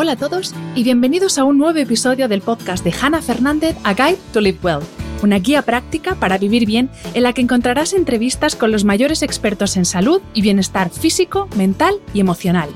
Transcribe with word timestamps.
Hola 0.00 0.12
a 0.12 0.16
todos 0.16 0.54
y 0.76 0.84
bienvenidos 0.84 1.38
a 1.38 1.44
un 1.44 1.58
nuevo 1.58 1.76
episodio 1.76 2.28
del 2.28 2.40
podcast 2.40 2.84
de 2.84 2.94
Hannah 3.02 3.20
Fernández, 3.20 3.76
A 3.82 3.94
Guide 3.94 4.20
to 4.32 4.40
Live 4.40 4.60
Well, 4.62 4.78
una 5.24 5.40
guía 5.40 5.62
práctica 5.62 6.14
para 6.14 6.38
vivir 6.38 6.66
bien 6.66 6.88
en 7.14 7.24
la 7.24 7.32
que 7.32 7.40
encontrarás 7.40 7.94
entrevistas 7.94 8.54
con 8.54 8.70
los 8.70 8.84
mayores 8.84 9.24
expertos 9.24 9.76
en 9.76 9.84
salud 9.84 10.22
y 10.34 10.42
bienestar 10.42 10.90
físico, 10.90 11.48
mental 11.56 11.96
y 12.14 12.20
emocional. 12.20 12.68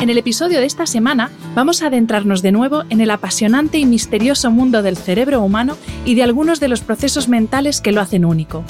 En 0.00 0.10
el 0.10 0.18
episodio 0.18 0.58
de 0.58 0.66
esta 0.66 0.86
semana 0.86 1.30
vamos 1.54 1.82
a 1.82 1.86
adentrarnos 1.86 2.42
de 2.42 2.50
nuevo 2.50 2.82
en 2.90 3.00
el 3.00 3.12
apasionante 3.12 3.78
y 3.78 3.86
misterioso 3.86 4.50
mundo 4.50 4.82
del 4.82 4.96
cerebro 4.96 5.42
humano 5.42 5.76
y 6.04 6.16
de 6.16 6.24
algunos 6.24 6.58
de 6.58 6.66
los 6.66 6.80
procesos 6.80 7.28
mentales 7.28 7.80
que 7.80 7.92
lo 7.92 8.00
hacen 8.00 8.24
único. 8.24 8.64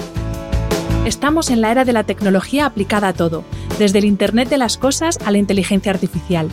Estamos 1.04 1.50
en 1.50 1.60
la 1.60 1.70
era 1.70 1.84
de 1.84 1.92
la 1.92 2.04
tecnología 2.04 2.64
aplicada 2.64 3.08
a 3.08 3.12
todo, 3.12 3.44
desde 3.78 3.98
el 3.98 4.06
Internet 4.06 4.48
de 4.48 4.56
las 4.56 4.78
Cosas 4.78 5.18
a 5.26 5.30
la 5.30 5.36
inteligencia 5.36 5.92
artificial. 5.92 6.48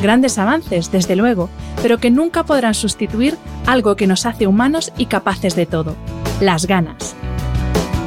Grandes 0.00 0.38
avances, 0.38 0.92
desde 0.92 1.16
luego, 1.16 1.50
pero 1.82 1.98
que 1.98 2.08
nunca 2.08 2.44
podrán 2.44 2.74
sustituir 2.74 3.36
algo 3.66 3.96
que 3.96 4.06
nos 4.06 4.26
hace 4.26 4.46
humanos 4.46 4.92
y 4.96 5.06
capaces 5.06 5.56
de 5.56 5.66
todo, 5.66 5.96
las 6.40 6.66
ganas. 6.66 7.16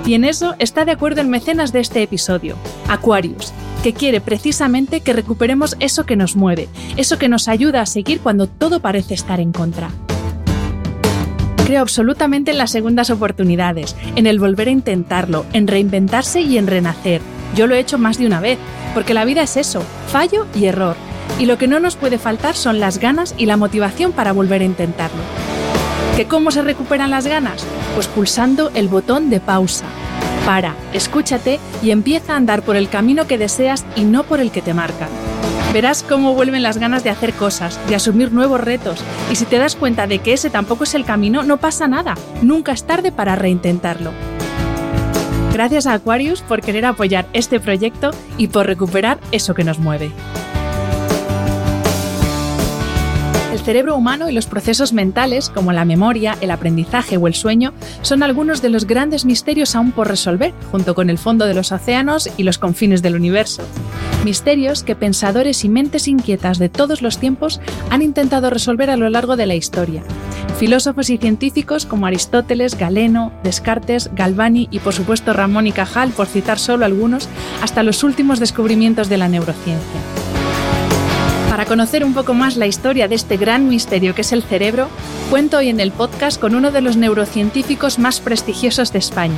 Y 0.06 0.14
en 0.14 0.24
eso 0.24 0.56
está 0.58 0.86
de 0.86 0.94
acuerdo 0.94 1.20
el 1.20 1.28
mecenas 1.28 1.74
de 1.74 1.82
este 1.82 2.02
episodio, 2.02 2.56
Aquarius, 2.88 3.52
que 3.84 3.92
quiere 3.92 4.22
precisamente 4.22 5.02
que 5.02 5.12
recuperemos 5.12 5.76
eso 5.82 6.06
que 6.06 6.16
nos 6.16 6.38
mueve, 6.38 6.70
eso 6.96 7.18
que 7.18 7.28
nos 7.28 7.50
ayuda 7.50 7.82
a 7.82 7.86
seguir 7.86 8.22
cuando 8.22 8.48
todo 8.48 8.80
parece 8.80 9.16
estar 9.16 9.42
en 9.42 9.52
contra. 9.52 9.90
Creo 11.66 11.82
absolutamente 11.82 12.52
en 12.52 12.58
las 12.58 12.72
segundas 12.72 13.10
oportunidades, 13.10 13.96
en 14.18 14.28
el 14.28 14.38
volver 14.38 14.68
a 14.68 14.72
intentarlo, 14.72 15.46
en 15.54 15.68
reinventarse 15.68 16.42
y 16.42 16.58
en 16.58 16.68
renacer. 16.68 17.22
Yo 17.56 17.68
lo 17.68 17.76
he 17.76 17.80
hecho 17.80 17.98
más 17.98 18.18
de 18.18 18.26
una 18.26 18.42
vez, 18.42 18.58
porque 18.94 19.14
la 19.14 19.24
vida 19.24 19.44
es 19.44 19.56
eso, 19.56 19.82
fallo 20.08 20.46
y 20.54 20.66
error. 20.66 20.98
Y 21.40 21.46
lo 21.46 21.58
que 21.58 21.68
no 21.68 21.80
nos 21.80 21.96
puede 21.96 22.18
faltar 22.18 22.56
son 22.56 22.82
las 22.82 22.98
ganas 22.98 23.34
y 23.38 23.46
la 23.46 23.56
motivación 23.56 24.12
para 24.12 24.34
volver 24.34 24.62
a 24.62 24.66
intentarlo. 24.66 25.22
¿Que 26.18 26.26
cómo 26.26 26.52
se 26.52 26.62
recuperan 26.62 27.12
las 27.12 27.28
ganas? 27.28 27.66
Pues 27.96 28.08
pulsando 28.08 28.70
el 28.76 28.90
botón 28.90 29.30
de 29.30 29.40
pausa. 29.40 29.86
Para, 30.46 30.76
escúchate 30.92 31.60
y 31.82 31.92
empieza 31.92 32.34
a 32.34 32.38
andar 32.38 32.64
por 32.64 32.76
el 32.76 32.90
camino 32.90 33.26
que 33.26 33.38
deseas 33.38 33.86
y 33.96 34.04
no 34.04 34.24
por 34.24 34.42
el 34.42 34.52
que 34.52 34.62
te 34.62 34.74
marcan. 34.74 35.10
Verás 35.74 36.04
cómo 36.04 36.36
vuelven 36.36 36.62
las 36.62 36.78
ganas 36.78 37.04
de 37.04 37.10
hacer 37.10 37.34
cosas, 37.34 37.80
de 37.90 37.96
asumir 37.96 38.32
nuevos 38.32 38.62
retos, 38.62 39.04
y 39.32 39.36
si 39.36 39.46
te 39.46 39.58
das 39.58 39.76
cuenta 39.76 40.06
de 40.06 40.20
que 40.20 40.34
ese 40.34 40.52
tampoco 40.52 40.84
es 40.84 40.94
el 40.94 41.04
camino, 41.04 41.42
no 41.42 41.58
pasa 41.58 41.88
nada, 41.88 42.14
nunca 42.44 42.74
es 42.74 42.86
tarde 42.86 43.12
para 43.12 43.36
reintentarlo. 43.36 44.12
Gracias 45.52 45.88
a 45.88 45.94
Aquarius 45.94 46.42
por 46.42 46.62
querer 46.62 46.86
apoyar 46.86 47.26
este 47.34 47.60
proyecto 47.60 48.12
y 48.38 48.50
por 48.50 48.68
recuperar 48.68 49.20
eso 49.32 49.56
que 49.56 49.64
nos 49.64 49.80
mueve. 49.80 50.12
Cerebro 53.64 53.96
humano 53.96 54.30
y 54.30 54.34
los 54.34 54.46
procesos 54.46 54.94
mentales, 54.94 55.50
como 55.50 55.74
la 55.74 55.86
memoria, 55.86 56.38
el 56.42 56.52
aprendizaje 56.52 57.18
o 57.18 57.28
el 57.28 57.34
sueño, 57.34 57.74
son 58.02 58.22
algunos 58.22 58.62
de 58.62 58.70
los 58.70 58.86
grandes 58.86 59.26
misterios 59.26 59.76
aún 59.76 59.92
por 59.92 60.08
resolver, 60.08 60.54
junto 60.72 60.96
con 60.96 61.10
el 61.10 61.18
fondo 61.18 61.46
de 61.46 61.54
los 61.54 61.72
océanos 61.72 62.30
y 62.38 62.44
los 62.44 62.58
confines 62.58 63.02
del 63.02 63.16
universo. 63.16 63.64
Misterios 64.24 64.84
que 64.84 64.96
pensadores 64.96 65.66
y 65.66 65.70
mentes 65.70 66.08
inquietas 66.08 66.60
de 66.60 66.70
todos 66.70 67.02
los 67.02 67.18
tiempos 67.18 67.60
han 67.90 68.02
intentado 68.02 68.50
resolver 68.50 68.90
a 68.90 68.98
lo 68.98 69.10
largo 69.10 69.36
de 69.36 69.46
la 69.46 69.56
historia. 69.56 70.04
Filósofos 70.60 71.10
y 71.10 71.18
científicos 71.18 71.86
como 71.86 72.06
Aristóteles, 72.06 72.78
Galeno, 72.78 73.34
Descartes, 73.44 74.12
Galvani 74.14 74.68
y 74.72 74.80
por 74.80 74.94
supuesto 74.94 75.34
Ramón 75.34 75.68
y 75.68 75.72
Cajal, 75.72 76.12
por 76.12 76.28
citar 76.28 76.60
solo 76.60 76.86
algunos, 76.86 77.28
hasta 77.62 77.84
los 77.84 78.04
últimos 78.04 78.40
descubrimientos 78.40 79.10
de 79.10 79.18
la 79.18 79.28
neurociencia. 79.28 80.23
Para 81.54 81.66
conocer 81.66 82.04
un 82.04 82.16
poco 82.16 82.34
más 82.34 82.58
la 82.58 82.66
historia 82.66 83.08
de 83.08 83.14
este 83.14 83.38
gran 83.38 83.70
misterio 83.70 84.16
que 84.16 84.22
es 84.22 84.32
el 84.32 84.42
cerebro, 84.42 84.90
cuento 85.30 85.58
hoy 85.58 85.70
en 85.70 85.80
el 85.80 85.92
podcast 85.92 86.42
con 86.42 86.56
uno 86.56 86.72
de 86.72 86.82
los 86.82 86.98
neurocientíficos 86.98 88.00
más 88.00 88.22
prestigiosos 88.22 88.92
de 88.92 88.98
España. 88.98 89.38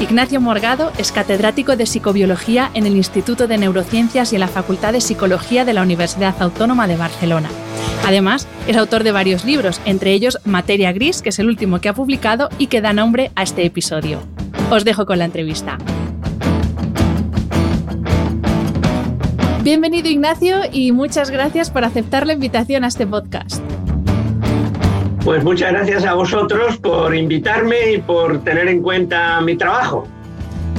Ignacio 0.00 0.40
Morgado 0.40 0.92
es 0.96 1.12
catedrático 1.12 1.76
de 1.76 1.84
psicobiología 1.84 2.70
en 2.72 2.86
el 2.86 2.96
Instituto 2.96 3.48
de 3.48 3.58
Neurociencias 3.58 4.32
y 4.32 4.36
en 4.36 4.40
la 4.40 4.48
Facultad 4.48 4.94
de 4.94 5.02
Psicología 5.02 5.66
de 5.66 5.74
la 5.74 5.82
Universidad 5.82 6.34
Autónoma 6.40 6.88
de 6.88 6.96
Barcelona. 6.96 7.50
Además, 8.06 8.48
es 8.66 8.78
autor 8.78 9.04
de 9.04 9.12
varios 9.12 9.44
libros, 9.44 9.82
entre 9.84 10.14
ellos 10.14 10.38
Materia 10.46 10.90
Gris, 10.92 11.20
que 11.20 11.28
es 11.28 11.38
el 11.38 11.48
último 11.48 11.82
que 11.82 11.90
ha 11.90 11.94
publicado 11.94 12.48
y 12.56 12.68
que 12.68 12.80
da 12.80 12.94
nombre 12.94 13.30
a 13.34 13.42
este 13.42 13.66
episodio. 13.66 14.22
Os 14.70 14.86
dejo 14.86 15.04
con 15.04 15.18
la 15.18 15.26
entrevista. 15.26 15.76
Bienvenido 19.62 20.08
Ignacio 20.08 20.56
y 20.72 20.90
muchas 20.90 21.30
gracias 21.30 21.70
por 21.70 21.84
aceptar 21.84 22.26
la 22.26 22.32
invitación 22.32 22.82
a 22.82 22.88
este 22.88 23.06
podcast. 23.06 23.62
Pues 25.24 25.44
muchas 25.44 25.70
gracias 25.70 26.04
a 26.04 26.14
vosotros 26.14 26.78
por 26.78 27.14
invitarme 27.14 27.92
y 27.92 27.98
por 27.98 28.42
tener 28.42 28.66
en 28.66 28.82
cuenta 28.82 29.40
mi 29.40 29.56
trabajo. 29.56 30.08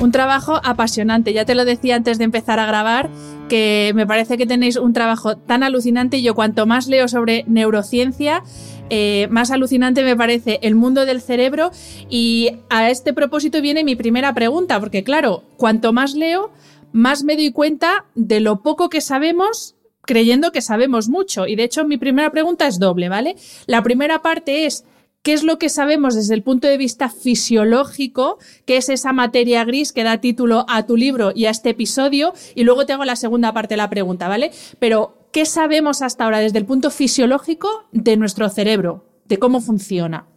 Un 0.01 0.11
trabajo 0.11 0.59
apasionante, 0.66 1.31
ya 1.31 1.45
te 1.45 1.55
lo 1.55 1.63
decía 1.63 1.95
antes 1.95 2.17
de 2.17 2.25
empezar 2.25 2.59
a 2.59 2.66
grabar, 2.66 3.09
que 3.47 3.94
me 3.95 4.05
parece 4.05 4.38
que 4.38 4.45
tenéis 4.45 4.75
un 4.75 4.91
trabajo 4.91 5.38
tan 5.38 5.63
alucinante 5.63 6.17
y 6.17 6.23
yo 6.23 6.35
cuanto 6.35 6.65
más 6.65 6.88
leo 6.88 7.07
sobre 7.07 7.45
neurociencia, 7.47 8.44
eh, 8.89 9.29
más 9.31 9.50
alucinante 9.51 10.03
me 10.03 10.17
parece 10.17 10.59
el 10.61 10.75
mundo 10.75 11.05
del 11.05 11.21
cerebro 11.21 11.71
y 12.09 12.57
a 12.69 12.89
este 12.89 13.13
propósito 13.13 13.61
viene 13.61 13.85
mi 13.85 13.95
primera 13.95 14.33
pregunta, 14.33 14.77
porque 14.81 15.05
claro, 15.05 15.44
cuanto 15.55 15.94
más 15.94 16.15
leo, 16.15 16.51
más 16.94 17.24
me 17.24 17.36
doy 17.36 17.52
cuenta 17.52 18.06
de 18.16 18.40
lo 18.40 18.62
poco 18.62 18.90
que 18.90 19.02
sabemos 19.02 19.76
creyendo 20.06 20.52
que 20.52 20.62
sabemos 20.62 21.09
mucho. 21.09 21.48
Y 21.48 21.56
de 21.56 21.64
hecho, 21.64 21.86
mi 21.86 21.98
primera 21.98 22.31
pregunta 22.31 22.68
es 22.68 22.80
doble, 22.80 23.09
¿vale? 23.09 23.36
La 23.66 23.84
primera 23.84 24.22
parte 24.22 24.66
es, 24.66 24.86
¿qué 25.22 25.34
es 25.34 25.44
lo 25.44 25.58
que 25.58 25.70
sabemos 25.70 26.16
desde 26.16 26.34
el 26.34 26.44
punto 26.44 26.68
de 26.68 26.78
vista 26.78 27.09
fisiológico? 27.09 28.38
¿Qué 28.66 28.78
es 28.78 28.90
esa 28.90 29.14
materia 29.14 29.64
gris 29.64 29.92
que 29.94 30.04
da 30.04 30.20
título 30.20 30.66
a 30.68 30.86
tu 30.86 30.98
libro 30.98 31.31
y 31.34 31.46
a 31.46 31.50
este 31.50 31.72
episodio? 31.72 32.34
Y 32.56 32.64
luego 32.64 32.86
te 32.86 32.94
hago 32.94 33.06
la 33.06 33.16
segunda 33.16 33.54
parte 33.54 33.74
de 33.74 33.78
la 33.78 33.90
pregunta, 33.90 34.28
¿vale? 34.28 34.52
Pero, 34.80 35.30
¿qué 35.31 35.46
sabemos 35.46 36.02
hasta 36.02 36.25
ahora 36.25 36.40
desde 36.40 36.60
el 36.60 36.66
punto 36.66 36.92
fisiológico 36.92 37.88
de 37.92 38.18
nuestro 38.18 38.50
cerebro? 38.50 39.06
De 39.25 39.40
cómo 39.40 39.62
funciona. 39.62 40.28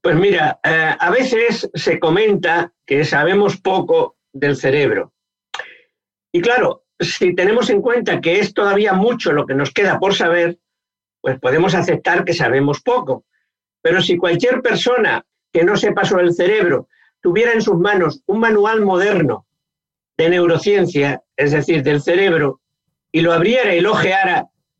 Pues 0.00 0.14
mira, 0.14 0.60
eh, 0.62 0.94
a 0.98 1.10
veces 1.10 1.68
se 1.74 1.98
comenta 1.98 2.72
que 2.86 3.04
sabemos 3.04 3.56
poco 3.56 4.17
del 4.32 4.56
cerebro. 4.56 5.12
Y 6.32 6.40
claro, 6.40 6.84
si 7.00 7.34
tenemos 7.34 7.70
en 7.70 7.80
cuenta 7.80 8.20
que 8.20 8.40
es 8.40 8.52
todavía 8.52 8.92
mucho 8.92 9.32
lo 9.32 9.46
que 9.46 9.54
nos 9.54 9.72
queda 9.72 9.98
por 9.98 10.14
saber, 10.14 10.58
pues 11.20 11.38
podemos 11.38 11.74
aceptar 11.74 12.24
que 12.24 12.34
sabemos 12.34 12.80
poco. 12.80 13.24
Pero 13.82 14.02
si 14.02 14.16
cualquier 14.16 14.62
persona 14.62 15.24
que 15.52 15.64
no 15.64 15.76
sepa 15.76 16.04
sobre 16.04 16.24
el 16.24 16.34
cerebro 16.34 16.88
tuviera 17.20 17.52
en 17.52 17.62
sus 17.62 17.76
manos 17.76 18.22
un 18.26 18.40
manual 18.40 18.82
moderno 18.82 19.46
de 20.16 20.30
neurociencia, 20.30 21.22
es 21.36 21.52
decir, 21.52 21.82
del 21.82 22.02
cerebro, 22.02 22.60
y 23.12 23.20
lo 23.20 23.32
abriera 23.32 23.74
y 23.74 23.80
lo 23.80 23.94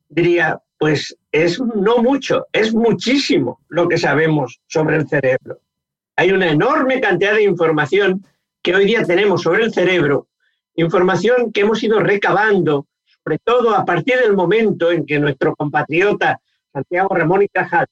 diría, 0.09 0.61
pues 0.79 1.17
es 1.33 1.61
no 1.61 1.99
mucho, 1.99 2.47
es 2.53 2.75
muchísimo 2.75 3.61
lo 3.69 3.89
que 3.89 3.99
sabemos 3.99 4.61
sobre 4.67 4.97
el 4.97 5.09
cerebro. 5.09 5.61
Hay 6.17 6.33
una 6.33 6.51
enorme 6.51 7.01
cantidad 7.01 7.35
de 7.35 7.45
información 7.45 8.25
que 8.63 8.75
hoy 8.75 8.87
día 8.87 9.05
tenemos 9.05 9.43
sobre 9.43 9.65
el 9.65 9.73
cerebro, 9.73 10.29
información 10.75 11.53
que 11.53 11.63
hemos 11.63 11.83
ido 11.83 12.01
recabando, 12.01 12.87
sobre 13.25 13.39
todo 13.39 13.75
a 13.75 13.85
partir 13.85 14.19
del 14.19 14.35
momento 14.35 14.91
en 14.91 15.07
que 15.07 15.19
nuestro 15.19 15.55
compatriota 15.55 16.41
Santiago 16.73 17.15
Ramón 17.15 17.43
y 17.43 17.49
Cajal 17.49 17.87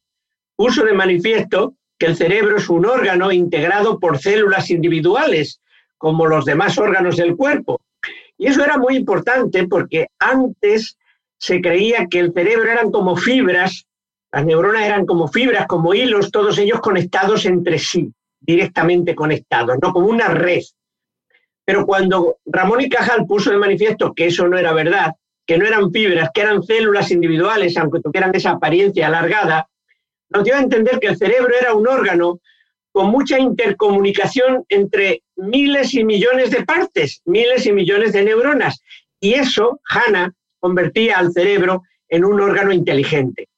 puso 0.55 0.85
de 0.85 0.93
manifiesto 0.93 1.75
que 1.99 2.07
el 2.07 2.17
cerebro 2.17 2.57
es 2.57 2.69
un 2.69 2.87
órgano 2.87 3.33
integrado 3.33 3.99
por 3.99 4.19
células 4.19 4.71
individuales, 4.71 5.61
como 5.97 6.27
los 6.27 6.45
demás 6.45 6.79
órganos 6.79 7.17
del 7.17 7.37
cuerpo. 7.37 7.81
Y 8.37 8.49
eso 8.49 8.63
era 8.63 8.77
muy 8.77 8.97
importante 8.97 9.67
porque 9.67 10.09
antes 10.19 10.99
se 11.39 11.61
creía 11.61 12.07
que 12.07 12.21
el 12.21 12.33
cerebro 12.33 12.71
eran 12.71 12.91
como 12.91 13.17
fibras, 13.17 13.87
las 14.31 14.45
neuronas 14.45 14.85
eran 14.85 15.07
como 15.07 15.29
fibras, 15.29 15.67
como 15.67 15.95
hilos, 15.95 16.31
todos 16.31 16.59
ellos 16.59 16.81
conectados 16.81 17.47
entre 17.47 17.79
sí 17.79 18.13
directamente 18.41 19.15
conectados, 19.15 19.77
no 19.83 19.93
como 19.93 20.07
una 20.07 20.29
red 20.29 20.63
Pero 21.65 21.85
cuando 21.85 22.39
Ramón 22.47 22.81
y 22.81 22.89
Cajal 22.89 23.27
puso 23.27 23.51
de 23.51 23.57
manifiesto 23.57 24.15
que 24.15 24.27
eso 24.27 24.47
no 24.47 24.57
era 24.57 24.73
verdad, 24.73 25.13
que 25.47 25.59
no 25.59 25.67
eran 25.67 25.91
fibras, 25.91 26.31
que 26.35 26.43
eran 26.43 26.63
células 26.63 27.11
individuales, 27.11 27.77
aunque 27.77 28.01
tuvieran 28.01 28.35
esa 28.35 28.53
apariencia 28.53 29.07
alargada, 29.07 29.69
nos 30.29 30.45
dio 30.45 30.57
a 30.57 30.61
entender 30.61 30.99
que 30.99 31.09
el 31.09 31.17
cerebro 31.17 31.55
era 31.59 31.75
un 31.75 31.87
órgano 31.87 32.41
con 32.93 33.11
mucha 33.11 33.39
intercomunicación 33.39 34.65
entre 34.69 35.23
miles 35.37 35.95
y 35.95 36.05
millones 36.05 36.51
de 36.51 36.65
partes, 36.65 37.21
miles 37.27 37.67
y 37.67 37.73
millones 37.73 38.13
de 38.13 38.25
neuronas. 38.25 38.81
Y 39.21 39.35
eso, 39.35 39.81
Hanna, 39.89 40.33
convertía 40.59 41.19
al 41.19 41.33
cerebro 41.33 41.83
en 42.09 42.25
un 42.25 42.41
órgano 42.41 42.73
inteligente. 42.73 43.49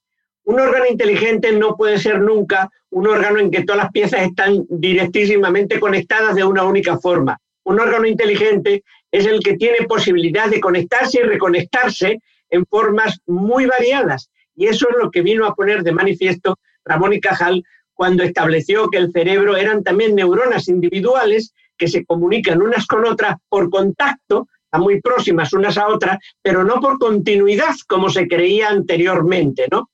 Un 0.48 0.58
órgano 0.60 0.86
inteligente 0.86 1.52
no 1.52 1.76
puede 1.76 1.98
ser 1.98 2.22
nunca 2.22 2.70
un 2.88 3.06
órgano 3.06 3.38
en 3.38 3.50
que 3.50 3.64
todas 3.64 3.82
las 3.82 3.92
piezas 3.92 4.22
están 4.22 4.64
directísimamente 4.70 5.78
conectadas 5.78 6.34
de 6.34 6.42
una 6.42 6.64
única 6.64 6.96
forma. 6.96 7.38
Un 7.64 7.78
órgano 7.78 8.06
inteligente 8.06 8.82
es 9.10 9.26
el 9.26 9.40
que 9.40 9.58
tiene 9.58 9.86
posibilidad 9.86 10.48
de 10.48 10.58
conectarse 10.58 11.20
y 11.20 11.24
reconectarse 11.24 12.22
en 12.48 12.64
formas 12.64 13.20
muy 13.26 13.66
variadas. 13.66 14.30
Y 14.56 14.68
eso 14.68 14.88
es 14.88 14.96
lo 14.96 15.10
que 15.10 15.20
vino 15.20 15.44
a 15.44 15.54
poner 15.54 15.82
de 15.82 15.92
manifiesto 15.92 16.58
Ramón 16.82 17.12
y 17.12 17.20
Cajal 17.20 17.62
cuando 17.92 18.22
estableció 18.22 18.88
que 18.88 18.96
el 18.96 19.12
cerebro 19.12 19.54
eran 19.54 19.84
también 19.84 20.14
neuronas 20.14 20.68
individuales 20.68 21.52
que 21.76 21.88
se 21.88 22.06
comunican 22.06 22.62
unas 22.62 22.86
con 22.86 23.04
otras 23.04 23.36
por 23.50 23.68
contacto, 23.68 24.48
a 24.70 24.78
muy 24.78 25.02
próximas 25.02 25.52
unas 25.52 25.76
a 25.76 25.88
otras, 25.88 26.16
pero 26.40 26.64
no 26.64 26.80
por 26.80 26.98
continuidad 26.98 27.74
como 27.86 28.08
se 28.08 28.26
creía 28.26 28.70
anteriormente, 28.70 29.66
¿no? 29.70 29.90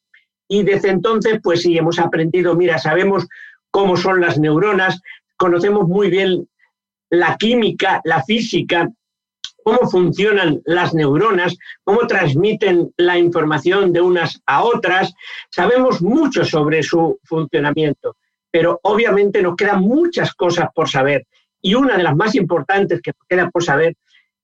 Y 0.49 0.63
desde 0.63 0.91
entonces, 0.91 1.41
pues 1.43 1.63
sí, 1.63 1.77
hemos 1.77 1.99
aprendido, 1.99 2.55
mira, 2.55 2.79
sabemos 2.79 3.27
cómo 3.71 3.97
son 3.97 4.21
las 4.21 4.39
neuronas, 4.39 5.01
conocemos 5.37 5.89
muy 5.89 6.11
bien 6.11 6.49
la 7.11 7.37
química, 7.37 8.01
la 8.05 8.23
física, 8.23 8.89
cómo 9.65 9.89
funcionan 9.89 10.61
las 10.67 10.95
neuronas, 10.95 11.57
cómo 11.83 12.07
transmiten 12.07 12.93
la 12.97 13.19
información 13.19 13.93
de 13.93 14.01
unas 14.01 14.41
a 14.47 14.63
otras. 14.63 15.15
Sabemos 15.51 16.03
mucho 16.03 16.45
sobre 16.45 16.83
su 16.83 17.19
funcionamiento, 17.25 18.17
pero 18.51 18.79
obviamente 18.83 19.43
nos 19.43 19.57
quedan 19.57 19.81
muchas 19.81 20.35
cosas 20.35 20.69
por 20.75 20.89
saber. 20.89 21.27
Y 21.63 21.75
una 21.75 21.97
de 21.97 22.03
las 22.03 22.15
más 22.15 22.35
importantes 22.35 23.01
que 23.01 23.13
nos 23.13 23.27
queda 23.27 23.51
por 23.51 23.65
saber 23.65 23.97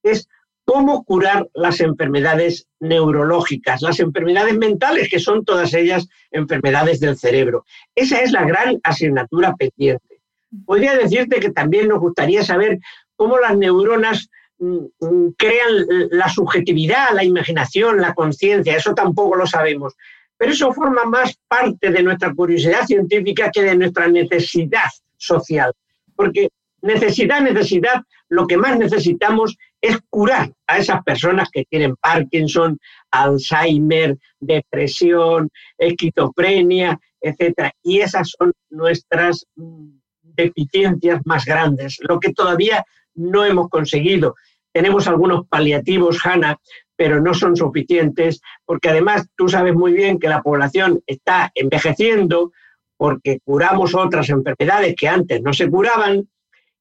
es 0.02 0.26
cómo 0.72 1.02
curar 1.02 1.48
las 1.52 1.80
enfermedades 1.80 2.68
neurológicas, 2.78 3.82
las 3.82 3.98
enfermedades 3.98 4.56
mentales, 4.56 5.08
que 5.08 5.18
son 5.18 5.44
todas 5.44 5.74
ellas 5.74 6.06
enfermedades 6.30 7.00
del 7.00 7.18
cerebro. 7.18 7.64
Esa 7.96 8.20
es 8.20 8.30
la 8.30 8.44
gran 8.44 8.78
asignatura 8.84 9.52
pendiente. 9.56 10.20
Podría 10.64 10.94
decirte 10.94 11.40
que 11.40 11.50
también 11.50 11.88
nos 11.88 11.98
gustaría 11.98 12.44
saber 12.44 12.78
cómo 13.16 13.36
las 13.40 13.56
neuronas 13.56 14.30
mm, 14.60 14.76
mm, 15.00 15.30
crean 15.36 15.86
la 16.12 16.28
subjetividad, 16.28 17.14
la 17.14 17.24
imaginación, 17.24 18.00
la 18.00 18.14
conciencia, 18.14 18.76
eso 18.76 18.94
tampoco 18.94 19.34
lo 19.34 19.48
sabemos. 19.48 19.96
Pero 20.36 20.52
eso 20.52 20.72
forma 20.72 21.04
más 21.04 21.36
parte 21.48 21.90
de 21.90 22.00
nuestra 22.04 22.32
curiosidad 22.32 22.86
científica 22.86 23.50
que 23.52 23.62
de 23.62 23.74
nuestra 23.74 24.06
necesidad 24.06 24.90
social. 25.16 25.72
Porque 26.14 26.48
necesidad, 26.80 27.40
necesidad, 27.40 28.02
lo 28.28 28.46
que 28.46 28.56
más 28.56 28.78
necesitamos 28.78 29.56
es 29.80 29.98
curar 30.10 30.52
a 30.66 30.78
esas 30.78 31.02
personas 31.02 31.48
que 31.50 31.64
tienen 31.64 31.96
Parkinson, 31.96 32.78
Alzheimer, 33.10 34.18
depresión, 34.38 35.50
esquizofrenia, 35.78 36.98
etc. 37.20 37.70
Y 37.82 38.00
esas 38.00 38.34
son 38.38 38.52
nuestras 38.70 39.46
mm, 39.56 39.88
deficiencias 40.22 41.20
más 41.24 41.44
grandes, 41.44 41.98
lo 42.00 42.20
que 42.20 42.32
todavía 42.32 42.84
no 43.14 43.44
hemos 43.44 43.68
conseguido. 43.68 44.34
Tenemos 44.72 45.08
algunos 45.08 45.46
paliativos, 45.48 46.24
Hanna, 46.24 46.58
pero 46.96 47.20
no 47.20 47.34
son 47.34 47.56
suficientes, 47.56 48.40
porque 48.64 48.90
además 48.90 49.26
tú 49.36 49.48
sabes 49.48 49.74
muy 49.74 49.92
bien 49.92 50.18
que 50.18 50.28
la 50.28 50.42
población 50.42 51.02
está 51.06 51.50
envejeciendo 51.54 52.52
porque 52.96 53.40
curamos 53.42 53.94
otras 53.94 54.28
enfermedades 54.28 54.94
que 54.94 55.08
antes 55.08 55.40
no 55.40 55.54
se 55.54 55.70
curaban 55.70 56.28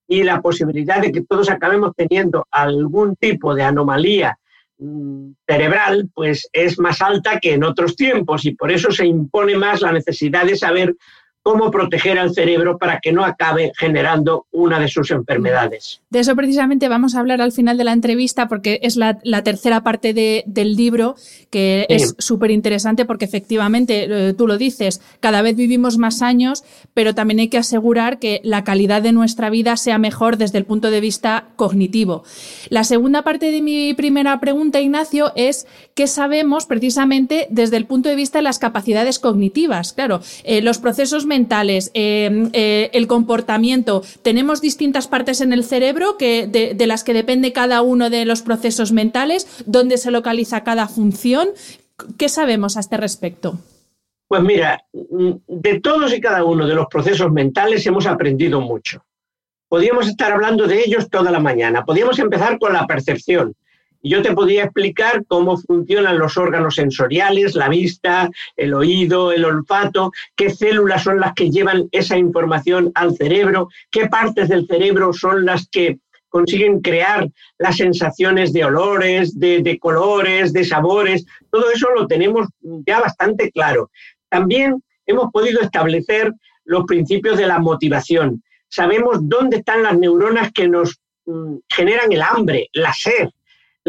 y 0.10 0.24
la 0.24 0.42
posibilidad 0.42 1.00
de 1.02 1.12
que 1.12 1.22
todos 1.22 1.50
acabemos 1.52 1.94
teniendo 1.96 2.48
algún 2.50 3.16
tipo 3.16 3.54
de 3.54 3.64
anomalía 3.64 4.40
mm, 4.80 5.34
cerebral, 5.48 6.10
pues 6.14 6.50
es 6.52 6.80
más 6.80 7.02
alta 7.02 7.40
que 7.40 7.54
en 7.54 7.64
otros 7.64 7.96
tiempos 7.96 8.44
y 8.46 8.56
por 8.56 8.72
eso 8.72 8.92
se 8.92 9.06
impone 9.06 9.56
más 9.56 9.82
la 9.82 9.92
necesidad 9.92 10.46
de 10.46 10.58
saber 10.58 10.96
cómo 11.50 11.72
proteger 11.72 12.20
al 12.20 12.32
cerebro 12.32 12.78
para 12.78 13.00
que 13.00 13.12
no 13.12 13.26
acabe 13.26 13.72
generando 13.76 14.46
una 14.52 14.80
de 14.80 14.88
sus 14.88 15.10
enfermedades. 15.10 16.00
De 16.12 16.20
eso 16.20 16.36
precisamente 16.36 16.88
vamos 16.88 17.16
a 17.16 17.22
hablar 17.22 17.42
al 17.42 17.52
final 17.52 17.76
de 17.76 17.86
la 17.86 17.94
entrevista 17.94 18.48
porque 18.48 18.80
es 18.84 18.98
la, 18.98 19.18
tercera 19.44 19.82
parte 19.82 20.14
del 20.14 20.76
libro 20.76 21.16
que 21.50 21.88
es 21.90 22.14
súper 22.20 22.52
interesante 22.52 23.04
porque 23.06 23.26
efectivamente, 23.26 24.06
eh, 24.30 24.34
tú 24.36 24.46
lo 24.46 24.60
dices, 24.60 25.02
cada 25.22 25.42
vez 25.42 25.56
vivimos 25.56 25.98
más 25.98 26.22
años, 26.22 26.64
pero 26.94 27.16
también 27.16 27.40
hay 27.40 27.48
que 27.48 27.58
asegurar 27.58 28.20
que 28.20 28.42
la 28.44 28.64
calidad 28.64 29.02
de 29.02 29.12
nuestra 29.12 29.50
vida 29.50 29.76
sea 29.76 29.98
mejor 29.98 30.38
desde 30.38 30.60
el 30.60 30.66
punto 30.66 30.92
de 30.92 31.02
vista 31.02 31.46
cognitivo. 31.56 32.24
La 32.70 32.84
segunda 32.84 33.24
parte 33.24 33.50
de 33.50 33.64
mi 33.64 33.96
primera 33.96 34.40
pregunta, 34.40 34.82
Ignacio, 34.82 35.32
es 35.36 35.66
qué 35.96 36.06
sabemos 36.06 36.68
precisamente 36.68 37.48
desde 37.50 37.78
el 37.78 37.88
punto 37.88 38.08
de 38.08 38.16
vista 38.16 38.38
de 38.38 38.44
las 38.44 38.60
capacidades 38.60 39.18
cognitivas. 39.18 39.94
Claro, 39.94 40.22
eh, 40.44 40.62
los 40.62 40.78
procesos 40.78 41.26
mentales, 41.26 41.39
em, 41.94 42.50
eh, 42.54 42.90
el 42.94 43.08
comportamiento, 43.08 44.02
tenemos 44.22 44.62
distintas 44.62 45.08
partes 45.08 45.42
en 45.42 45.54
el 45.54 45.64
cerebro 45.64 46.18
que, 46.18 46.48
de, 46.48 46.88
las 46.88 47.04
que 47.04 47.14
depende 47.14 47.54
cada 47.54 47.82
uno 47.82 48.10
de 48.10 48.26
los 48.26 48.42
procesos 48.42 48.92
mentales, 48.92 49.64
dónde 49.66 49.98
se 49.98 50.12
localiza 50.12 50.64
cada 50.64 50.88
función. 50.88 51.50
¿Qué 52.18 52.30
sabemos 52.30 52.78
a 52.78 52.80
este 52.80 52.98
respecto? 52.98 53.60
Pues 54.28 54.44
mira, 54.44 54.84
de 54.94 55.80
todos 55.80 56.14
y 56.14 56.22
cada 56.22 56.44
uno 56.44 56.68
de 56.68 56.76
los 56.76 56.88
procesos 56.88 57.32
mentales 57.32 57.86
hemos 57.86 58.06
aprendido 58.06 58.62
mucho. 58.62 59.04
Podríamos 59.68 60.08
estar 60.08 60.32
hablando 60.32 60.68
de 60.68 60.84
ellos 60.84 61.10
toda 61.10 61.32
la 61.32 61.40
mañana. 61.40 61.84
Podríamos 61.86 62.18
empezar 62.20 62.58
con 62.58 62.74
la 62.74 62.88
percepción. 62.88 63.56
Yo 64.02 64.22
te 64.22 64.34
podría 64.34 64.64
explicar 64.64 65.26
cómo 65.28 65.58
funcionan 65.58 66.20
los 66.20 66.38
órganos 66.38 66.76
sensoriales, 66.76 67.56
la 67.56 67.68
vista, 67.68 68.30
el 68.56 68.74
oído, 68.74 69.32
el 69.34 69.44
olfato, 69.44 70.12
qué 70.36 70.50
células 70.50 71.04
son 71.04 71.20
las 71.20 71.34
que 71.34 71.50
llevan 71.50 71.90
esa 71.92 72.18
información 72.18 72.92
al 72.96 73.16
cerebro, 73.16 73.68
qué 73.92 74.08
partes 74.08 74.48
del 74.48 74.68
cerebro 74.68 75.12
son 75.12 75.46
las 75.46 75.68
que 75.68 76.00
consiguen 76.30 76.80
crear 76.80 77.28
las 77.58 77.78
sensaciones 77.78 78.54
de 78.54 78.64
olores, 78.64 79.38
de, 79.38 79.78
colores, 79.82 80.54
de 80.54 80.64
sabores. 80.64 81.26
Todo 81.52 81.70
eso 81.72 81.90
lo 81.94 82.08
tenemos 82.08 82.48
ya 82.62 83.02
bastante 83.02 83.52
claro. 83.52 83.92
También 84.30 84.82
hemos 85.08 85.32
podido 85.32 85.60
establecer 85.62 86.32
los 86.64 86.86
principios 86.86 87.38
de 87.38 87.48
la 87.48 87.60
motivación. 87.60 88.44
Sabemos 88.70 89.18
dónde 89.22 89.58
están 89.58 89.84
las 89.84 89.98
neuronas 89.98 90.52
que 90.54 90.68
nos 90.68 91.00
mm, 91.26 91.56
generan 91.68 92.12
el 92.12 92.22
hambre, 92.22 92.70
la 92.74 92.94
sed, 92.94 93.30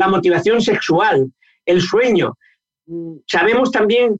la 0.01 0.09
motivación 0.09 0.63
sexual, 0.63 1.31
el 1.67 1.83
sueño. 1.83 2.35
Sabemos 3.27 3.71
también 3.71 4.17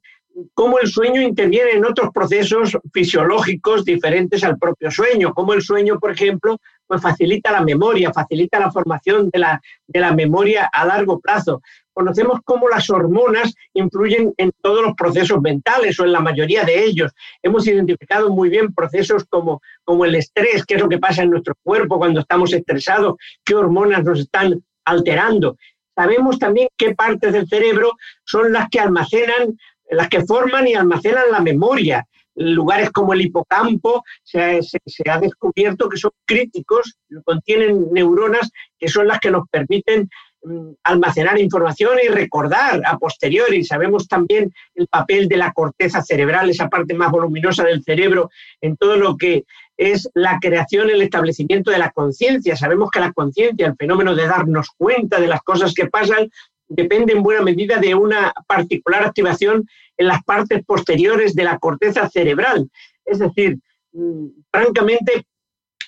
cómo 0.53 0.77
el 0.79 0.87
sueño 0.87 1.21
interviene 1.21 1.71
en 1.71 1.85
otros 1.85 2.11
procesos 2.13 2.77
fisiológicos 2.93 3.83
diferentes 3.83 4.43
al 4.43 4.59
propio 4.59 4.91
sueño, 4.91 5.33
cómo 5.33 5.53
el 5.53 5.63
sueño, 5.63 5.99
por 5.99 6.11
ejemplo, 6.11 6.57
pues 6.85 7.01
facilita 7.01 7.51
la 7.51 7.61
memoria, 7.61 8.13
facilita 8.13 8.59
la 8.59 8.71
formación 8.71 9.29
de 9.31 9.39
la, 9.39 9.61
de 9.87 9.99
la 9.99 10.13
memoria 10.13 10.69
a 10.71 10.85
largo 10.85 11.19
plazo. 11.19 11.63
Conocemos 11.93 12.39
cómo 12.45 12.69
las 12.69 12.87
hormonas 12.91 13.53
influyen 13.73 14.33
en 14.37 14.51
todos 14.61 14.83
los 14.83 14.93
procesos 14.93 15.41
mentales 15.41 15.99
o 15.99 16.05
en 16.05 16.11
la 16.11 16.19
mayoría 16.19 16.63
de 16.63 16.85
ellos. 16.85 17.11
Hemos 17.41 17.67
identificado 17.67 18.29
muy 18.29 18.49
bien 18.49 18.73
procesos 18.73 19.25
como, 19.25 19.61
como 19.83 20.05
el 20.05 20.13
estrés, 20.13 20.63
qué 20.63 20.75
es 20.75 20.81
lo 20.81 20.89
que 20.89 20.99
pasa 20.99 21.23
en 21.23 21.31
nuestro 21.31 21.55
cuerpo 21.63 21.97
cuando 21.97 22.19
estamos 22.19 22.53
estresados, 22.53 23.15
qué 23.43 23.55
hormonas 23.55 24.03
nos 24.03 24.19
están 24.19 24.61
alterando. 24.85 25.57
Sabemos 25.95 26.39
también 26.39 26.69
qué 26.77 26.95
partes 26.95 27.33
del 27.33 27.47
cerebro 27.47 27.93
son 28.23 28.53
las 28.53 28.69
que 28.69 28.79
almacenan, 28.79 29.57
las 29.89 30.09
que 30.09 30.23
forman 30.25 30.67
y 30.67 30.73
almacenan 30.73 31.31
la 31.31 31.41
memoria. 31.41 32.05
Lugares 32.35 32.91
como 32.91 33.13
el 33.13 33.21
hipocampo 33.21 34.03
se, 34.23 34.61
ha 35.09 35.19
descubierto 35.19 35.89
que 35.89 35.97
son 35.97 36.11
críticos, 36.25 36.97
contienen 37.25 37.91
neuronas 37.91 38.49
que 38.79 38.87
son 38.87 39.07
las 39.07 39.19
que 39.19 39.31
nos 39.31 39.49
permiten 39.49 40.09
mm, 40.43 40.71
almacenar 40.83 41.37
información 41.39 41.97
y 42.01 42.07
recordar 42.07 42.81
a 42.85 42.97
posteriori. 42.97 43.65
Sabemos 43.65 44.07
también 44.07 44.53
el 44.75 44.87
papel 44.87 45.27
de 45.27 45.37
la 45.37 45.51
corteza 45.51 46.01
cerebral, 46.01 46.49
esa 46.49 46.69
parte 46.69 46.93
más 46.93 47.11
voluminosa 47.11 47.65
del 47.65 47.83
cerebro, 47.83 48.29
en 48.61 48.77
todo 48.77 48.95
lo 48.95 49.17
que 49.17 49.43
es 49.81 50.07
la 50.13 50.37
creación, 50.39 50.91
el 50.91 51.01
establecimiento 51.01 51.71
de 51.71 51.79
la 51.79 51.89
conciencia. 51.89 52.55
Sabemos 52.55 52.91
que 52.91 52.99
la 52.99 53.11
conciencia, 53.13 53.65
el 53.65 53.75
fenómeno 53.75 54.13
de 54.13 54.27
darnos 54.27 54.69
cuenta 54.77 55.19
de 55.19 55.27
las 55.27 55.41
cosas 55.41 55.73
que 55.73 55.87
pasan, 55.87 56.29
depende 56.67 57.13
en 57.13 57.23
buena 57.23 57.41
medida 57.41 57.77
de 57.77 57.95
una 57.95 58.31
particular 58.45 59.03
activación 59.03 59.67
en 59.97 60.07
las 60.07 60.23
partes 60.23 60.63
posteriores 60.65 61.33
de 61.33 61.45
la 61.45 61.57
corteza 61.57 62.07
cerebral. 62.09 62.69
Es 63.05 63.17
decir, 63.17 63.57
mm, 63.93 64.27
francamente, 64.51 65.25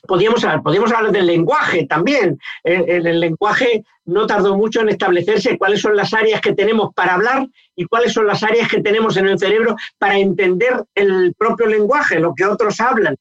Podríamos 0.06 0.44
hablar, 0.44 0.62
hablar 0.66 1.14
del 1.14 1.28
lenguaje 1.28 1.86
también. 1.86 2.38
En, 2.66 3.08
el 3.08 3.22
lenguaje 3.22 3.86
no 4.04 4.28
tardó 4.28 4.58
mucho 4.58 4.82
en 4.82 4.90
establecerse 4.90 5.58
cuáles 5.58 5.80
son 5.80 5.96
las 5.96 6.14
áreas 6.14 6.42
que 6.42 6.54
tenemos 6.54 6.94
para 6.94 7.14
hablar 7.14 7.48
y 7.74 7.86
cuáles 7.86 8.12
son 8.12 8.28
las 8.28 8.44
áreas 8.44 8.68
que 8.68 8.82
tenemos 8.82 9.16
en 9.16 9.30
el 9.30 9.40
cerebro 9.40 9.78
para 9.98 10.18
entender 10.18 10.84
el 10.94 11.34
propio 11.38 11.68
lenguaje, 11.68 12.20
lo 12.20 12.34
que 12.36 12.44
otros 12.44 12.82
hablan. 12.82 13.16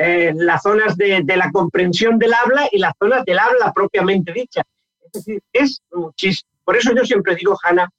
Eh, 0.00 0.32
las 0.36 0.62
zonas 0.62 0.96
de, 0.96 1.24
la 1.26 1.50
comprensión 1.50 2.18
del 2.20 2.32
habla 2.32 2.68
y 2.70 2.78
las 2.78 2.92
zonas 2.98 3.24
del 3.24 3.38
habla 3.38 3.72
propiamente 3.72 4.32
dicha. 4.32 4.62
Es 5.00 5.12
decir, 5.12 5.42
es 5.52 5.82
muchísimo. 5.92 6.48
Por 6.64 6.76
eso 6.76 6.94
yo 6.94 7.04
siempre 7.04 7.34
digo, 7.34 7.56
Hanna, 7.60 7.90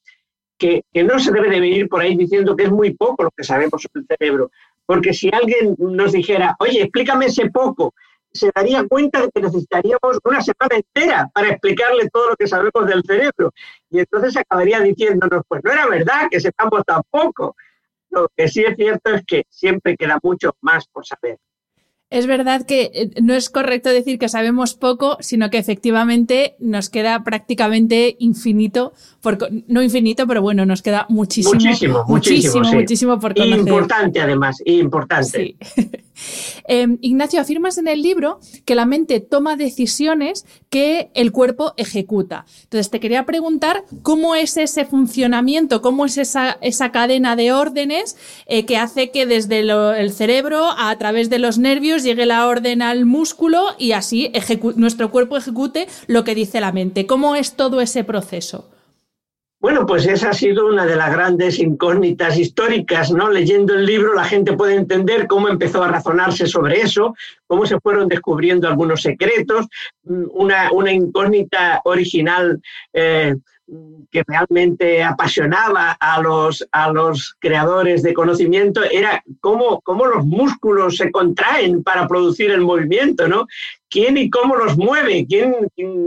que, 0.58 0.84
que, 0.94 1.04
no 1.04 1.20
se 1.20 1.32
debe 1.32 1.50
de 1.50 1.68
ir 1.68 1.90
por 1.90 2.02
ahí 2.02 2.16
diciendo 2.16 2.56
que 2.56 2.64
es 2.64 2.72
muy 2.72 2.94
poco 2.94 3.24
lo 3.24 3.32
que 3.32 3.44
sabemos 3.44 3.82
sobre 3.82 4.02
el 4.02 4.18
cerebro. 4.18 4.52
Porque 4.86 5.14
si 5.14 5.30
alguien 5.30 5.76
nos 5.78 6.14
dijera, 6.14 6.56
oye, 6.60 6.84
explícame 6.84 7.26
ese 7.26 7.50
poco, 7.50 7.94
se 8.32 8.50
daría 8.56 8.88
cuenta 8.88 9.22
de 9.22 9.30
que 9.32 9.42
necesitaríamos 9.42 10.20
una 10.24 10.42
semana 10.42 10.76
entera 10.76 11.30
para 11.34 11.50
explicarle 11.50 12.10
todo 12.10 12.30
lo 12.30 12.36
que 12.36 12.48
sabemos 12.48 12.86
del 12.88 13.04
cerebro. 13.04 13.52
Y 13.90 14.00
entonces 14.00 14.38
acabaría 14.38 14.80
diciéndonos, 14.80 15.44
pues 15.48 15.62
no 15.64 15.72
era 15.72 15.88
verdad 15.88 16.28
que 16.32 16.40
sepamos 16.40 16.84
tan 16.86 17.02
poco. 17.10 17.56
Lo 18.10 18.28
que 18.36 18.48
sí 18.48 18.64
es 18.64 18.76
cierto 18.76 19.14
es 19.14 19.26
que 19.26 19.46
siempre 19.50 19.98
queda 19.98 20.18
mucho 20.24 20.56
más 20.62 20.88
por 20.88 21.06
saber. 21.06 21.38
Es 22.12 22.26
verdad 22.26 22.66
que 22.66 22.90
eh, 22.94 23.12
no 23.22 23.36
es 23.36 23.52
correcto 23.52 23.90
decir 23.90 24.18
que 24.18 24.30
sabemos 24.30 24.74
poco, 24.74 25.18
sino 25.20 25.52
que 25.52 25.60
efectivamente 25.60 26.56
nos 26.58 26.90
queda 26.90 27.24
prácticamente 27.24 28.16
infinito, 28.20 28.94
por, 29.22 29.38
no 29.68 29.84
infinito, 29.84 30.26
pero 30.26 30.42
bueno, 30.42 30.66
nos 30.66 30.82
queda 30.82 31.06
muchísimo. 31.10 31.54
Muchísimo, 31.54 32.04
muchísimo, 32.08 32.72
muchísimo, 32.74 33.20
por 33.20 33.36
conocer. 33.36 33.60
Importante 33.60 34.22
además, 34.22 34.58
importante. 34.66 35.56
Em, 36.66 36.98
Ignacio, 37.02 37.42
afirmas 37.42 37.78
en 37.78 37.88
el 37.88 38.02
libro 38.02 38.40
que 38.66 38.76
la 38.76 38.86
mente 38.86 39.20
toma 39.20 39.56
decisiones 39.56 40.46
que 40.70 41.12
el 41.14 41.32
cuerpo 41.32 41.74
ejecuta. 41.78 42.46
Entonces, 42.64 42.90
te 42.90 43.00
quería 43.00 43.26
preguntar 43.26 43.84
cómo 44.02 44.36
es 44.36 44.58
ese 44.58 44.86
funcionamiento, 44.86 45.82
cómo 45.82 46.06
es 46.06 46.18
esa, 46.18 46.58
esa 46.62 46.92
cadena 46.92 47.36
de 47.36 47.52
órdenes 47.52 48.18
eh, 48.46 48.66
que 48.66 48.78
hace 48.78 49.12
que 49.12 49.26
desde 49.26 49.60
el 49.60 50.12
cerebro, 50.12 50.70
a 50.78 50.98
través 50.98 51.30
de 51.30 51.40
los 51.40 51.58
nervios, 51.58 52.04
llegue 52.04 52.26
la 52.26 52.48
orden 52.48 52.82
al 52.82 53.06
músculo 53.06 53.76
y 53.78 53.92
así 53.94 54.32
nuestro 54.76 55.12
cuerpo 55.12 55.38
ejecute 55.38 55.88
lo 56.08 56.24
que 56.24 56.36
dice 56.36 56.62
la 56.62 56.72
mente. 56.72 57.06
¿Cómo 57.06 57.36
es 57.36 57.54
todo 57.54 57.82
ese 57.82 58.04
proceso? 58.04 58.68
Bueno, 59.62 59.86
pues 59.86 60.08
esa 60.08 60.30
ha 60.30 60.34
sido 60.34 60.68
una 60.68 60.86
de 60.86 60.96
las 60.96 61.12
grandes 61.12 61.60
incógnitas 61.60 62.38
históricas, 62.38 63.12
¿no? 63.12 63.30
Leyendo 63.30 63.74
el 63.74 63.86
libro 63.86 64.14
la 64.14 64.24
gente 64.24 64.54
puede 64.54 64.76
entender 64.76 65.28
cómo 65.28 65.50
empezó 65.50 65.84
a 65.84 65.90
razonarse 65.90 66.48
sobre 66.48 66.80
eso, 66.80 67.14
cómo 67.46 67.66
se 67.66 67.78
fueron 67.82 68.08
descubriendo 68.08 68.70
algunos 68.70 69.02
secretos, 69.02 69.68
mm, 70.04 70.24
una, 70.32 70.72
una 70.72 70.94
incógnita 70.94 71.82
original 71.84 72.62
eh, 72.94 73.36
que 74.12 74.24
realmente 74.26 75.04
apasionaba 75.04 75.92
a 76.00 76.22
los, 76.22 76.68
a 76.72 76.92
los 76.92 77.36
creadores 77.40 78.02
de 78.02 78.14
conocimiento 78.14 78.82
era 78.84 79.24
cómo, 79.40 79.82
cómo 79.82 80.06
los 80.06 80.26
músculos 80.26 80.98
se 80.98 81.12
contraen 81.12 81.84
para 81.84 82.08
producir 82.08 82.52
el 82.52 82.62
movimiento, 82.62 83.28
¿no? 83.28 83.46
¿Quién 83.90 84.18
y 84.18 84.30
cómo 84.30 84.56
los 84.56 84.78
mueve? 84.78 85.26
¿Quién, 85.28 85.56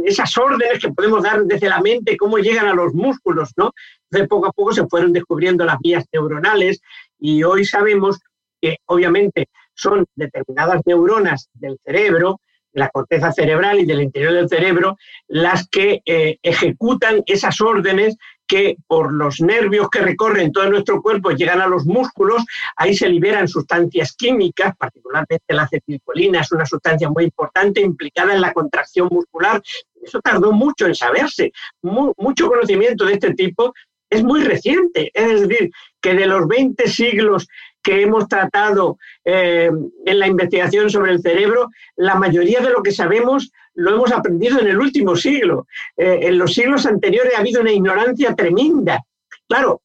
esas 0.04 0.36
órdenes 0.36 0.80
que 0.80 0.92
podemos 0.92 1.22
dar 1.22 1.44
desde 1.44 1.68
la 1.68 1.80
mente, 1.80 2.16
cómo 2.16 2.38
llegan 2.38 2.66
a 2.66 2.74
los 2.74 2.94
músculos, 2.94 3.52
¿no? 3.56 3.72
Entonces, 4.10 4.28
poco 4.28 4.46
a 4.46 4.52
poco 4.52 4.72
se 4.72 4.86
fueron 4.86 5.12
descubriendo 5.12 5.64
las 5.64 5.78
vías 5.80 6.04
neuronales 6.12 6.80
y 7.18 7.42
hoy 7.44 7.64
sabemos 7.64 8.18
que 8.60 8.78
obviamente 8.86 9.48
son 9.74 10.04
determinadas 10.14 10.80
neuronas 10.84 11.48
del 11.54 11.78
cerebro 11.84 12.40
la 12.72 12.88
corteza 12.88 13.32
cerebral 13.32 13.80
y 13.80 13.86
del 13.86 14.02
interior 14.02 14.32
del 14.32 14.48
cerebro 14.48 14.96
las 15.28 15.68
que 15.68 16.02
eh, 16.04 16.38
ejecutan 16.42 17.22
esas 17.26 17.60
órdenes 17.60 18.16
que 18.46 18.76
por 18.86 19.12
los 19.12 19.40
nervios 19.40 19.88
que 19.88 20.00
recorren 20.00 20.52
todo 20.52 20.68
nuestro 20.68 21.00
cuerpo 21.00 21.30
llegan 21.30 21.62
a 21.62 21.66
los 21.66 21.86
músculos, 21.86 22.44
ahí 22.76 22.94
se 22.94 23.08
liberan 23.08 23.48
sustancias 23.48 24.14
químicas, 24.14 24.76
particularmente 24.76 25.54
la 25.54 25.62
acetilcolina, 25.62 26.40
es 26.40 26.52
una 26.52 26.66
sustancia 26.66 27.08
muy 27.08 27.24
importante 27.24 27.80
implicada 27.80 28.34
en 28.34 28.42
la 28.42 28.52
contracción 28.52 29.08
muscular. 29.10 29.62
Eso 30.02 30.20
tardó 30.20 30.52
mucho 30.52 30.86
en 30.86 30.94
saberse. 30.94 31.52
mucho 31.80 32.48
conocimiento 32.48 33.06
de 33.06 33.14
este 33.14 33.32
tipo 33.32 33.72
es 34.10 34.22
muy 34.22 34.44
reciente, 34.44 35.10
es 35.14 35.48
decir, 35.48 35.70
que 36.02 36.14
de 36.14 36.26
los 36.26 36.46
20 36.46 36.86
siglos 36.88 37.48
que 37.82 38.02
hemos 38.02 38.28
tratado 38.28 38.98
eh, 39.24 39.70
en 40.06 40.18
la 40.18 40.26
investigación 40.26 40.88
sobre 40.88 41.12
el 41.12 41.20
cerebro, 41.20 41.68
la 41.96 42.14
mayoría 42.14 42.60
de 42.60 42.70
lo 42.70 42.82
que 42.82 42.92
sabemos 42.92 43.50
lo 43.74 43.94
hemos 43.94 44.12
aprendido 44.12 44.60
en 44.60 44.68
el 44.68 44.78
último 44.78 45.16
siglo. 45.16 45.66
Eh, 45.96 46.20
en 46.22 46.38
los 46.38 46.54
siglos 46.54 46.86
anteriores 46.86 47.34
ha 47.34 47.40
habido 47.40 47.60
una 47.60 47.72
ignorancia 47.72 48.34
tremenda. 48.34 49.02
Claro, 49.48 49.82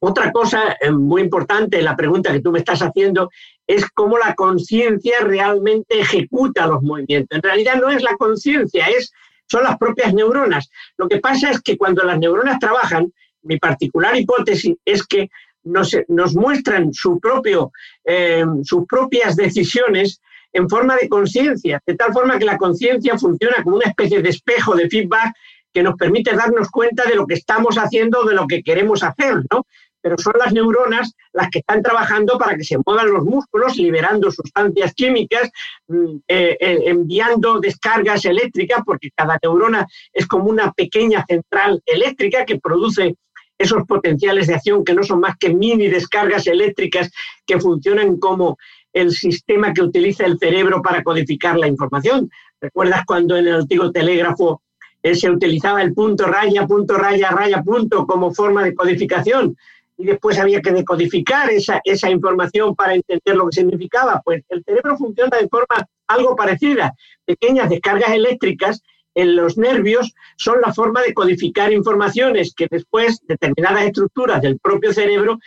otra 0.00 0.30
cosa 0.30 0.76
eh, 0.80 0.90
muy 0.90 1.22
importante, 1.22 1.82
la 1.82 1.96
pregunta 1.96 2.32
que 2.32 2.40
tú 2.40 2.52
me 2.52 2.60
estás 2.60 2.80
haciendo, 2.80 3.30
es 3.66 3.88
cómo 3.90 4.16
la 4.16 4.34
conciencia 4.34 5.20
realmente 5.20 6.00
ejecuta 6.00 6.66
los 6.66 6.82
movimientos. 6.82 7.36
En 7.36 7.42
realidad 7.42 7.76
no 7.80 7.90
es 7.90 8.02
la 8.02 8.16
conciencia, 8.16 8.86
es, 8.86 9.12
son 9.46 9.64
las 9.64 9.76
propias 9.76 10.14
neuronas. 10.14 10.70
Lo 10.96 11.08
que 11.08 11.18
pasa 11.18 11.50
es 11.50 11.60
que 11.60 11.76
cuando 11.76 12.04
las 12.04 12.18
neuronas 12.18 12.58
trabajan, 12.60 13.12
mi 13.42 13.58
particular 13.58 14.16
hipótesis 14.16 14.76
es 14.84 15.06
que 15.06 15.28
nos, 15.68 16.34
muestran 16.34 16.92
su 16.92 17.18
propio, 17.18 17.72
eh, 18.04 18.44
sus 18.64 18.86
propias 18.86 19.36
decisiones 19.36 20.20
en 20.52 20.68
forma 20.68 20.96
de 20.96 21.08
conciencia, 21.08 21.80
de 21.86 21.94
tal 21.94 22.12
forma 22.12 22.38
que 22.38 22.44
la 22.44 22.56
conciencia 22.56 23.18
funciona 23.18 23.62
como 23.62 23.76
una 23.76 23.86
especie 23.86 24.22
de 24.22 24.30
espejo 24.30 24.74
de 24.74 24.88
feedback 24.88 25.34
que 25.72 25.82
nos 25.82 25.96
permite 25.96 26.34
darnos 26.34 26.70
cuenta 26.70 27.04
de 27.04 27.14
lo 27.14 27.26
que 27.26 27.34
estamos 27.34 27.76
haciendo, 27.76 28.24
de 28.24 28.34
lo 28.34 28.46
que 28.46 28.62
queremos 28.62 29.02
hacer, 29.02 29.36
¿no? 29.50 29.66
Pero 30.00 30.16
son 30.16 30.34
las 30.38 30.52
neuronas 30.52 31.12
las 31.32 31.50
que 31.50 31.58
están 31.58 31.82
trabajando 31.82 32.38
para 32.38 32.56
que 32.56 32.64
se 32.64 32.78
muevan 32.84 33.10
los 33.10 33.24
músculos, 33.24 33.76
liberando 33.76 34.30
sustancias 34.30 34.94
químicas, 34.94 35.50
mm, 35.88 36.16
eh, 36.28 36.56
eh, 36.60 36.82
enviando 36.86 37.60
descargas 37.60 38.24
eléctricas, 38.24 38.82
porque 38.86 39.10
cada 39.14 39.38
neurona 39.42 39.86
es 40.12 40.26
como 40.26 40.44
una 40.44 40.72
pequeña 40.72 41.24
central 41.28 41.82
eléctrica 41.84 42.44
que 42.46 42.58
produce 42.58 43.16
esos 43.58 43.84
potenciales 43.84 44.46
de 44.46 44.54
acción 44.54 44.84
que 44.84 44.94
no 44.94 45.02
son 45.02 45.20
más 45.20 45.36
que 45.36 45.52
mini 45.52 45.88
descargas 45.88 46.46
eléctricas 46.46 47.10
que 47.44 47.60
funcionan 47.60 48.16
como 48.18 48.56
el 48.92 49.10
sistema 49.10 49.72
que 49.72 49.82
utiliza 49.82 50.24
el 50.24 50.38
cerebro 50.38 50.80
para 50.80 51.02
codificar 51.02 51.58
la 51.58 51.66
información. 51.66 52.30
¿Recuerdas 52.60 53.02
cuando 53.06 53.36
en 53.36 53.48
el 53.48 53.54
antiguo 53.54 53.90
telégrafo 53.90 54.62
eh, 55.02 55.14
se 55.14 55.30
utilizaba 55.30 55.82
el 55.82 55.92
punto 55.92 56.26
raya, 56.26 56.66
punto 56.66 56.96
raya, 56.96 57.30
raya, 57.30 57.62
punto 57.62 58.06
como 58.06 58.32
forma 58.32 58.64
de 58.64 58.74
codificación? 58.74 59.56
Y 59.96 60.06
después 60.06 60.38
había 60.38 60.60
que 60.60 60.70
decodificar 60.70 61.50
esa, 61.50 61.80
esa 61.84 62.08
información 62.08 62.74
para 62.76 62.94
entender 62.94 63.34
lo 63.34 63.46
que 63.46 63.56
significaba. 63.56 64.22
Pues 64.24 64.44
el 64.48 64.62
cerebro 64.64 64.96
funciona 64.96 65.36
de 65.36 65.48
forma 65.48 65.86
algo 66.06 66.36
parecida. 66.36 66.94
Pequeñas 67.24 67.68
descargas 67.68 68.10
eléctricas 68.10 68.82
en 69.18 69.34
los 69.34 69.58
nervios 69.58 70.14
son 70.36 70.60
la 70.60 70.72
forma 70.72 71.02
de 71.02 71.12
codificar 71.12 71.72
informaciones 71.72 72.54
que 72.54 72.68
después 72.70 73.20
determinadas 73.26 73.84
estructuras 73.84 74.40
del 74.40 74.58
propio 74.58 74.92
cerebro 74.92 75.38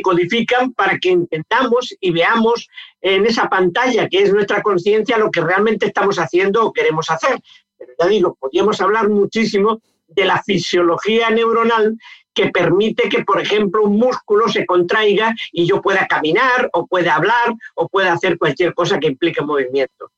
codifican 0.00 0.72
para 0.72 0.98
que 0.98 1.10
entendamos 1.10 1.96
y 2.00 2.12
veamos 2.12 2.68
en 3.00 3.26
esa 3.26 3.48
pantalla 3.48 4.08
que 4.08 4.22
es 4.22 4.32
nuestra 4.32 4.62
conciencia 4.62 5.18
lo 5.18 5.30
que 5.30 5.40
realmente 5.40 5.86
estamos 5.86 6.18
haciendo 6.18 6.64
o 6.64 6.72
queremos 6.72 7.10
hacer. 7.10 7.40
Pero 7.76 7.92
ya 7.98 8.06
digo, 8.06 8.36
podríamos 8.38 8.80
hablar 8.80 9.08
muchísimo 9.08 9.80
de 10.06 10.26
la 10.26 10.40
fisiología 10.42 11.30
neuronal 11.30 11.98
que 12.32 12.50
permite 12.50 13.08
que, 13.08 13.24
por 13.24 13.40
ejemplo, 13.40 13.82
un 13.82 13.96
músculo 13.96 14.48
se 14.48 14.64
contraiga 14.64 15.34
y 15.50 15.66
yo 15.66 15.82
pueda 15.82 16.06
caminar 16.06 16.70
o 16.72 16.86
pueda 16.86 17.16
hablar 17.16 17.54
o 17.74 17.88
pueda 17.88 18.12
hacer 18.12 18.38
cualquier 18.38 18.74
cosa 18.74 19.00
que 19.00 19.08
implique 19.08 19.42
movimiento. 19.42 20.12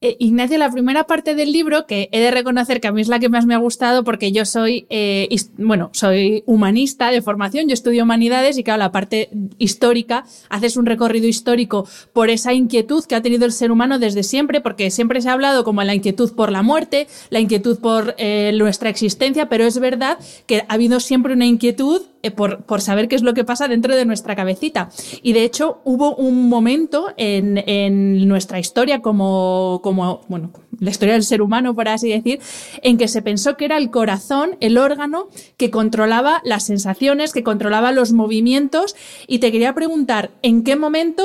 Eh, 0.00 0.16
Ignacio, 0.18 0.58
la 0.58 0.70
primera 0.70 1.04
parte 1.04 1.34
del 1.34 1.52
libro, 1.52 1.86
que 1.86 2.08
he 2.12 2.20
de 2.20 2.30
reconocer 2.30 2.80
que 2.80 2.88
a 2.88 2.92
mí 2.92 3.00
es 3.00 3.08
la 3.08 3.18
que 3.18 3.28
más 3.28 3.46
me 3.46 3.54
ha 3.54 3.58
gustado 3.58 4.04
porque 4.04 4.32
yo 4.32 4.44
soy, 4.44 4.86
eh, 4.90 5.28
bueno, 5.56 5.90
soy 5.92 6.42
humanista 6.46 7.10
de 7.10 7.22
formación, 7.22 7.68
yo 7.68 7.74
estudio 7.74 8.04
humanidades 8.04 8.58
y 8.58 8.64
claro, 8.64 8.80
la 8.80 8.92
parte 8.92 9.30
histórica, 9.58 10.24
haces 10.50 10.76
un 10.76 10.86
recorrido 10.86 11.26
histórico 11.26 11.88
por 12.12 12.30
esa 12.30 12.52
inquietud 12.52 13.04
que 13.04 13.14
ha 13.14 13.22
tenido 13.22 13.46
el 13.46 13.52
ser 13.52 13.70
humano 13.70 13.98
desde 13.98 14.22
siempre, 14.22 14.60
porque 14.60 14.90
siempre 14.90 15.20
se 15.20 15.28
ha 15.30 15.32
hablado 15.32 15.64
como 15.64 15.82
la 15.82 15.94
inquietud 15.94 16.32
por 16.34 16.52
la 16.52 16.62
muerte, 16.62 17.06
la 17.30 17.40
inquietud 17.40 17.78
por 17.78 18.14
eh, 18.18 18.52
nuestra 18.54 18.90
existencia, 18.90 19.48
pero 19.48 19.64
es 19.64 19.78
verdad 19.78 20.18
que 20.46 20.64
ha 20.68 20.74
habido 20.74 21.00
siempre 21.00 21.32
una 21.32 21.46
inquietud 21.46 22.02
por, 22.30 22.64
por, 22.64 22.80
saber 22.80 23.08
qué 23.08 23.16
es 23.16 23.22
lo 23.22 23.34
que 23.34 23.44
pasa 23.44 23.68
dentro 23.68 23.96
de 23.96 24.04
nuestra 24.04 24.36
cabecita. 24.36 24.90
Y 25.22 25.32
de 25.32 25.44
hecho 25.44 25.80
hubo 25.84 26.14
un 26.16 26.48
momento 26.48 27.12
en, 27.16 27.62
en 27.66 28.26
nuestra 28.28 28.58
historia 28.58 29.00
como 29.00 29.80
como, 29.82 30.20
bueno, 30.28 30.50
la 30.80 30.90
historia 30.90 31.14
del 31.14 31.22
ser 31.22 31.42
humano, 31.42 31.74
por 31.74 31.88
así 31.88 32.08
decir, 32.08 32.40
en 32.82 32.98
que 32.98 33.08
se 33.08 33.22
pensó 33.22 33.56
que 33.56 33.64
era 33.64 33.76
el 33.76 33.90
corazón, 33.90 34.56
el 34.60 34.78
órgano 34.78 35.28
que 35.56 35.70
controlaba 35.70 36.40
las 36.44 36.64
sensaciones, 36.64 37.32
que 37.32 37.42
controlaba 37.42 37.92
los 37.92 38.12
movimientos. 38.12 38.96
Y 39.26 39.38
te 39.38 39.52
quería 39.52 39.74
preguntar, 39.74 40.30
¿en 40.42 40.64
qué 40.64 40.76
momento 40.76 41.24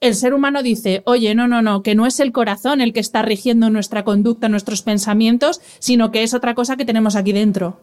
el 0.00 0.14
ser 0.14 0.34
humano 0.34 0.62
dice, 0.62 1.02
oye, 1.06 1.34
no, 1.34 1.48
no, 1.48 1.62
no, 1.62 1.82
que 1.82 1.94
no 1.94 2.06
es 2.06 2.20
el 2.20 2.32
corazón 2.32 2.80
el 2.80 2.92
que 2.92 3.00
está 3.00 3.22
rigiendo 3.22 3.70
nuestra 3.70 4.04
conducta, 4.04 4.48
nuestros 4.48 4.82
pensamientos, 4.82 5.60
sino 5.78 6.10
que 6.10 6.22
es 6.22 6.34
otra 6.34 6.54
cosa 6.54 6.76
que 6.76 6.84
tenemos 6.84 7.16
aquí 7.16 7.32
dentro. 7.32 7.78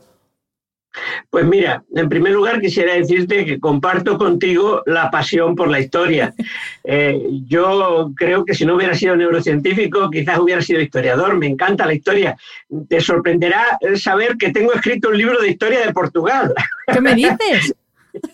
Pues 1.29 1.46
mira, 1.46 1.84
en 1.96 2.10
primer 2.10 2.34
lugar 2.34 2.62
quisiera 2.62 2.93
decirte 2.93 3.46
que 3.46 3.60
comparto 3.60 4.17
contigo 4.17 4.84
la 4.86 5.10
pasión 5.12 5.55
por 5.55 5.70
la 5.70 5.79
historia. 5.79 6.34
Eh, 6.86 7.17
yo 7.48 8.12
creo 8.13 8.43
que 8.43 8.53
si 8.53 8.65
no 8.65 8.75
hubiera 8.75 8.93
sido 8.93 9.15
neurocientífico, 9.15 10.10
quizás 10.10 10.38
hubiera 10.38 10.62
sido 10.62 10.82
historiador. 10.82 11.38
Me 11.38 11.48
encanta 11.48 11.86
la 11.86 11.93
historia. 11.93 12.36
Te 12.89 13.00
sorprenderá 13.00 13.79
saber 13.96 14.36
que 14.38 14.51
tengo 14.51 14.74
escrito 14.74 15.08
un 15.08 15.17
libro 15.17 15.41
de 15.41 15.50
historia 15.50 15.79
de 15.86 15.93
Portugal. 15.93 16.53
¿Qué 16.91 17.00
me 17.00 17.15
dices? 17.15 17.74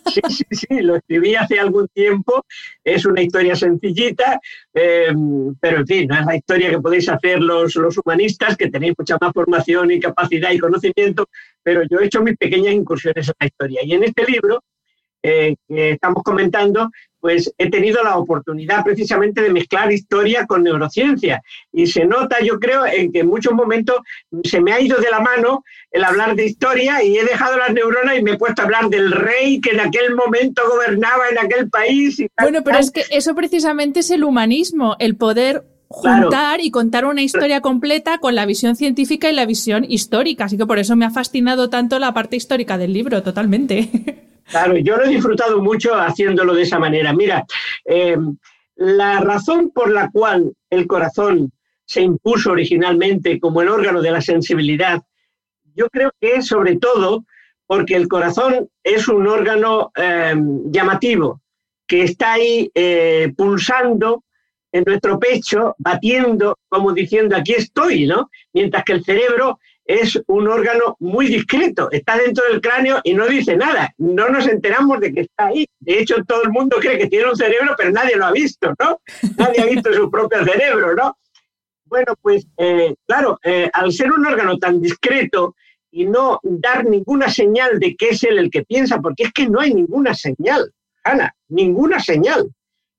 Sí, 0.06 0.20
sí, 0.28 0.44
sí, 0.50 0.80
lo 0.80 0.96
escribí 0.96 1.34
hace 1.34 1.58
algún 1.58 1.88
tiempo. 1.88 2.44
Es 2.84 3.06
una 3.06 3.22
historia 3.22 3.54
sencillita, 3.54 4.40
eh, 4.74 5.14
pero 5.60 5.78
en 5.78 5.86
fin, 5.86 6.08
no 6.08 6.18
es 6.18 6.26
la 6.26 6.36
historia 6.36 6.70
que 6.70 6.80
podéis 6.80 7.08
hacer 7.08 7.40
los, 7.40 7.74
los 7.76 7.96
humanistas, 7.98 8.56
que 8.56 8.70
tenéis 8.70 8.94
mucha 8.98 9.16
más 9.20 9.32
formación 9.32 9.90
y 9.90 10.00
capacidad 10.00 10.50
y 10.52 10.58
conocimiento, 10.58 11.28
pero 11.62 11.82
yo 11.88 12.00
he 12.00 12.06
hecho 12.06 12.22
mis 12.22 12.36
pequeñas 12.36 12.74
incursiones 12.74 13.28
en 13.28 13.34
la 13.38 13.46
historia. 13.46 13.80
Y 13.84 13.92
en 13.94 14.04
este 14.04 14.24
libro 14.24 14.62
eh, 15.22 15.56
que 15.68 15.90
estamos 15.92 16.22
comentando, 16.22 16.90
pues 17.20 17.52
he 17.58 17.70
tenido 17.70 18.02
la 18.02 18.16
oportunidad 18.16 18.82
precisamente 18.82 19.42
de 19.42 19.52
mezclar 19.52 19.92
historia 19.92 20.46
con 20.46 20.62
neurociencia. 20.62 21.42
Y 21.72 21.86
se 21.86 22.04
nota, 22.04 22.40
yo 22.42 22.58
creo, 22.58 22.86
en 22.86 23.12
que 23.12 23.20
en 23.20 23.28
muchos 23.28 23.52
momentos 23.52 23.96
se 24.42 24.60
me 24.60 24.72
ha 24.72 24.80
ido 24.80 24.98
de 24.98 25.10
la 25.10 25.20
mano 25.20 25.64
el 25.90 26.04
hablar 26.04 26.34
de 26.34 26.46
historia 26.46 27.02
y 27.02 27.18
he 27.18 27.24
dejado 27.24 27.58
las 27.58 27.72
neuronas 27.72 28.18
y 28.18 28.22
me 28.22 28.32
he 28.32 28.38
puesto 28.38 28.62
a 28.62 28.64
hablar 28.64 28.88
del 28.88 29.12
rey 29.12 29.60
que 29.60 29.70
en 29.70 29.80
aquel 29.80 30.14
momento 30.14 30.62
gobernaba 30.68 31.28
en 31.30 31.38
aquel 31.38 31.68
país. 31.68 32.22
bueno, 32.40 32.62
pero 32.64 32.78
es 32.78 32.90
que 32.90 33.04
eso 33.10 33.34
precisamente 33.34 34.00
es 34.00 34.10
el 34.10 34.24
humanismo, 34.24 34.96
el 34.98 35.16
poder 35.16 35.64
juntar 35.88 36.60
y 36.60 36.70
contar 36.70 37.04
una 37.04 37.20
historia 37.20 37.60
completa 37.60 38.18
con 38.18 38.36
la 38.36 38.46
visión 38.46 38.76
científica 38.76 39.28
y 39.28 39.34
la 39.34 39.44
visión 39.44 39.84
histórica. 39.88 40.44
Así 40.44 40.56
que 40.56 40.64
por 40.64 40.78
eso 40.78 40.94
me 40.94 41.04
ha 41.04 41.10
fascinado 41.10 41.68
tanto 41.68 41.98
la 41.98 42.14
parte 42.14 42.36
histórica 42.36 42.78
del 42.78 42.92
libro, 42.92 43.22
totalmente. 43.22 43.90
Claro, 44.50 44.76
yo 44.78 44.96
lo 44.96 45.04
he 45.04 45.08
disfrutado 45.08 45.62
mucho 45.62 45.94
haciéndolo 45.94 46.54
de 46.54 46.62
esa 46.62 46.78
manera. 46.78 47.12
Mira, 47.12 47.44
eh, 47.84 48.16
la 48.74 49.20
razón 49.20 49.70
por 49.70 49.92
la 49.92 50.10
cual 50.10 50.52
el 50.70 50.86
corazón 50.86 51.52
se 51.84 52.02
impuso 52.02 52.50
originalmente 52.50 53.38
como 53.38 53.62
el 53.62 53.68
órgano 53.68 54.02
de 54.02 54.10
la 54.10 54.20
sensibilidad, 54.20 55.02
yo 55.74 55.88
creo 55.88 56.12
que 56.20 56.36
es 56.36 56.46
sobre 56.46 56.76
todo 56.76 57.24
porque 57.66 57.94
el 57.94 58.08
corazón 58.08 58.68
es 58.82 59.06
un 59.06 59.28
órgano 59.28 59.92
eh, 59.94 60.34
llamativo, 60.66 61.40
que 61.86 62.02
está 62.02 62.32
ahí 62.32 62.70
eh, 62.74 63.32
pulsando 63.36 64.24
en 64.72 64.84
nuestro 64.84 65.18
pecho, 65.18 65.74
batiendo, 65.78 66.58
como 66.68 66.92
diciendo, 66.92 67.36
aquí 67.36 67.54
estoy, 67.54 68.06
¿no? 68.06 68.30
Mientras 68.52 68.84
que 68.84 68.92
el 68.92 69.04
cerebro 69.04 69.58
es 69.90 70.22
un 70.28 70.46
órgano 70.46 70.96
muy 71.00 71.26
discreto, 71.26 71.90
está 71.90 72.16
dentro 72.16 72.44
del 72.44 72.60
cráneo 72.60 73.00
y 73.02 73.12
no 73.12 73.26
dice 73.26 73.56
nada, 73.56 73.92
no 73.98 74.28
nos 74.28 74.46
enteramos 74.46 75.00
de 75.00 75.12
que 75.12 75.22
está 75.22 75.46
ahí. 75.46 75.66
De 75.80 75.98
hecho, 75.98 76.24
todo 76.24 76.44
el 76.44 76.50
mundo 76.50 76.76
cree 76.78 76.96
que 76.96 77.08
tiene 77.08 77.28
un 77.28 77.36
cerebro, 77.36 77.74
pero 77.76 77.90
nadie 77.90 78.14
lo 78.14 78.26
ha 78.26 78.30
visto, 78.30 78.72
¿no? 78.78 79.00
Nadie 79.36 79.62
ha 79.62 79.66
visto 79.66 79.92
su 79.92 80.08
propio 80.08 80.44
cerebro, 80.44 80.94
¿no? 80.94 81.18
Bueno, 81.86 82.14
pues 82.22 82.46
eh, 82.56 82.94
claro, 83.04 83.40
eh, 83.42 83.68
al 83.72 83.92
ser 83.92 84.12
un 84.12 84.24
órgano 84.24 84.58
tan 84.58 84.80
discreto 84.80 85.56
y 85.90 86.06
no 86.06 86.38
dar 86.44 86.84
ninguna 86.84 87.28
señal 87.28 87.80
de 87.80 87.96
que 87.96 88.10
es 88.10 88.22
él 88.22 88.38
el 88.38 88.48
que 88.48 88.62
piensa, 88.62 89.00
porque 89.00 89.24
es 89.24 89.32
que 89.32 89.48
no 89.48 89.58
hay 89.58 89.74
ninguna 89.74 90.14
señal, 90.14 90.72
Ana, 91.02 91.34
ninguna 91.48 91.98
señal. 91.98 92.48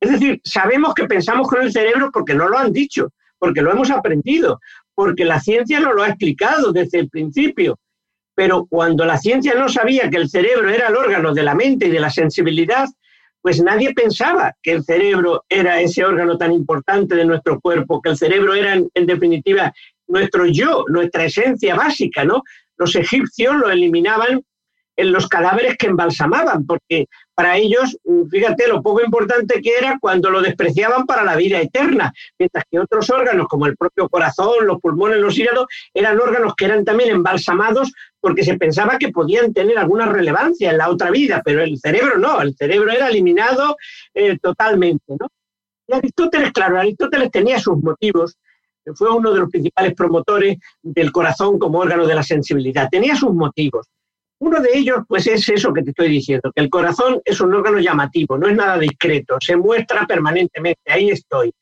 Es 0.02 0.12
decir, 0.12 0.42
sabemos 0.44 0.94
que 0.94 1.06
pensamos 1.06 1.48
con 1.48 1.62
el 1.62 1.72
cerebro 1.72 2.10
porque 2.12 2.34
no 2.34 2.50
lo 2.50 2.58
han 2.58 2.74
dicho, 2.74 3.14
porque 3.40 3.62
lo 3.62 3.72
hemos 3.72 3.90
aprendido, 3.90 4.60
porque 5.02 5.26
la 5.26 5.40
ciencia 5.40 5.80
no 5.80 5.94
lo 5.94 6.04
ha 6.04 6.10
explicado 6.10 6.72
desde 6.72 7.00
el 7.00 7.10
principio. 7.10 7.80
Pero 8.36 8.68
cuando 8.68 9.04
la 9.04 9.18
ciencia 9.18 9.56
no 9.56 9.68
sabía 9.68 10.12
que 10.12 10.18
el 10.18 10.30
cerebro 10.30 10.70
era 10.70 10.90
el 10.90 10.96
órgano 10.96 11.34
de 11.34 11.42
la 11.42 11.56
mente 11.56 11.88
y 11.88 11.90
de 11.90 12.00
la 12.00 12.12
sensibilidad, 12.12 12.88
pues 13.42 13.64
nadie 13.64 13.96
pensaba 13.96 14.54
que 14.62 14.74
el 14.74 14.84
cerebro 14.84 15.44
era 15.50 15.82
ese 15.82 16.06
órgano 16.06 16.38
tan 16.38 16.54
importante 16.54 17.16
de 17.16 17.26
nuestro 17.26 17.60
cuerpo, 17.60 18.00
que 18.00 18.12
el 18.12 18.16
cerebro 18.16 18.54
era, 18.54 18.76
en, 18.76 18.92
en 18.94 19.08
definitiva, 19.08 19.74
nuestro 20.08 20.46
yo, 20.46 20.86
nuestra 20.88 21.26
esencia 21.26 21.74
básica, 21.74 22.24
¿no? 22.24 22.44
Los 22.78 22.96
egipcios 22.96 23.56
lo 23.56 23.72
eliminaban 23.72 24.44
en 24.98 25.12
los 25.12 25.28
cadáveres 25.28 25.78
que 25.78 25.88
embalsamaban, 25.88 26.68
porque 26.68 27.08
para 27.42 27.58
ellos, 27.58 27.98
mm, 28.04 28.28
fíjate 28.30 28.68
lo 28.68 28.84
poco 28.84 29.02
importante 29.04 29.64
que 29.64 29.76
era 29.76 29.98
cuando 30.00 30.30
lo 30.30 30.42
despreciaban 30.42 31.08
para 31.08 31.24
la 31.24 31.36
vida 31.36 31.60
eterna, 31.60 32.14
mientras 32.38 32.66
que 32.70 32.78
otros 32.78 33.10
órganos, 33.10 33.48
como 33.48 33.66
el 33.66 33.76
propio 33.76 34.08
corazón, 34.10 34.68
los 34.68 34.80
pulmones, 34.80 35.18
los 35.18 35.36
hígados, 35.40 35.66
eran 35.92 36.20
órganos 36.20 36.54
que 36.56 36.66
eran 36.66 36.86
también 36.86 37.10
embalsamados 37.10 37.94
porque 38.20 38.44
se 38.44 38.60
pensaba 38.60 39.00
que 39.00 39.10
podían 39.10 39.54
tener 39.54 39.80
alguna 39.80 40.06
relevancia 40.06 40.70
en 40.70 40.78
la 40.78 40.92
otra 40.92 41.10
vida, 41.10 41.42
pero 41.44 41.64
el 41.64 41.80
cerebro 41.80 42.20
no, 42.20 42.44
el 42.44 42.56
cerebro 42.56 42.92
era 42.92 43.08
eliminado 43.08 43.76
eh, 44.14 44.38
totalmente. 44.38 45.16
¿no? 45.20 45.28
Y 45.88 45.94
Aristóteles, 45.94 46.52
claro, 46.52 46.80
Aristóteles 46.80 47.32
tenía 47.32 47.60
sus 47.60 47.82
motivos, 47.82 48.38
fue 48.94 49.10
uno 49.10 49.34
de 49.34 49.40
los 49.40 49.50
principales 49.50 49.96
promotores 49.96 50.60
del 50.84 51.12
corazón 51.12 51.58
como 51.58 51.80
órgano 51.80 52.06
de 52.06 52.14
la 52.14 52.22
sensibilidad, 52.22 52.88
tenía 52.88 53.16
sus 53.16 53.34
motivos. 53.34 53.88
Uno 54.42 54.60
de 54.60 54.70
ellos, 54.74 54.98
pues 55.08 55.28
es 55.28 55.48
eso 55.50 55.72
que 55.72 55.84
te 55.84 55.92
estoy 55.92 56.10
diciendo, 56.10 56.52
que 56.56 56.64
el 56.64 56.70
corazón 56.72 57.22
es 57.24 57.40
un 57.42 57.54
órgano 57.54 57.78
llamativo, 57.78 58.40
no 58.40 58.48
es 58.48 58.56
nada 58.56 58.80
discreto, 58.80 59.38
se 59.40 59.56
muestra 59.56 60.08
permanentemente, 60.08 60.92
ahí 60.92 61.12
estoy. 61.12 61.54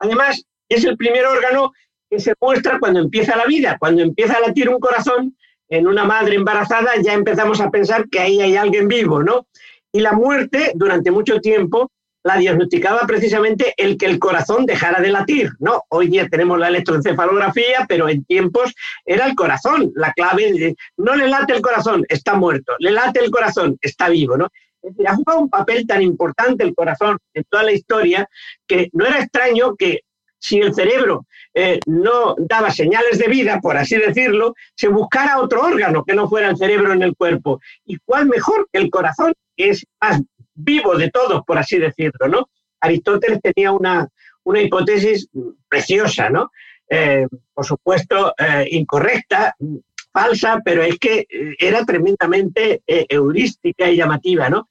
Además, 0.00 0.44
es 0.68 0.84
el 0.84 0.98
primer 0.98 1.24
órgano 1.24 1.72
que 2.10 2.20
se 2.20 2.34
muestra 2.38 2.78
cuando 2.78 3.00
empieza 3.00 3.36
la 3.36 3.46
vida, 3.46 3.78
cuando 3.80 4.02
empieza 4.02 4.34
a 4.34 4.40
latir 4.40 4.68
un 4.68 4.78
corazón 4.78 5.34
en 5.70 5.86
una 5.86 6.04
madre 6.04 6.34
embarazada, 6.34 6.90
ya 7.02 7.14
empezamos 7.14 7.58
a 7.62 7.70
pensar 7.70 8.06
que 8.10 8.20
ahí 8.20 8.38
hay 8.42 8.54
alguien 8.54 8.86
vivo, 8.86 9.22
¿no? 9.22 9.46
Y 9.90 10.00
la 10.00 10.12
muerte, 10.12 10.72
durante 10.74 11.10
mucho 11.10 11.40
tiempo, 11.40 11.90
la 12.26 12.36
diagnosticaba 12.36 13.02
precisamente 13.06 13.72
el 13.76 13.96
que 13.96 14.06
el 14.06 14.18
corazón 14.18 14.66
dejara 14.66 15.00
de 15.00 15.10
latir, 15.10 15.52
¿no? 15.60 15.84
Hoy 15.90 16.08
día 16.08 16.26
tenemos 16.28 16.58
la 16.58 16.66
electroencefalografía, 16.66 17.86
pero 17.88 18.08
en 18.08 18.24
tiempos 18.24 18.74
era 19.04 19.26
el 19.26 19.36
corazón, 19.36 19.92
la 19.94 20.12
clave 20.12 20.52
de, 20.52 20.74
no 20.96 21.14
le 21.14 21.28
late 21.28 21.52
el 21.52 21.62
corazón, 21.62 22.04
está 22.08 22.34
muerto, 22.34 22.72
le 22.80 22.90
late 22.90 23.20
el 23.20 23.30
corazón, 23.30 23.78
está 23.80 24.08
vivo, 24.08 24.36
¿no? 24.36 24.48
Es 24.82 24.90
decir, 24.90 25.06
ha 25.08 25.14
jugado 25.14 25.38
un 25.38 25.48
papel 25.48 25.86
tan 25.86 26.02
importante 26.02 26.64
el 26.64 26.74
corazón 26.74 27.16
en 27.32 27.44
toda 27.48 27.62
la 27.62 27.72
historia 27.72 28.28
que 28.66 28.88
no 28.92 29.06
era 29.06 29.20
extraño 29.20 29.76
que 29.76 30.00
si 30.40 30.58
el 30.58 30.74
cerebro 30.74 31.26
eh, 31.54 31.78
no 31.86 32.34
daba 32.38 32.72
señales 32.72 33.20
de 33.20 33.28
vida, 33.28 33.60
por 33.60 33.76
así 33.76 33.96
decirlo, 33.98 34.54
se 34.74 34.88
buscara 34.88 35.40
otro 35.40 35.62
órgano 35.62 36.02
que 36.04 36.14
no 36.14 36.28
fuera 36.28 36.48
el 36.48 36.56
cerebro 36.56 36.92
en 36.92 37.02
el 37.02 37.14
cuerpo. 37.14 37.60
¿Y 37.84 37.98
cuál 38.04 38.26
mejor 38.26 38.68
que 38.72 38.80
el 38.80 38.90
corazón, 38.90 39.32
que 39.56 39.70
es 39.70 39.86
más 40.00 40.20
vivo 40.56 40.96
de 40.96 41.10
todos, 41.10 41.42
por 41.46 41.58
así 41.58 41.78
decirlo, 41.78 42.28
¿no? 42.28 42.48
Aristóteles 42.80 43.40
tenía 43.40 43.72
una, 43.72 44.08
una 44.44 44.60
hipótesis 44.60 45.28
preciosa, 45.68 46.30
¿no? 46.30 46.50
Eh, 46.88 47.26
por 47.52 47.66
supuesto, 47.66 48.32
eh, 48.38 48.68
incorrecta, 48.70 49.56
falsa, 50.12 50.60
pero 50.64 50.82
es 50.82 50.98
que 50.98 51.26
eh, 51.28 51.56
era 51.58 51.84
tremendamente 51.84 52.82
heurística 52.86 53.90
y 53.90 53.96
llamativa, 53.96 54.48
¿no? 54.48 54.68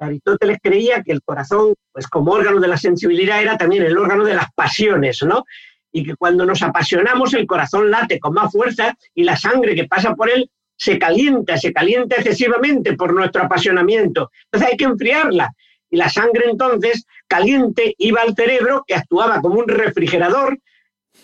Aristóteles 0.00 0.58
creía 0.62 1.02
que 1.02 1.12
el 1.12 1.22
corazón, 1.22 1.74
pues 1.92 2.06
como 2.06 2.32
órgano 2.32 2.60
de 2.60 2.68
la 2.68 2.76
sensibilidad, 2.76 3.42
era 3.42 3.58
también 3.58 3.82
el 3.82 3.98
órgano 3.98 4.24
de 4.24 4.34
las 4.34 4.52
pasiones, 4.54 5.22
¿no? 5.22 5.44
Y 5.92 6.04
que 6.04 6.14
cuando 6.14 6.46
nos 6.46 6.62
apasionamos 6.62 7.34
el 7.34 7.46
corazón 7.46 7.90
late 7.90 8.20
con 8.20 8.34
más 8.34 8.52
fuerza 8.52 8.96
y 9.14 9.24
la 9.24 9.36
sangre 9.36 9.74
que 9.74 9.88
pasa 9.88 10.14
por 10.14 10.30
él 10.30 10.50
se 10.78 10.98
calienta, 10.98 11.58
se 11.58 11.72
calienta 11.72 12.16
excesivamente 12.16 12.94
por 12.94 13.12
nuestro 13.12 13.42
apasionamiento. 13.42 14.30
Entonces 14.44 14.70
hay 14.70 14.76
que 14.76 14.84
enfriarla. 14.84 15.52
Y 15.90 15.96
la 15.96 16.08
sangre 16.08 16.44
entonces 16.50 17.04
caliente 17.26 17.94
iba 17.98 18.22
al 18.22 18.34
cerebro, 18.34 18.84
que 18.86 18.94
actuaba 18.94 19.40
como 19.40 19.58
un 19.58 19.68
refrigerador, 19.68 20.58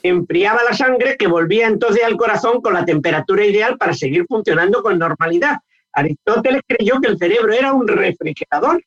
enfriaba 0.02 0.64
la 0.68 0.74
sangre, 0.74 1.16
que 1.16 1.28
volvía 1.28 1.66
entonces 1.68 2.02
al 2.02 2.16
corazón 2.16 2.60
con 2.60 2.74
la 2.74 2.84
temperatura 2.84 3.44
ideal 3.44 3.78
para 3.78 3.94
seguir 3.94 4.26
funcionando 4.28 4.82
con 4.82 4.98
normalidad. 4.98 5.58
Aristóteles 5.92 6.62
creyó 6.66 7.00
que 7.00 7.08
el 7.08 7.18
cerebro 7.18 7.52
era 7.52 7.72
un 7.72 7.86
refrigerador. 7.86 8.82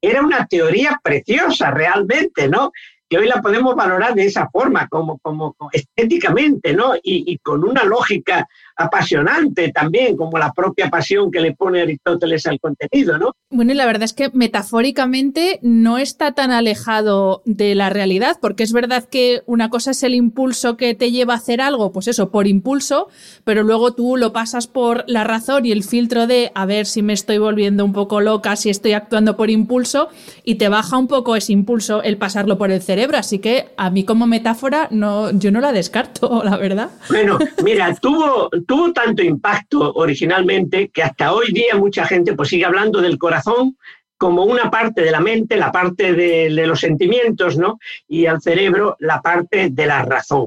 Era 0.00 0.20
una 0.20 0.46
teoría 0.46 1.00
preciosa 1.02 1.70
realmente, 1.70 2.48
¿no? 2.48 2.72
que 3.08 3.18
hoy 3.18 3.28
la 3.28 3.40
podemos 3.40 3.74
valorar 3.74 4.14
de 4.14 4.26
esa 4.26 4.48
forma, 4.50 4.88
como, 4.88 5.18
como, 5.18 5.54
estéticamente, 5.72 6.74
¿no? 6.74 6.94
Y, 7.02 7.38
con 7.38 7.64
una 7.64 7.84
lógica 7.84 8.48
apasionante 8.76 9.72
también, 9.72 10.16
como 10.16 10.38
la 10.38 10.52
propia 10.52 10.90
pasión 10.90 11.30
que 11.30 11.40
le 11.40 11.54
pone 11.54 11.82
Aristóteles 11.82 12.46
al 12.46 12.60
contenido, 12.60 13.18
¿no? 13.18 13.32
Bueno, 13.50 13.72
y 13.72 13.74
la 13.74 13.86
verdad 13.86 14.02
es 14.02 14.12
que 14.12 14.30
metafóricamente 14.32 15.58
no 15.62 15.98
está 15.98 16.32
tan 16.32 16.50
alejado 16.50 17.42
de 17.44 17.74
la 17.74 17.90
realidad, 17.90 18.36
porque 18.40 18.64
es 18.64 18.72
verdad 18.72 19.04
que 19.04 19.42
una 19.46 19.70
cosa 19.70 19.92
es 19.92 20.02
el 20.02 20.14
impulso 20.14 20.76
que 20.76 20.94
te 20.94 21.10
lleva 21.10 21.34
a 21.34 21.38
hacer 21.38 21.60
algo, 21.60 21.92
pues 21.92 22.08
eso, 22.08 22.30
por 22.30 22.46
impulso, 22.46 23.08
pero 23.44 23.62
luego 23.62 23.94
tú 23.94 24.16
lo 24.16 24.32
pasas 24.32 24.66
por 24.66 25.04
la 25.06 25.24
razón 25.24 25.64
y 25.64 25.72
el 25.72 25.84
filtro 25.84 26.26
de 26.26 26.52
a 26.54 26.66
ver 26.66 26.86
si 26.86 27.02
me 27.02 27.12
estoy 27.12 27.38
volviendo 27.38 27.84
un 27.84 27.92
poco 27.92 28.20
loca, 28.20 28.56
si 28.56 28.68
estoy 28.68 28.92
actuando 28.92 29.36
por 29.36 29.50
impulso, 29.50 30.08
y 30.44 30.56
te 30.56 30.68
baja 30.68 30.98
un 30.98 31.08
poco 31.08 31.36
ese 31.36 31.52
impulso 31.52 32.02
el 32.02 32.18
pasarlo 32.18 32.58
por 32.58 32.70
el 32.70 32.82
cerebro. 32.82 33.18
Así 33.18 33.38
que 33.38 33.68
a 33.76 33.90
mí 33.90 34.04
como 34.04 34.26
metáfora 34.26 34.88
no, 34.90 35.30
yo 35.30 35.50
no 35.50 35.60
la 35.60 35.72
descarto, 35.72 36.42
la 36.44 36.56
verdad. 36.56 36.90
Bueno, 37.08 37.38
mira, 37.64 37.94
tuvo, 37.94 38.50
tuvo 38.66 38.92
tanto 38.92 39.22
impacto 39.22 39.92
originalmente 39.94 40.88
que 40.88 41.02
hasta 41.02 41.32
hoy 41.32 41.52
día 41.52 41.76
mucha 41.76 42.04
gente 42.06 42.34
pues 42.34 42.48
sigue 42.48 42.64
hablando 42.64 43.00
del 43.00 43.18
corazón 43.18 43.76
como 44.18 44.44
una 44.44 44.70
parte 44.70 45.02
de 45.02 45.10
la 45.10 45.20
mente, 45.20 45.56
la 45.56 45.70
parte 45.70 46.14
de, 46.14 46.48
los 46.50 46.80
sentimientos, 46.80 47.58
¿no? 47.58 47.78
Y 48.08 48.26
al 48.26 48.40
cerebro 48.40 48.96
la 49.00 49.20
parte 49.20 49.68
de 49.70 49.86
la 49.86 50.02
razón 50.02 50.46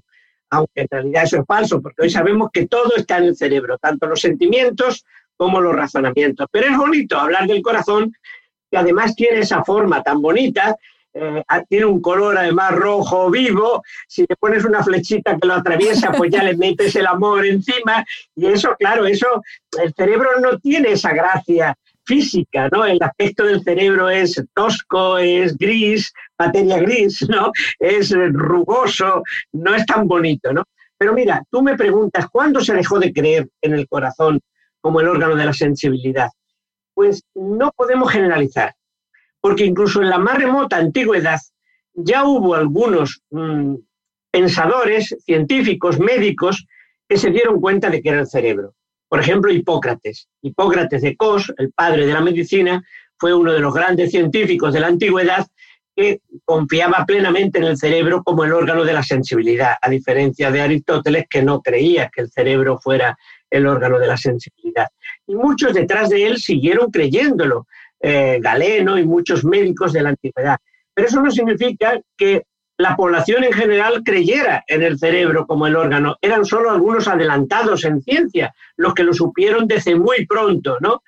aunque 0.52 0.82
en 0.82 0.88
realidad 0.90 1.24
eso 1.26 1.38
es 1.38 1.46
falso, 1.46 1.82
porque 1.82 2.02
hoy 2.02 2.10
sabemos 2.10 2.50
que 2.52 2.68
todo 2.68 2.96
está 2.96 3.18
en 3.18 3.26
el 3.26 3.36
cerebro, 3.36 3.78
tanto 3.78 4.08
los 4.08 4.20
sentimientos 4.20 5.06
como 5.38 5.62
los 5.62 5.76
razonamientos. 5.76 6.48
Pero 6.52 6.68
es 6.68 6.78
bonito 6.78 7.20
hablar 7.20 7.48
del 7.48 7.62
corazón, 7.62 8.12
que 8.72 8.78
además 8.78 9.16
tiene 9.16 9.40
esa 9.40 9.64
forma 9.64 10.02
tan 10.02 10.22
bonita, 10.22 10.76
eh, 11.14 11.44
tiene 11.68 11.86
un 11.86 12.02
color 12.02 12.38
además 12.38 12.72
rojo 12.74 13.30
vivo, 13.32 13.84
si 14.08 14.26
le 14.28 14.36
pones 14.36 14.66
una 14.66 14.84
flechita 14.84 15.38
que 15.38 15.48
lo 15.48 15.56
atraviesa, 15.56 16.12
pues 16.12 16.32
ya 16.32 16.44
le 16.44 16.56
metes 16.56 16.96
el 16.96 17.08
amor 17.08 17.46
encima, 17.46 18.06
y 18.36 18.46
eso, 18.48 18.76
claro, 18.78 19.06
eso, 19.06 19.28
el 19.82 19.94
cerebro 19.94 20.40
no 20.40 20.60
tiene 20.60 20.92
esa 20.92 21.14
gracia 21.14 21.76
física, 22.06 22.70
¿no? 22.72 22.86
El 22.86 23.02
aspecto 23.02 23.46
del 23.46 23.64
cerebro 23.64 24.10
es 24.10 24.44
tosco, 24.56 25.20
es 25.20 25.58
gris, 25.58 26.12
materia 26.38 26.80
gris, 26.80 27.28
¿no? 27.30 27.52
Es 27.78 28.12
rugoso, 28.12 29.24
no 29.52 29.76
es 29.76 29.86
tan 29.86 30.08
bonito, 30.08 30.52
¿no? 30.52 30.64
Pero 30.98 31.14
mira, 31.14 31.44
tú 31.50 31.62
me 31.62 31.78
preguntas, 31.78 32.28
¿cuándo 32.32 32.62
se 32.62 32.74
dejó 32.74 33.00
de 33.00 33.14
creer 33.14 33.48
en 33.62 33.74
el 33.74 33.88
corazón 33.88 34.40
como 34.82 35.00
el 35.00 35.08
órgano 35.08 35.36
de 35.36 35.46
la 35.46 35.54
sensibilidad? 35.54 36.30
Pues 36.94 37.24
no 37.36 37.72
podemos 37.72 38.12
generalizar, 38.12 38.74
porque 39.42 39.66
incluso 39.66 40.02
en 40.02 40.10
la 40.10 40.18
más 40.18 40.38
remota 40.38 40.78
antigüedad 40.78 41.40
ya 41.94 42.26
hubo 42.26 42.56
algunos 42.56 43.22
mm, 43.32 43.76
pensadores, 44.32 45.16
científicos, 45.26 46.00
médicos, 46.00 46.66
que 47.08 47.18
se 47.18 47.32
dieron 47.32 47.60
cuenta 47.60 47.90
de 47.90 48.02
que 48.02 48.10
era 48.10 48.20
el 48.22 48.28
cerebro. 48.28 48.76
Por 49.08 49.20
ejemplo, 49.20 49.52
Hipócrates. 49.52 50.28
Hipócrates 50.42 51.02
de 51.02 51.18
Cos, 51.18 51.52
el 51.58 51.72
padre 51.72 52.06
de 52.06 52.14
la 52.14 52.22
medicina, 52.22 52.84
fue 53.18 53.34
uno 53.34 53.52
de 53.52 53.60
los 53.60 53.74
grandes 53.74 54.12
científicos 54.12 54.74
de 54.74 54.80
la 54.80 54.88
antigüedad 54.88 55.48
que 55.96 56.22
confiaba 56.46 57.04
plenamente 57.06 57.58
en 57.58 57.66
el 57.66 57.78
cerebro 57.78 58.24
como 58.24 58.46
el 58.46 58.54
órgano 58.54 58.86
de 58.86 58.94
la 58.94 59.04
sensibilidad, 59.04 59.74
a 59.82 59.90
diferencia 59.90 60.52
de 60.52 60.62
Aristóteles 60.62 61.26
que 61.30 61.42
no 61.42 61.62
creía 61.62 62.10
que 62.10 62.22
el 62.22 62.30
cerebro 62.30 62.80
fuera 62.80 63.18
el 63.50 63.68
órgano 63.68 64.00
de 64.00 64.08
la 64.08 64.16
sensibilidad. 64.16 64.88
Y 65.28 65.36
muchos 65.36 65.74
detrás 65.74 66.10
de 66.10 66.28
él 66.28 66.38
siguieron 66.38 66.92
creyéndolo, 66.92 67.66
eh, 68.00 68.40
Galeno 68.42 68.98
y 68.98 69.06
muchos 69.06 69.44
médicos 69.44 69.94
de 69.94 70.04
la 70.04 70.10
antigüedad. 70.10 70.58
Pero 70.94 71.08
eso 71.08 71.22
no 71.22 71.32
significa 71.32 72.00
que 72.18 72.44
la 72.80 72.96
población 72.96 73.44
en 73.44 73.52
general 73.52 74.04
creyera 74.06 74.64
en 74.66 74.84
el 74.84 74.98
cerebro 74.98 75.46
como 75.46 75.68
el 75.68 75.76
órgano. 75.76 76.16
Eran 76.22 76.46
solo 76.46 76.72
algunos 76.72 77.10
adelantados 77.10 77.84
en 77.84 78.02
ciencia 78.02 78.54
los 78.78 78.94
que 78.94 79.04
lo 79.04 79.14
supieron 79.14 79.68
desde 79.68 79.96
muy 79.96 80.26
pronto, 80.26 80.78
¿no? 80.80 81.04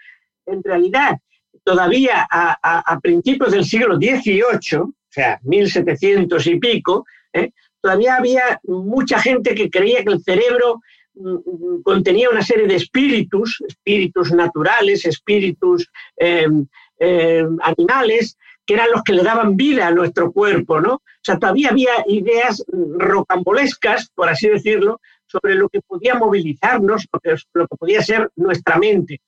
En 0.45 0.61
realidad, 0.63 1.17
todavía 1.63 2.27
a, 2.29 2.99
principios 3.01 3.53
del 3.53 3.63
siglo 3.63 3.95
XVIII, 3.95 4.79
o 4.79 4.93
sea, 5.07 5.39
1700 5.43 6.47
y 6.47 6.59
pico, 6.59 7.05
¿eh? 7.31 7.51
todavía 7.79 8.15
había 8.15 8.59
mucha 8.63 9.19
gente 9.19 9.55
que 9.55 9.69
creía 9.69 10.03
que 10.03 10.11
el 10.11 10.23
cerebro 10.23 10.81
mm, 11.13 11.29
mm, 11.29 11.83
contenía 11.83 12.29
una 12.29 12.41
serie 12.41 12.67
de 12.67 12.75
espíritus, 12.75 13.63
espíritus 13.67 14.31
naturales, 14.31 15.05
espíritus 15.05 15.89
em, 16.17 16.67
em, 17.03 17.57
animales, 17.63 18.37
que 18.63 18.75
eran 18.75 18.91
los 18.91 19.01
que 19.01 19.13
le 19.13 19.23
daban 19.23 19.57
vida 19.57 19.87
a 19.87 19.91
nuestro 19.91 20.31
cuerpo, 20.31 20.79
¿no? 20.79 20.93
O 20.93 21.23
sea, 21.23 21.39
todavía 21.39 21.69
había 21.69 21.93
ideas 22.05 22.63
rocambolescas, 22.71 24.11
por 24.13 24.29
así 24.29 24.49
decirlo, 24.49 25.01
sobre 25.25 25.55
lo 25.55 25.67
que 25.67 25.81
podía 25.81 26.13
movilizarnos, 26.13 27.07
lo 27.11 27.19
que, 27.19 27.35
lo 27.53 27.67
que 27.67 27.75
podía 27.75 28.03
ser 28.03 28.29
nuestra 28.35 28.77
mente. 28.77 29.19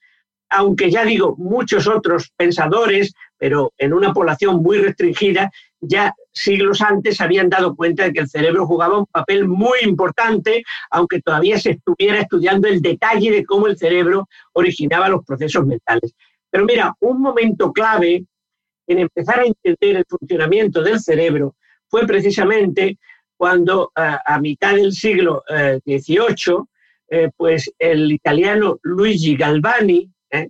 Aunque 0.50 0.92
ya 0.92 1.04
digo, 1.04 1.36
muchos 1.36 1.88
otros 1.88 2.32
pensadores, 2.38 3.14
pero 3.40 3.74
en 3.80 3.94
una 3.94 4.14
población 4.14 4.58
muy 4.62 4.78
restringida, 4.78 5.50
ya 5.82 6.14
siglos 6.32 6.82
antes 6.82 7.20
habían 7.20 7.50
dado 7.50 7.76
cuenta 7.76 8.04
de 8.04 8.14
que 8.14 8.20
el 8.20 8.30
cerebro 8.30 8.68
jugaba 8.68 9.00
un 9.00 9.08
papel 9.08 9.48
muy 9.48 9.80
importante, 9.82 10.64
aunque 10.92 11.22
todavía 11.22 11.58
se 11.58 11.72
estuviera 11.72 12.20
estudiando 12.20 12.68
el 12.68 12.84
detalle 12.84 13.32
de 13.32 13.46
cómo 13.46 13.66
el 13.66 13.78
cerebro 13.78 14.30
originaba 14.54 15.10
los 15.10 15.26
procesos 15.26 15.66
mentales. 15.66 16.14
Pero 16.54 16.66
mira, 16.66 16.96
un 17.00 17.20
momento 17.20 17.74
clave 17.74 18.28
en 18.86 19.00
empezar 19.00 19.40
a 19.40 19.46
entender 19.46 19.96
el 19.96 20.06
funcionamiento 20.08 20.84
del 20.84 21.00
cerebro 21.00 21.56
fue 21.88 22.06
precisamente 22.06 23.00
cuando 23.36 23.92
a, 23.96 24.40
mitad 24.40 24.76
del 24.76 24.92
siglo 24.94 25.44
XVIII, 25.50 26.58
eh, 27.10 27.32
pues 27.36 27.74
el 27.80 28.12
italiano 28.12 28.78
Luigi 28.84 29.36
Galvani 29.36 30.08
eh, 30.30 30.50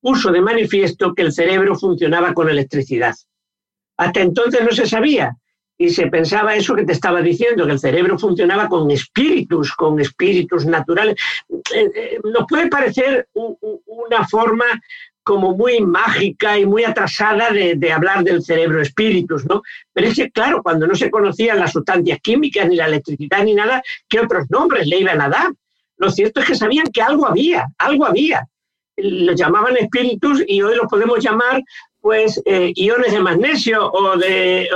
puso 0.00 0.32
de 0.32 0.40
manifiesto 0.40 1.14
que 1.14 1.22
el 1.22 1.32
cerebro 1.32 1.76
funcionaba 1.76 2.34
con 2.34 2.50
electricidad. 2.50 3.14
Hasta 3.96 4.20
entonces 4.20 4.62
no 4.64 4.72
se 4.72 4.86
sabía 4.86 5.36
y 5.80 5.90
se 5.90 6.08
pensaba 6.08 6.56
eso 6.56 6.74
que 6.74 6.84
te 6.84 6.92
estaba 6.92 7.22
diciendo, 7.22 7.64
que 7.64 7.72
el 7.72 7.78
cerebro 7.78 8.18
funcionaba 8.18 8.68
con 8.68 8.90
espíritus, 8.90 9.72
con 9.74 10.00
espíritus 10.00 10.66
naturales. 10.66 11.14
Eh, 11.72 12.18
nos 12.24 12.44
puede 12.48 12.68
parecer 12.68 13.28
una 13.32 14.26
forma 14.26 14.64
como 15.28 15.54
muy 15.54 15.82
mágica 15.82 16.58
y 16.58 16.64
muy 16.64 16.84
atrasada 16.84 17.50
de, 17.50 17.92
hablar 17.92 18.24
del 18.24 18.42
cerebro 18.42 18.80
espíritus, 18.80 19.44
¿no? 19.44 19.60
Pero 19.92 20.08
es 20.08 20.14
que, 20.14 20.30
claro, 20.30 20.62
cuando 20.62 20.86
no 20.86 20.94
se 20.94 21.10
conocían 21.10 21.60
las 21.60 21.72
sustancias 21.72 22.18
químicas, 22.22 22.66
ni 22.66 22.76
la 22.76 22.86
electricidad, 22.86 23.44
ni 23.44 23.52
nada, 23.52 23.82
¿qué 24.08 24.20
otros 24.20 24.46
nombres 24.48 24.86
le 24.86 25.00
iban 25.00 25.20
a 25.20 25.28
dar? 25.28 25.52
Lo 25.98 26.10
cierto 26.10 26.40
es 26.40 26.46
que 26.46 26.54
sabían 26.54 26.86
que 26.86 27.02
algo 27.02 27.26
había, 27.26 27.66
algo 27.76 28.06
había. 28.06 28.48
Lo 28.96 29.34
llamaban 29.34 29.76
espíritus 29.76 30.42
y 30.46 30.62
hoy 30.62 30.76
los 30.76 30.86
podemos 30.86 31.22
llamar 31.22 31.62
pues 32.00 32.40
eh, 32.46 32.72
iones 32.74 33.12
de 33.12 33.20
magnesio 33.20 33.92
o 33.92 34.16
de, 34.16 34.66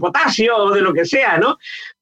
potasio 0.00 0.56
o 0.56 0.70
de 0.70 0.80
lo 0.80 0.94
que 0.94 1.04
sea, 1.04 1.36
¿no? 1.36 1.58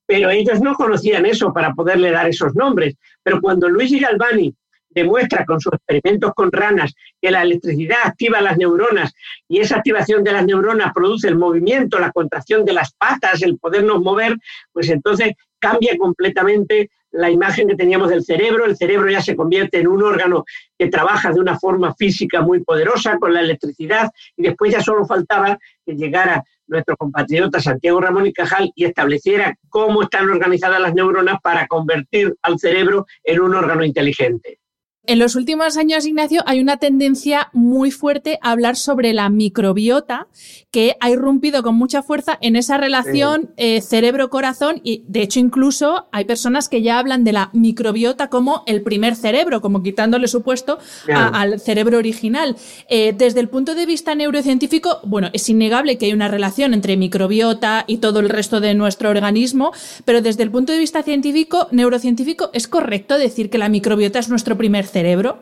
Pero 0.06 0.30
ellos 0.30 0.60
no 0.60 0.76
conocían 0.76 1.26
eso 1.26 1.52
para 1.52 1.74
poderle 1.74 2.12
dar 2.12 2.28
esos 2.28 2.54
nombres. 2.54 2.94
Pero 3.24 3.40
cuando 3.40 3.68
Luigi 3.68 3.98
Galvani 3.98 4.54
demuestra 4.96 5.44
con 5.44 5.60
sus 5.60 5.74
experimentos 5.74 6.32
con 6.34 6.50
ranas 6.50 6.94
que 7.20 7.30
la 7.30 7.42
electricidad 7.42 7.98
activa 8.04 8.40
las 8.40 8.56
neuronas 8.56 9.12
y 9.46 9.60
esa 9.60 9.76
activación 9.76 10.24
de 10.24 10.32
las 10.32 10.46
neuronas 10.46 10.92
produce 10.94 11.28
el 11.28 11.36
movimiento, 11.36 11.98
la 11.98 12.12
contracción 12.12 12.64
de 12.64 12.72
las 12.72 12.94
patas, 12.94 13.42
el 13.42 13.58
podernos 13.58 14.00
mover, 14.00 14.36
pues 14.72 14.88
entonces 14.88 15.34
cambia 15.58 15.96
completamente 15.98 16.90
la 17.10 17.30
imagen 17.30 17.68
que 17.68 17.76
teníamos 17.76 18.08
del 18.08 18.24
cerebro. 18.24 18.64
El 18.64 18.76
cerebro 18.76 19.10
ya 19.10 19.20
se 19.20 19.36
convierte 19.36 19.78
en 19.78 19.88
un 19.88 20.02
órgano 20.02 20.44
que 20.78 20.88
trabaja 20.88 21.30
de 21.30 21.40
una 21.40 21.58
forma 21.58 21.94
física 21.94 22.40
muy 22.40 22.64
poderosa 22.64 23.18
con 23.18 23.34
la 23.34 23.40
electricidad 23.40 24.10
y 24.34 24.44
después 24.44 24.72
ya 24.72 24.80
solo 24.80 25.06
faltaba 25.06 25.58
que 25.84 25.94
llegara 25.94 26.42
nuestro 26.66 26.96
compatriota 26.96 27.60
Santiago 27.60 28.00
Ramón 28.00 28.26
y 28.26 28.32
Cajal 28.32 28.72
y 28.74 28.86
estableciera 28.86 29.54
cómo 29.68 30.02
están 30.02 30.28
organizadas 30.30 30.80
las 30.80 30.94
neuronas 30.94 31.38
para 31.42 31.66
convertir 31.66 32.34
al 32.42 32.58
cerebro 32.58 33.06
en 33.24 33.40
un 33.40 33.54
órgano 33.54 33.84
inteligente. 33.84 34.58
En 35.08 35.20
los 35.20 35.36
últimos 35.36 35.76
años, 35.76 36.04
Ignacio, 36.04 36.42
hay 36.46 36.60
una 36.60 36.78
tendencia 36.78 37.48
muy 37.52 37.92
fuerte 37.92 38.40
a 38.42 38.50
hablar 38.50 38.74
sobre 38.74 39.12
la 39.12 39.28
microbiota 39.28 40.26
que 40.72 40.96
ha 40.98 41.10
irrumpido 41.10 41.62
con 41.62 41.76
mucha 41.76 42.02
fuerza 42.02 42.36
en 42.40 42.56
esa 42.56 42.76
relación 42.76 43.52
eh, 43.56 43.80
cerebro-corazón 43.82 44.80
y, 44.82 45.04
de 45.06 45.22
hecho, 45.22 45.38
incluso 45.38 46.08
hay 46.10 46.24
personas 46.24 46.68
que 46.68 46.82
ya 46.82 46.98
hablan 46.98 47.22
de 47.22 47.32
la 47.32 47.50
microbiota 47.52 48.28
como 48.28 48.64
el 48.66 48.82
primer 48.82 49.14
cerebro, 49.14 49.60
como 49.60 49.80
quitándole 49.84 50.26
su 50.26 50.42
puesto 50.42 50.78
al 51.08 51.60
cerebro 51.60 51.98
original. 51.98 52.56
Eh, 52.88 53.14
desde 53.16 53.38
el 53.38 53.48
punto 53.48 53.76
de 53.76 53.86
vista 53.86 54.16
neurocientífico, 54.16 54.98
bueno, 55.04 55.30
es 55.32 55.48
innegable 55.48 55.98
que 55.98 56.06
hay 56.06 56.14
una 56.14 56.26
relación 56.26 56.74
entre 56.74 56.96
microbiota 56.96 57.84
y 57.86 57.98
todo 57.98 58.18
el 58.18 58.28
resto 58.28 58.60
de 58.60 58.74
nuestro 58.74 59.08
organismo, 59.08 59.72
pero 60.04 60.20
desde 60.20 60.42
el 60.42 60.50
punto 60.50 60.72
de 60.72 60.80
vista 60.80 61.04
científico, 61.04 61.68
neurocientífico, 61.70 62.50
¿es 62.52 62.66
correcto 62.66 63.18
decir 63.18 63.50
que 63.50 63.58
la 63.58 63.68
microbiota 63.68 64.18
es 64.18 64.28
nuestro 64.28 64.56
primer 64.56 64.84
cerebro? 64.84 64.95
Cerebro? 64.96 65.38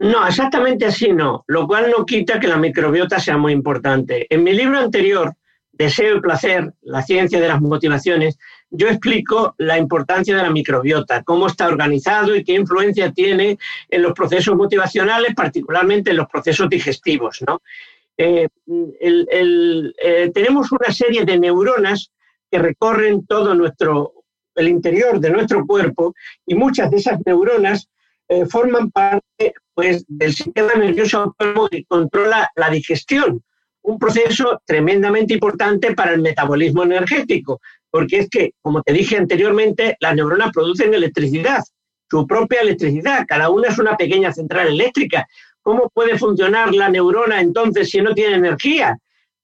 No, 0.00 0.26
exactamente 0.26 0.84
así 0.86 1.12
no, 1.12 1.44
lo 1.46 1.66
cual 1.68 1.92
no 1.96 2.04
quita 2.04 2.40
que 2.40 2.48
la 2.48 2.56
microbiota 2.56 3.20
sea 3.20 3.36
muy 3.36 3.52
importante. 3.52 4.26
En 4.28 4.42
mi 4.42 4.52
libro 4.52 4.78
anterior, 4.78 5.34
Deseo 5.70 6.16
y 6.16 6.20
Placer, 6.20 6.72
la 6.82 7.02
ciencia 7.02 7.40
de 7.40 7.46
las 7.46 7.60
motivaciones, 7.60 8.36
yo 8.70 8.88
explico 8.88 9.54
la 9.58 9.78
importancia 9.78 10.34
de 10.36 10.42
la 10.42 10.50
microbiota, 10.50 11.22
cómo 11.22 11.46
está 11.46 11.68
organizado 11.68 12.34
y 12.34 12.42
qué 12.42 12.54
influencia 12.54 13.12
tiene 13.12 13.58
en 13.88 14.02
los 14.02 14.12
procesos 14.12 14.56
motivacionales, 14.56 15.34
particularmente 15.36 16.10
en 16.10 16.16
los 16.16 16.26
procesos 16.28 16.68
digestivos. 16.68 17.44
Eh, 18.16 18.48
eh, 19.00 20.30
tenemos 20.34 20.72
una 20.72 20.92
serie 20.92 21.24
de 21.24 21.38
neuronas 21.38 22.10
que 22.50 22.58
recorren 22.58 23.24
todo 23.24 23.54
nuestro, 23.54 24.14
el 24.56 24.66
interior 24.66 25.20
de 25.20 25.30
nuestro 25.30 25.64
cuerpo 25.64 26.12
y 26.44 26.56
muchas 26.56 26.90
de 26.90 26.96
esas 26.96 27.20
neuronas 27.24 27.88
eh, 28.30 28.46
forman 28.46 28.92
parte 28.92 29.54
pues, 29.74 30.04
del 30.06 30.32
sistema 30.32 30.72
nervioso 30.74 31.18
autónomo 31.18 31.68
que 31.68 31.84
controla 31.84 32.48
la 32.54 32.70
digestión, 32.70 33.42
un 33.82 33.98
proceso 33.98 34.62
tremendamente 34.64 35.34
importante 35.34 35.94
para 35.94 36.12
el 36.12 36.20
metabolismo 36.20 36.84
energético, 36.84 37.60
porque 37.90 38.20
es 38.20 38.28
que, 38.30 38.52
como 38.62 38.82
te 38.82 38.92
dije 38.92 39.16
anteriormente, 39.16 39.96
las 39.98 40.14
neuronas 40.14 40.52
producen 40.52 40.94
electricidad, 40.94 41.64
su 42.08 42.24
propia 42.24 42.60
electricidad, 42.60 43.24
cada 43.26 43.50
una 43.50 43.66
es 43.66 43.78
una 43.80 43.96
pequeña 43.96 44.32
central 44.32 44.68
eléctrica. 44.68 45.26
¿Cómo 45.60 45.90
puede 45.92 46.16
funcionar 46.16 46.72
la 46.72 46.88
neurona 46.88 47.40
entonces 47.40 47.90
si 47.90 48.00
no 48.00 48.14
tiene 48.14 48.36
energía 48.36 48.96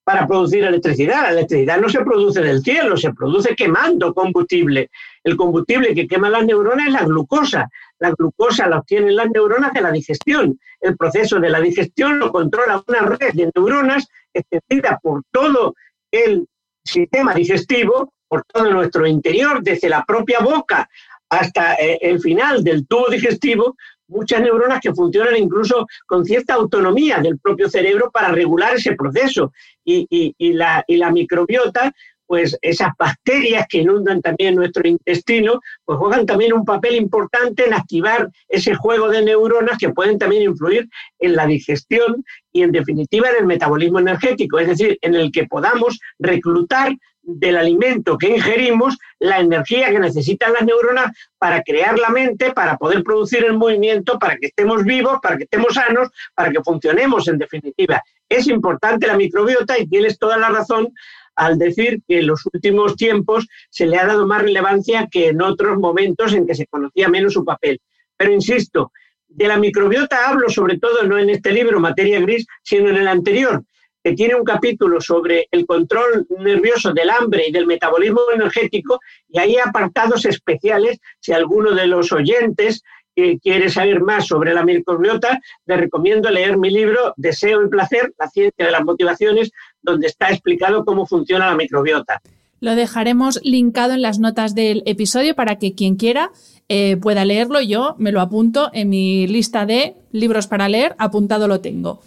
para 0.04 0.28
producir 0.28 0.62
electricidad? 0.62 1.22
La 1.22 1.30
electricidad 1.30 1.80
no 1.80 1.88
se 1.88 2.04
produce 2.04 2.40
del 2.40 2.62
cielo, 2.62 2.96
se 2.96 3.12
produce 3.12 3.56
quemando 3.56 4.14
combustible. 4.14 4.90
El 5.24 5.36
combustible 5.36 5.92
que 5.92 6.06
quema 6.06 6.30
las 6.30 6.46
neuronas 6.46 6.86
es 6.86 6.92
la 6.92 7.04
glucosa. 7.04 7.68
La 7.98 8.10
glucosa 8.10 8.68
la 8.68 8.78
obtienen 8.78 9.16
las 9.16 9.30
neuronas 9.30 9.72
de 9.72 9.80
la 9.80 9.90
digestión. 9.90 10.58
El 10.80 10.96
proceso 10.96 11.40
de 11.40 11.50
la 11.50 11.60
digestión 11.60 12.18
lo 12.18 12.30
controla 12.30 12.82
una 12.86 13.00
red 13.00 13.32
de 13.32 13.50
neuronas 13.54 14.06
extendida 14.32 14.98
por 15.02 15.22
todo 15.30 15.74
el 16.10 16.46
sistema 16.84 17.34
digestivo, 17.34 18.12
por 18.28 18.44
todo 18.44 18.70
nuestro 18.70 19.06
interior, 19.06 19.62
desde 19.62 19.88
la 19.88 20.04
propia 20.04 20.40
boca 20.40 20.88
hasta 21.28 21.74
eh, 21.74 21.98
el 22.02 22.20
final 22.20 22.62
del 22.62 22.86
tubo 22.86 23.08
digestivo, 23.08 23.76
muchas 24.08 24.40
neuronas 24.40 24.80
que 24.80 24.94
funcionan 24.94 25.36
incluso 25.36 25.86
con 26.06 26.24
cierta 26.24 26.54
autonomía 26.54 27.18
del 27.18 27.38
propio 27.38 27.68
cerebro 27.68 28.10
para 28.12 28.28
regular 28.28 28.76
ese 28.76 28.94
proceso. 28.94 29.52
Y, 29.84 30.06
y 30.08 30.52
la 30.52 31.10
microbiota 31.10 31.92
pues 32.26 32.58
esas 32.62 32.90
bacterias 32.98 33.66
que 33.68 33.78
inundan 33.78 34.20
también 34.20 34.54
nuestro 34.54 34.86
intestino, 34.88 35.60
pues 35.84 35.98
juegan 35.98 36.26
también 36.26 36.52
un 36.52 36.64
papel 36.64 36.96
importante 36.96 37.66
en 37.66 37.74
activar 37.74 38.28
ese 38.48 38.74
juego 38.74 39.08
de 39.08 39.22
neuronas 39.22 39.78
que 39.78 39.90
pueden 39.90 40.18
también 40.18 40.42
influir 40.42 40.88
en 41.18 41.36
la 41.36 41.46
digestión 41.46 42.24
y 42.52 42.62
en 42.62 42.72
definitiva 42.72 43.30
en 43.30 43.36
el 43.36 43.46
metabolismo 43.46 44.00
energético, 44.00 44.58
es 44.58 44.68
decir, 44.68 44.98
en 45.02 45.14
el 45.14 45.30
que 45.30 45.46
podamos 45.46 45.98
reclutar 46.18 46.92
del 47.26 47.56
alimento 47.56 48.16
que 48.16 48.28
ingerimos 48.28 48.96
la 49.18 49.40
energía 49.40 49.90
que 49.90 49.98
necesitan 49.98 50.52
las 50.52 50.64
neuronas 50.64 51.12
para 51.38 51.62
crear 51.62 51.98
la 51.98 52.08
mente, 52.10 52.52
para 52.52 52.76
poder 52.76 53.02
producir 53.02 53.44
el 53.44 53.58
movimiento, 53.58 54.18
para 54.18 54.36
que 54.36 54.46
estemos 54.46 54.84
vivos, 54.84 55.18
para 55.20 55.36
que 55.36 55.44
estemos 55.44 55.74
sanos, 55.74 56.08
para 56.34 56.50
que 56.50 56.62
funcionemos 56.62 57.26
en 57.28 57.38
definitiva. 57.38 58.00
Es 58.28 58.46
importante 58.46 59.06
la 59.08 59.16
microbiota 59.16 59.78
y 59.78 59.88
tienes 59.88 60.18
toda 60.18 60.38
la 60.38 60.50
razón 60.50 60.88
al 61.36 61.58
decir 61.58 62.02
que 62.08 62.18
en 62.18 62.26
los 62.26 62.44
últimos 62.52 62.96
tiempos 62.96 63.46
se 63.70 63.86
le 63.86 63.98
ha 63.98 64.06
dado 64.06 64.26
más 64.26 64.42
relevancia 64.42 65.08
que 65.10 65.28
en 65.28 65.42
otros 65.42 65.78
momentos 65.78 66.32
en 66.32 66.46
que 66.46 66.54
se 66.54 66.66
conocía 66.66 67.08
menos 67.08 67.34
su 67.34 67.44
papel. 67.44 67.80
Pero 68.16 68.32
insisto, 68.32 68.92
de 69.28 69.48
la 69.48 69.58
microbiota 69.58 70.28
hablo 70.28 70.48
sobre 70.48 70.78
todo 70.78 71.02
no 71.02 71.18
en 71.18 71.30
este 71.30 71.52
libro, 71.52 71.78
Materia 71.78 72.20
Gris, 72.20 72.46
sino 72.62 72.88
en 72.88 72.96
el 72.96 73.08
anterior, 73.08 73.62
que 74.02 74.12
tiene 74.12 74.34
un 74.34 74.44
capítulo 74.44 75.00
sobre 75.00 75.48
el 75.50 75.66
control 75.66 76.26
nervioso 76.38 76.92
del 76.92 77.10
hambre 77.10 77.48
y 77.48 77.52
del 77.52 77.66
metabolismo 77.66 78.20
energético, 78.32 79.00
y 79.28 79.38
hay 79.38 79.56
apartados 79.58 80.24
especiales, 80.24 80.98
si 81.20 81.32
alguno 81.32 81.72
de 81.74 81.86
los 81.86 82.12
oyentes 82.12 82.82
que 83.16 83.38
quiere 83.38 83.70
saber 83.70 84.02
más 84.02 84.26
sobre 84.26 84.52
la 84.52 84.62
microbiota, 84.62 85.40
le 85.64 85.76
recomiendo 85.76 86.30
leer 86.30 86.58
mi 86.58 86.70
libro 86.70 87.14
Deseo 87.16 87.64
y 87.64 87.68
Placer, 87.68 88.12
la 88.18 88.28
ciencia 88.28 88.66
de 88.66 88.70
las 88.70 88.84
motivaciones, 88.84 89.50
donde 89.86 90.08
está 90.08 90.28
explicado 90.28 90.84
cómo 90.84 91.06
funciona 91.06 91.46
la 91.46 91.56
microbiota. 91.56 92.20
Lo 92.60 92.74
dejaremos 92.74 93.38
linkado 93.42 93.94
en 93.94 94.02
las 94.02 94.18
notas 94.18 94.54
del 94.54 94.82
episodio 94.86 95.34
para 95.34 95.56
que 95.56 95.74
quien 95.74 95.96
quiera 95.96 96.32
eh, 96.68 96.96
pueda 96.96 97.24
leerlo. 97.24 97.60
Yo 97.60 97.94
me 97.98 98.12
lo 98.12 98.20
apunto 98.20 98.70
en 98.72 98.88
mi 98.88 99.26
lista 99.26 99.66
de 99.66 99.94
libros 100.10 100.46
para 100.46 100.68
leer, 100.68 100.96
apuntado 100.98 101.48
lo 101.48 101.60
tengo. 101.60 102.00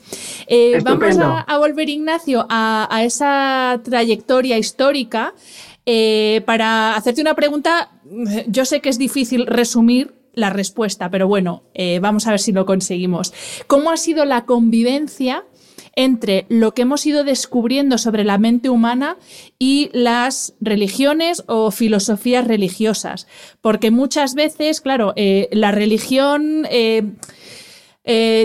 Eh, 0.47 0.81
vamos 0.83 1.17
a, 1.19 1.57
volver, 1.57 1.87
Ignacio, 1.89 2.45
a, 2.49 3.01
esa 3.03 3.79
trayectoria 3.83 4.57
histórica 4.57 5.33
eh, 5.85 6.41
para 6.45 6.95
hacerte 6.95 7.21
una 7.21 7.35
pregunta. 7.35 7.91
Yo 8.47 8.65
sé 8.65 8.81
que 8.81 8.89
es 8.89 8.97
difícil 8.97 9.45
resumir 9.45 10.15
la 10.33 10.49
respuesta, 10.49 11.09
pero 11.09 11.27
bueno, 11.27 11.63
vamos 12.01 12.25
a 12.25 12.31
ver 12.31 12.39
si 12.39 12.51
lo 12.51 12.65
conseguimos. 12.65 13.33
¿Cómo 13.67 13.91
ha 13.91 13.97
sido 13.97 14.25
la 14.25 14.45
convivencia 14.45 15.43
entre 15.99 16.45
lo 16.47 16.73
que 16.73 16.83
hemos 16.83 17.05
ido 17.05 17.25
descubriendo 17.25 17.97
sobre 17.97 18.23
la 18.23 18.37
mente 18.37 18.69
humana 18.69 19.17
y 19.59 19.89
las 19.91 20.55
religiones 20.61 21.43
o 21.47 21.71
filosofías 21.71 22.47
religiosas? 22.47 23.27
Porque 23.59 23.91
muchas 23.91 24.33
veces, 24.33 24.79
claro, 24.79 25.11
eh, 25.17 25.49
la 25.51 25.71
religión, 25.71 26.65
eh, 26.71 27.03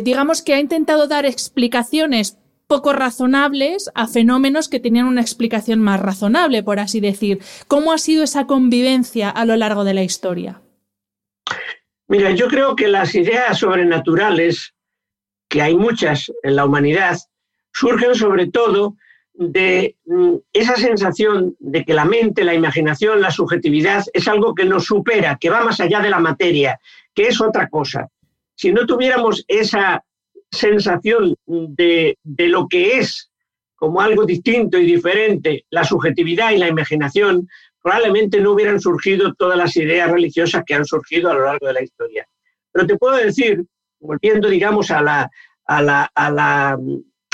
digamos 0.02 0.42
que 0.42 0.54
ha 0.54 0.60
intentado 0.60 1.06
dar 1.06 1.24
explicaciones 1.26 2.38
poco 2.66 2.92
razonables 2.92 3.90
a 3.94 4.08
fenómenos 4.08 4.68
que 4.68 4.80
tenían 4.80 5.06
una 5.06 5.20
explicación 5.20 5.80
más 5.80 6.00
razonable, 6.00 6.62
por 6.62 6.80
así 6.80 7.00
decir. 7.00 7.40
¿Cómo 7.68 7.92
ha 7.92 7.98
sido 7.98 8.24
esa 8.24 8.46
convivencia 8.46 9.30
a 9.30 9.44
lo 9.44 9.56
largo 9.56 9.84
de 9.84 9.94
la 9.94 10.02
historia? 10.02 10.60
Mira, 12.08 12.32
yo 12.32 12.48
creo 12.48 12.76
que 12.76 12.88
las 12.88 13.14
ideas 13.14 13.58
sobrenaturales, 13.58 14.74
que 15.48 15.62
hay 15.62 15.76
muchas 15.76 16.32
en 16.42 16.56
la 16.56 16.64
humanidad, 16.64 17.18
surgen 17.74 18.14
sobre 18.14 18.46
todo 18.48 18.96
de 19.34 19.96
mm, 20.06 20.37
esa 20.52 20.76
sensación 20.76 21.56
de 21.58 21.84
que 21.84 21.92
la 21.92 22.04
mente, 22.04 22.44
la 22.44 22.54
imaginación, 22.54 23.20
la 23.20 23.30
subjetividad 23.30 24.04
es 24.12 24.28
algo 24.28 24.54
que 24.54 24.64
nos 24.64 24.84
supera, 24.84 25.37
que 25.40 25.50
va 25.50 25.64
más 25.64 25.80
allá 25.80 26.00
de 26.00 26.10
la 26.10 26.20
materia, 26.20 26.78
que 27.12 27.26
es 27.26 27.40
otra 27.40 27.68
cosa. 27.68 28.08
Si 28.54 28.72
no 28.72 28.87
tuviéramos 28.87 29.44
esa 29.48 30.04
sensación 30.50 31.37
de, 31.46 32.16
de 32.22 32.48
lo 32.48 32.68
que 32.68 32.98
es 32.98 33.30
como 33.74 34.00
algo 34.00 34.24
distinto 34.24 34.78
y 34.78 34.87
diferente, 34.87 35.66
la 35.70 35.84
subjetividad 35.84 36.52
y 36.52 36.58
la 36.58 36.68
imaginación, 36.68 37.48
probablemente 37.82 38.40
no 38.40 38.52
hubieran 38.52 38.80
surgido 38.80 39.34
todas 39.34 39.58
las 39.58 39.76
ideas 39.76 40.10
religiosas 40.10 40.62
que 40.64 40.74
han 40.74 40.87
surgido 40.87 41.30
a 41.30 41.34
lo 41.34 41.44
largo 41.44 41.66
de 41.66 41.74
la 41.74 41.82
historia. 41.82 42.26
Pero 42.72 42.87
te 42.87 42.96
puedo 42.96 43.16
decir, 43.16 43.64
volviendo, 44.00 44.48
digamos, 44.48 44.90
a 44.90 45.02
la, 45.02 45.30
a 45.66 45.82
la, 45.82 46.10
a 46.14 46.30
la, 46.30 46.78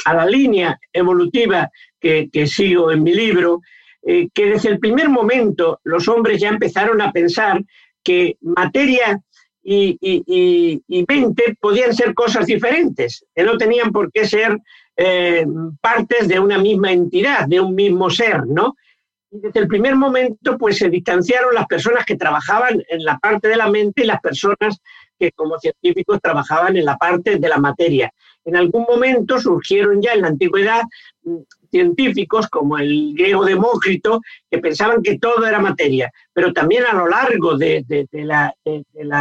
a 0.04 0.14
la 0.14 0.26
línea 0.26 0.78
evolutiva 0.92 1.70
que, 2.00 2.28
sigo 2.46 2.90
en 2.90 3.02
mi 3.02 3.14
libro, 3.14 3.60
eh, 4.02 4.28
que 4.32 4.46
desde 4.46 4.70
el 4.70 4.78
primer 4.78 5.08
momento 5.08 5.80
los 5.84 6.08
hombres 6.08 6.40
ya 6.40 6.48
empezaron 6.48 7.00
a 7.00 7.12
pensar 7.12 7.62
que 8.02 8.36
materia 8.40 9.20
y, 9.62 11.04
mente 11.06 11.56
podían 11.60 11.94
ser 11.94 12.14
cosas 12.14 12.46
diferentes, 12.46 13.24
que 13.34 13.42
no 13.42 13.58
tenían 13.58 13.92
por 13.92 14.10
qué 14.10 14.26
ser 14.26 14.58
eh, 14.96 15.46
partes 15.80 16.28
de 16.28 16.40
una 16.40 16.58
misma 16.58 16.92
entidad, 16.92 17.46
de 17.46 17.60
un 17.60 17.74
mismo 17.74 18.10
ser, 18.10 18.46
¿no? 18.46 18.74
Desde 19.30 19.60
el 19.60 19.68
primer 19.68 19.94
momento, 19.94 20.58
pues 20.58 20.78
se 20.78 20.90
distanciaron 20.90 21.54
las 21.54 21.66
personas 21.66 22.04
que 22.04 22.16
trabajaban 22.16 22.82
en 22.88 23.04
la 23.04 23.16
parte 23.18 23.48
de 23.48 23.56
la 23.56 23.70
mente 23.70 24.02
y 24.02 24.06
las 24.06 24.20
personas 24.20 24.80
que 25.18 25.30
como 25.32 25.58
científicos 25.58 26.18
trabajaban 26.20 26.76
en 26.76 26.84
la 26.84 26.96
parte 26.96 27.36
de 27.36 27.48
la 27.48 27.58
materia. 27.58 28.12
En 28.44 28.56
algún 28.56 28.86
momento 28.88 29.38
surgieron 29.38 30.00
ya 30.00 30.12
en 30.12 30.22
la 30.22 30.28
antigüedad 30.28 30.82
mm, 31.22 31.36
científicos 31.70 32.48
como 32.48 32.78
el 32.78 33.14
griego 33.14 33.44
Demócrito 33.44 34.20
que 34.50 34.58
pensaban 34.58 35.02
que 35.02 35.18
todo 35.18 35.46
era 35.46 35.60
materia, 35.60 36.10
pero 36.32 36.52
también 36.52 36.84
a 36.84 36.94
lo 36.94 37.08
largo 37.08 37.56
de, 37.56 37.84
la, 38.12 38.54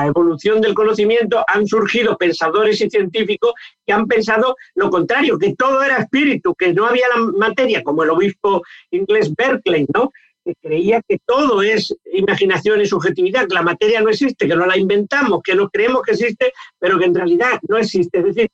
evolución 0.05 0.59
del 0.61 0.73
conocimiento 0.73 1.43
han 1.47 1.67
surgido 1.67 2.17
pensadores 2.17 2.81
y 2.81 2.89
científicos 2.89 3.53
que 3.85 3.93
han 3.93 4.07
pensado 4.07 4.55
lo 4.75 4.89
contrario, 4.89 5.37
que 5.37 5.55
todo 5.55 5.83
era 5.83 5.97
espíritu, 5.97 6.55
que 6.55 6.73
no 6.73 6.85
había 6.85 7.05
la 7.15 7.21
materia, 7.37 7.83
como 7.83 8.03
el 8.03 8.09
obispo 8.09 8.63
inglés 8.91 9.31
Berkeley, 9.35 9.85
¿no? 9.93 10.11
que 10.43 10.55
creía 10.61 11.01
que 11.07 11.19
todo 11.25 11.61
es 11.61 11.95
imaginación 12.13 12.81
y 12.81 12.85
subjetividad, 12.85 13.47
que 13.47 13.53
la 13.53 13.61
materia 13.61 14.01
no 14.01 14.09
existe, 14.09 14.47
que 14.47 14.55
no 14.55 14.65
la 14.65 14.77
inventamos, 14.77 15.41
que 15.43 15.53
no 15.53 15.69
creemos 15.69 16.01
que 16.01 16.11
existe, 16.11 16.53
pero 16.79 16.97
que 16.97 17.05
en 17.05 17.13
realidad 17.13 17.59
no 17.67 17.77
existe. 17.77 18.19
Es 18.19 18.25
decir, 18.25 18.49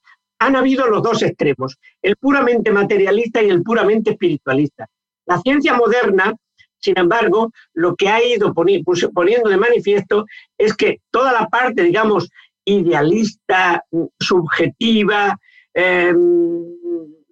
han 0.45 0.55
habido 0.55 0.85
los 0.87 1.01
dos 1.01 1.23
extremos, 1.23 1.77
el 2.01 2.15
puramente 2.17 2.71
materialista 2.71 3.41
y 3.41 3.49
el 3.49 3.63
puramente 3.63 4.11
espiritualista. 4.11 4.87
La 5.25 5.39
ciencia 5.39 5.73
moderna, 5.73 6.33
sin 6.79 6.97
embargo, 6.99 7.51
lo 7.73 7.95
que 7.95 8.09
ha 8.09 8.23
ido 8.23 8.53
poniendo 8.53 9.49
de 9.49 9.57
manifiesto 9.57 10.25
es 10.55 10.75
que 10.75 10.99
toda 11.09 11.33
la 11.33 11.47
parte, 11.47 11.81
digamos, 11.81 12.29
idealista, 12.63 13.83
subjetiva, 14.19 15.35
em, 15.73 16.63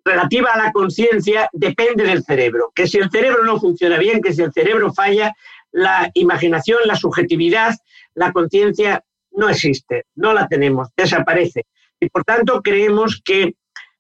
relativa 0.04 0.54
a 0.54 0.58
la 0.58 0.72
conciencia 0.72 1.50
depende 1.54 2.04
del 2.04 2.24
cerebro. 2.24 2.72
Que 2.74 2.88
si 2.88 2.98
el 2.98 3.12
cerebro 3.12 3.44
no 3.44 3.60
funciona 3.60 3.98
bien, 4.00 4.22
que 4.22 4.34
si 4.34 4.42
el 4.42 4.52
cerebro 4.52 4.92
falla, 4.92 5.34
la 5.72 6.10
imaginación, 6.16 6.80
la 6.86 6.96
subjetividad, 6.96 7.76
la 8.16 8.32
conciencia 8.32 9.04
no 9.32 9.50
existe, 9.50 10.06
no 10.16 10.34
la 10.34 10.48
tenemos, 10.48 10.90
desaparece. 10.98 11.66
Y 12.04 12.10
por 12.10 12.24
tanto 12.24 12.62
creemos 12.62 13.22
que 13.24 13.56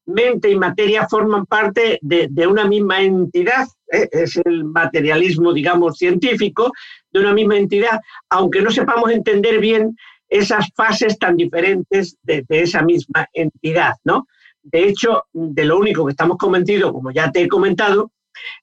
mente 0.05 0.49
y 0.49 0.55
materia 0.55 1.07
forman 1.07 1.45
parte 1.45 1.99
de, 2.01 2.47
una 2.47 2.65
misma 2.65 3.01
entidad, 3.01 3.67
¿eh? 3.91 4.09
es 4.11 4.37
el 4.43 4.65
materialismo, 4.65 5.53
digamos, 5.53 5.97
científico, 5.97 6.71
de 7.11 7.19
una 7.19 7.33
misma 7.33 7.57
entidad, 7.57 7.99
aunque 8.29 8.61
no 8.61 8.71
sepamos 8.71 9.11
entender 9.11 9.59
bien 9.59 9.95
esas 10.29 10.67
fases 10.75 11.17
tan 11.19 11.37
diferentes 11.37 12.17
de, 12.23 12.43
esa 12.49 12.81
misma 12.81 13.27
entidad, 13.33 13.93
¿no? 14.03 14.27
De 14.63 14.87
hecho, 14.87 15.23
de 15.33 15.65
lo 15.65 15.77
único 15.77 16.05
que 16.05 16.11
estamos 16.11 16.37
convencidos, 16.37 16.91
como 16.91 17.11
ya 17.11 17.31
te 17.31 17.41
he 17.41 17.47
comentado, 17.47 18.11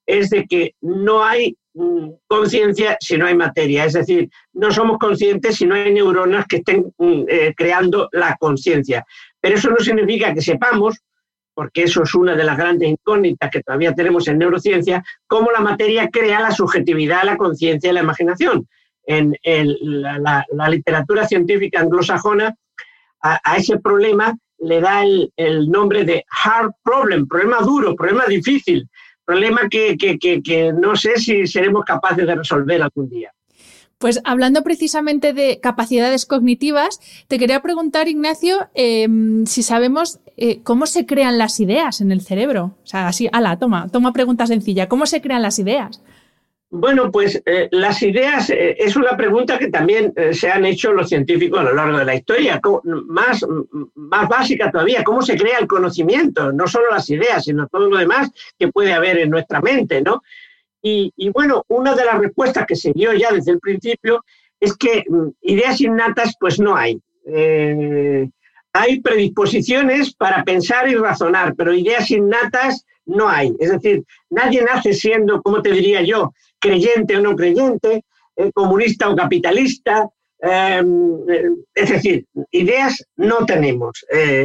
es 0.07 0.31
de 0.31 0.47
que 0.47 0.75
no 0.81 1.23
hay 1.23 1.57
mm, 1.75 2.11
conciencia 2.27 2.97
si 3.01 3.17
no 3.17 3.27
hay 3.27 3.35
materia. 3.35 3.85
Es 3.85 3.93
decir, 3.93 4.29
no 4.55 4.71
somos 4.73 4.99
conscientes 4.99 5.57
si 5.57 5.67
no 5.67 5.75
hay 5.75 5.93
neuronas 5.93 6.47
que 6.47 6.57
estén 6.57 6.93
mm, 6.99 7.25
eh, 7.29 7.55
creando 7.57 8.09
la 8.13 8.37
conciencia. 8.41 9.05
Pero 9.41 9.57
eso 9.57 9.71
no 9.71 9.77
significa 9.79 10.35
que 10.35 10.43
sepamos, 10.43 10.99
porque 11.55 11.85
eso 11.85 12.03
es 12.03 12.15
una 12.15 12.35
de 12.35 12.45
las 12.45 12.57
grandes 12.57 12.89
incógnitas 12.89 13.51
que 13.51 13.63
todavía 13.63 13.95
tenemos 13.95 14.27
en 14.29 14.39
neurociencia, 14.39 15.03
cómo 15.27 15.51
la 15.51 15.61
materia 15.61 16.09
crea 16.09 16.41
la 16.41 16.51
subjetividad, 16.51 17.25
la 17.25 17.37
conciencia 17.37 17.91
y 17.91 17.95
la 17.95 18.03
imaginación. 18.03 18.69
En 19.05 19.35
la, 19.43 20.69
literatura 20.69 21.27
científica 21.27 21.81
anglosajona, 21.81 22.55
a, 23.23 23.57
ese 23.57 23.79
problema 23.79 24.37
le 24.59 24.81
da 24.81 25.03
el, 25.03 25.71
nombre 25.71 26.05
de 26.05 26.25
hard 26.45 26.73
problem, 26.83 27.27
problema 27.27 27.59
duro, 27.61 27.97
problema 27.97 28.27
difícil, 28.27 28.89
problema 29.25 29.69
que, 29.69 29.97
que 29.97 30.73
no 30.73 30.95
sé 30.95 31.17
si 31.17 31.47
seremos 31.47 31.85
capaces 31.85 32.27
de 32.27 32.35
resolver 32.37 32.83
algún 32.83 33.09
día. 33.09 33.33
Pues 34.01 34.23
hablando 34.25 34.63
precisamente 34.63 35.35
de 35.35 35.61
capacidades 35.61 36.25
cognitivas, 36.25 37.01
te 37.29 37.39
quería 37.39 37.61
preguntar, 37.61 38.09
Ignacio, 38.09 38.71
em, 38.73 39.45
si 39.45 39.63
sabemos 39.63 40.21
eh, 40.39 40.63
cómo 40.63 40.87
se 40.87 41.05
crean 41.05 41.37
las 41.37 41.61
ideas 41.61 42.01
en 42.01 42.11
el 42.11 42.23
cerebro. 42.23 42.79
O 42.83 42.87
sea, 42.87 43.09
así, 43.09 43.29
ala, 43.31 43.59
toma, 43.59 43.89
toma 43.93 44.15
pregunta 44.15 44.47
sencilla. 44.47 44.89
¿Cómo 44.89 45.05
se 45.05 45.21
crean 45.21 45.43
las 45.43 45.59
ideas? 45.59 46.03
Bueno, 46.71 47.13
pues 47.13 47.43
eh, 47.45 47.69
las 47.73 48.03
ideas 48.03 48.49
eh, 48.49 48.75
es 48.79 48.97
una 48.97 49.19
pregunta 49.19 49.59
que 49.59 49.69
también 49.69 50.15
se 50.33 50.51
han 50.51 50.65
hecho 50.65 50.95
los 50.95 51.11
científicos 51.11 51.61
a 51.61 51.65
lo 51.65 51.75
largo 51.75 51.99
de 51.99 52.07
la 52.07 52.15
historia, 52.15 52.59
más, 53.07 53.45
más 53.97 54.29
básica 54.31 54.71
todavía, 54.71 55.05
cómo 55.05 55.21
se 55.21 55.37
crea 55.37 55.59
el 55.59 55.67
conocimiento, 55.67 56.53
no 56.53 56.67
solo 56.67 56.87
las 56.91 57.11
ideas, 57.11 57.45
sino 57.45 57.69
todo 57.69 57.91
lo 57.91 57.99
demás 57.99 58.31
que 58.59 58.69
puede 58.69 58.95
haber 58.95 59.19
en 59.19 59.29
nuestra 59.29 59.61
mente, 59.61 60.01
¿no? 60.01 60.23
Y, 60.83 61.31
bueno, 61.31 61.65
una 61.69 61.95
de 61.95 62.05
las 62.05 62.19
respuestas 62.19 62.67
que 62.67 62.77
se 62.77 62.93
dio 62.93 63.13
ya 63.13 63.33
desde 63.33 63.53
el 63.53 63.61
principio 63.61 64.25
es 64.59 64.77
que 64.77 65.05
mm, 65.09 65.29
ideas 65.43 65.81
innatas 65.81 66.35
pues 66.39 66.59
no 66.59 66.77
hay. 66.77 67.01
Eh, 67.27 68.29
hay 68.73 69.01
predisposiciones 69.01 70.15
para 70.15 70.45
pensar 70.45 70.89
y 70.89 70.95
razonar, 70.95 71.55
pero 71.57 71.75
ideas 71.75 72.11
innatas 72.11 72.85
no 73.05 73.29
hay. 73.29 73.53
Es 73.59 73.71
decir, 73.71 74.05
nadie 74.31 74.63
nace 74.63 74.93
siendo, 74.93 75.43
como 75.43 75.61
te 75.61 75.73
diría 75.73 76.03
yo, 76.03 76.33
creyente 76.59 77.17
o 77.17 77.21
no 77.21 77.35
creyente, 77.35 78.05
eh, 78.37 78.51
comunista 78.53 79.09
o 79.09 79.17
capitalista. 79.17 80.09
Em, 80.43 81.19
eh, 81.29 81.51
es 81.75 81.91
decir, 81.91 82.27
ideas 82.53 83.05
no 83.17 83.45
tenemos 83.45 84.05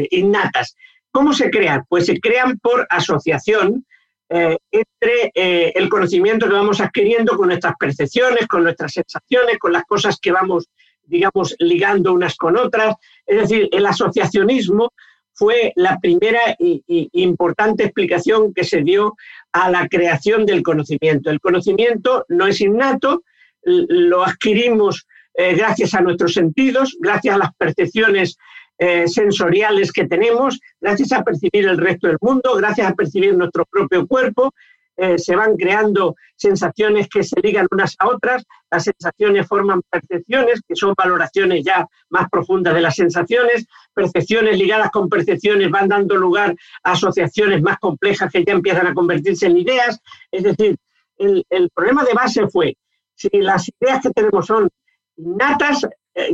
innatas. 0.10 0.76
¿Cómo 1.12 1.32
se 1.32 1.50
crean? 1.50 1.86
Pues 1.88 2.08
se 2.08 2.20
crean 2.20 2.58
por 2.60 2.86
asociación 2.90 3.86
eh, 4.30 4.58
entre 4.72 5.32
eh, 5.36 5.72
el 5.76 5.88
conocimiento 5.88 6.48
que 6.48 6.54
vamos 6.54 6.82
adquiriendo 6.82 7.38
con 7.38 7.48
nuestras 7.48 7.76
percepciones, 7.80 8.48
con 8.48 8.64
nuestras 8.64 8.94
sensaciones, 8.94 9.60
con 9.60 9.72
las 9.72 9.84
cosas 9.84 10.18
que 10.20 10.32
vamos, 10.32 10.68
digamos, 11.04 11.56
ligando 11.60 12.14
unas 12.14 12.36
con 12.36 12.58
otras. 12.58 12.96
Es 13.26 13.42
decir, 13.42 13.70
el 13.72 13.86
asociacionismo 13.86 14.92
fue 15.34 15.74
la 15.76 16.00
primera 16.00 16.56
y, 16.58 16.82
importante 17.12 17.84
explicación 17.84 18.54
que 18.54 18.64
se 18.64 18.82
dio 18.82 19.16
a 19.52 19.70
la 19.70 19.88
creación 19.88 20.46
del 20.46 20.64
conocimiento. 20.64 21.30
El 21.30 21.42
conocimiento 21.42 22.26
no 22.30 22.48
es 22.48 22.62
innato, 22.62 23.24
lo 23.64 24.24
adquirimos 24.24 25.06
eh, 25.36 25.54
gracias 25.56 25.94
a 25.94 26.02
nuestros 26.02 26.34
sentidos, 26.34 26.98
gracias 27.00 27.36
a 27.36 27.40
las 27.40 27.54
percepciones 27.58 28.38
eh, 28.78 29.08
sensoriales 29.08 29.92
que 29.92 30.08
tenemos, 30.08 30.60
gracias 30.82 31.12
a 31.14 31.24
percibir 31.24 31.68
el 31.68 31.78
resto 31.78 32.08
del 32.08 32.18
mundo, 32.22 32.56
gracias 32.56 32.90
a 32.90 32.94
percibir 32.94 33.36
nuestro 33.36 33.66
propio 33.66 34.06
cuerpo, 34.08 34.52
eh, 34.98 35.18
se 35.18 35.36
van 35.36 35.58
creando 35.58 36.16
sensaciones 36.38 37.10
que 37.10 37.22
se 37.22 37.40
ligan 37.42 37.68
unas 37.70 37.96
a 38.00 38.08
otras, 38.08 38.46
las 38.72 38.86
sensaciones 38.86 39.46
forman 39.46 39.82
percepciones, 39.90 40.62
que 40.66 40.76
son 40.76 40.94
valoraciones 40.98 41.66
ya 41.66 41.86
más 42.10 42.30
profundas 42.30 42.74
de 42.74 42.82
las 42.82 42.96
sensaciones, 42.96 43.66
percepciones 43.94 44.58
ligadas 44.58 44.92
con 44.92 45.10
percepciones 45.10 45.70
van 45.70 45.90
dando 45.90 46.16
lugar 46.16 46.56
a 46.84 46.92
asociaciones 46.94 47.62
más 47.62 47.78
complejas 47.80 48.32
que 48.32 48.46
ya 48.46 48.54
empiezan 48.54 48.88
a 48.88 48.94
convertirse 48.94 49.48
en 49.48 49.58
ideas, 49.58 50.00
es 50.32 50.44
decir, 50.44 50.78
el, 51.18 51.70
problema 51.74 52.04
de 52.04 52.14
base 52.14 52.48
fue, 52.48 52.78
si 53.16 53.30
las 53.34 53.70
ideas 53.80 54.02
que 54.02 54.12
tenemos 54.12 54.46
son 54.46 54.70
innatas, 55.18 55.86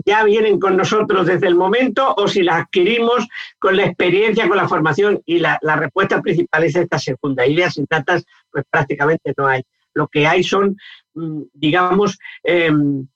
ya 0.06 0.24
vienen 0.24 0.60
con 0.60 0.78
nosotros 0.78 1.26
desde 1.26 1.48
el 1.48 1.56
momento 1.56 2.13
o 2.15 2.28
si 2.28 2.44
las 2.44 2.62
adquirimos 2.62 3.28
con 3.60 3.76
la 3.76 3.86
experiencia, 3.86 4.48
con 4.48 4.58
la 4.58 4.67
formación. 4.67 5.22
Y 5.26 5.39
la, 5.39 5.60
respuesta 5.62 6.22
principal 6.22 6.63
es 6.63 6.76
esta 6.76 7.00
segunda. 7.00 7.46
Ideas 7.46 7.78
innatas, 7.78 8.26
pues 8.52 8.63
prácticamente 8.70 9.34
no 9.38 9.48
hay. 9.48 9.63
Lo 9.94 10.08
que 10.08 10.28
hay 10.28 10.44
son, 10.44 10.78
mm, 11.15 11.41
digamos, 11.54 12.17
em, 12.44 13.08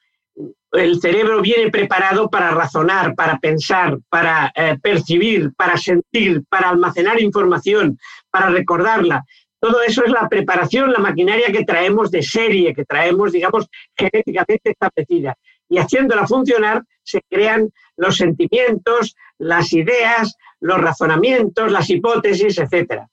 el 0.74 1.00
cerebro 1.00 1.42
viene 1.42 1.72
preparado 1.72 2.30
para 2.30 2.52
razonar, 2.52 3.16
para 3.16 3.38
pensar, 3.40 3.98
para 4.10 4.52
eh, 4.56 4.78
percibir, 4.82 5.54
para 5.56 5.78
sentir, 5.78 6.44
para 6.50 6.70
almacenar 6.70 7.22
información, 7.22 7.98
para 8.30 8.50
recordarla. 8.50 9.24
Todo 9.60 9.82
eso 9.82 10.04
es 10.04 10.12
la 10.12 10.28
preparación, 10.28 10.92
la 10.92 11.00
maquinaria 11.00 11.52
que 11.52 11.64
traemos 11.64 12.12
de 12.12 12.22
serie, 12.22 12.74
que 12.74 12.84
traemos, 12.84 13.32
digamos, 13.32 13.68
genéticamente 13.96 14.72
establecida 14.72 15.38
y 15.70 15.78
haciéndola 15.78 16.28
funcionar 16.28 16.84
se 17.04 17.22
crean 17.30 17.72
los 17.98 18.18
sentimientos, 18.18 19.16
las 19.38 19.74
ideas, 19.74 20.36
los 20.60 20.80
razonamientos, 20.80 21.72
las 21.72 21.90
hipótesis, 21.90 22.58
etc. 22.58 23.04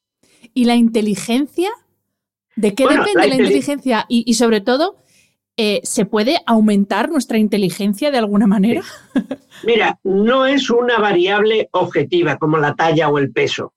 ¿Y 0.55 0.65
la 0.65 0.75
inteligencia? 0.75 1.71
¿De 2.57 2.75
qué 2.75 2.85
depende 2.85 3.29
la, 3.29 3.35
inteligencia? 3.35 4.07
Y, 4.09 4.35
sobre 4.35 4.61
todo, 4.61 4.97
eh, 5.57 5.81
¿se 5.85 6.05
puede 6.05 6.39
aumentar 6.47 7.11
nuestra 7.11 7.39
inteligencia 7.39 8.11
de 8.11 8.19
alguna 8.19 8.47
manera? 8.47 8.83
Mira, 9.65 9.99
no 10.03 10.47
es 10.47 10.71
una 10.71 10.99
variable 10.99 11.69
objetiva 11.73 12.37
como 12.37 12.59
la 12.59 12.75
talla 12.75 13.09
o 13.09 13.19
el 13.19 13.33
peso. 13.33 13.73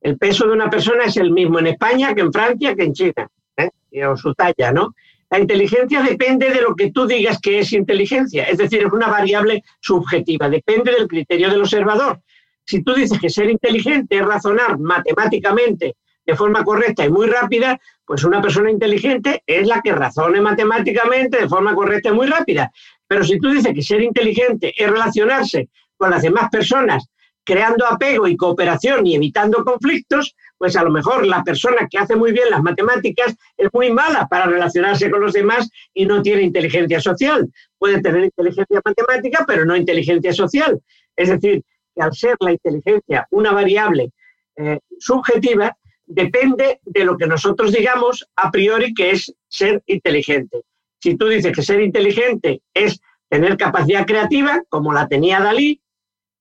El 0.00 0.16
peso 0.16 0.46
de 0.46 0.52
una 0.52 0.70
persona 0.70 1.04
es 1.04 1.16
el 1.18 1.30
mismo 1.30 1.58
en 1.58 1.68
España 1.68 2.14
que 2.14 2.22
en 2.22 2.32
Francia 2.32 2.74
que 2.74 2.84
en 2.84 2.94
China, 2.94 3.30
¿eh? 3.56 4.06
o 4.06 4.16
su 4.16 4.34
talla, 4.34 4.72
¿no? 4.72 4.94
La 5.30 5.38
inteligencia 5.38 6.02
depende 6.02 6.50
de 6.50 6.60
lo 6.60 6.74
que 6.74 6.90
tú 6.90 7.06
digas 7.06 7.38
que 7.40 7.60
es 7.60 7.72
inteligencia, 7.72 8.44
es 8.44 8.58
decir, 8.58 8.84
es 8.84 8.92
una 8.92 9.08
variable 9.08 9.62
subjetiva, 9.80 10.48
depende 10.48 10.90
del 10.92 11.06
criterio 11.06 11.48
del 11.50 11.60
observador. 11.60 12.20
Si 12.66 12.82
tú 12.82 12.94
dices 12.94 13.20
que 13.20 13.30
ser 13.30 13.48
inteligente 13.48 14.16
es 14.16 14.26
razonar 14.26 14.78
matemáticamente 14.78 15.96
de 16.26 16.36
forma 16.36 16.64
correcta 16.64 17.04
y 17.04 17.10
muy 17.10 17.28
rápida, 17.28 17.78
pues 18.04 18.24
una 18.24 18.42
persona 18.42 18.70
inteligente 18.70 19.42
es 19.46 19.68
la 19.68 19.80
que 19.80 19.92
razone 19.92 20.40
matemáticamente 20.40 21.38
de 21.38 21.48
forma 21.48 21.74
correcta 21.74 22.08
y 22.08 22.12
muy 22.12 22.26
rápida. 22.26 22.70
Pero 23.06 23.24
si 23.24 23.38
tú 23.38 23.50
dices 23.50 23.72
que 23.72 23.82
ser 23.82 24.02
inteligente 24.02 24.74
es 24.76 24.90
relacionarse 24.90 25.68
con 25.96 26.10
las 26.10 26.22
demás 26.22 26.50
personas 26.50 27.08
creando 27.44 27.86
apego 27.86 28.28
y 28.28 28.36
cooperación 28.36 29.06
y 29.06 29.16
evitando 29.16 29.64
conflictos, 29.64 30.36
pues 30.60 30.76
a 30.76 30.84
lo 30.84 30.90
mejor 30.90 31.26
la 31.26 31.42
persona 31.42 31.88
que 31.90 31.96
hace 31.96 32.16
muy 32.16 32.32
bien 32.32 32.50
las 32.50 32.62
matemáticas 32.62 33.34
es 33.56 33.70
muy 33.72 33.90
mala 33.90 34.28
para 34.28 34.44
relacionarse 34.44 35.10
con 35.10 35.22
los 35.22 35.32
demás 35.32 35.70
y 35.94 36.04
no 36.04 36.20
tiene 36.20 36.42
inteligencia 36.42 37.00
social. 37.00 37.50
Puede 37.78 38.02
tener 38.02 38.24
inteligencia 38.24 38.78
matemática, 38.84 39.44
pero 39.48 39.64
no 39.64 39.74
inteligencia 39.74 40.34
social. 40.34 40.78
Es 41.16 41.30
decir, 41.30 41.64
que 41.94 42.02
al 42.02 42.12
ser 42.12 42.36
la 42.40 42.52
inteligencia 42.52 43.26
una 43.30 43.52
variable 43.52 44.12
eh, 44.56 44.78
subjetiva, 44.98 45.74
depende 46.04 46.78
de 46.84 47.04
lo 47.06 47.16
que 47.16 47.26
nosotros 47.26 47.72
digamos 47.72 48.28
a 48.36 48.50
priori 48.50 48.92
que 48.92 49.12
es 49.12 49.34
ser 49.48 49.82
inteligente. 49.86 50.60
Si 50.98 51.16
tú 51.16 51.28
dices 51.28 51.56
que 51.56 51.62
ser 51.62 51.80
inteligente 51.80 52.60
es 52.74 53.00
tener 53.30 53.56
capacidad 53.56 54.04
creativa, 54.04 54.62
como 54.68 54.92
la 54.92 55.08
tenía 55.08 55.40
Dalí, 55.40 55.80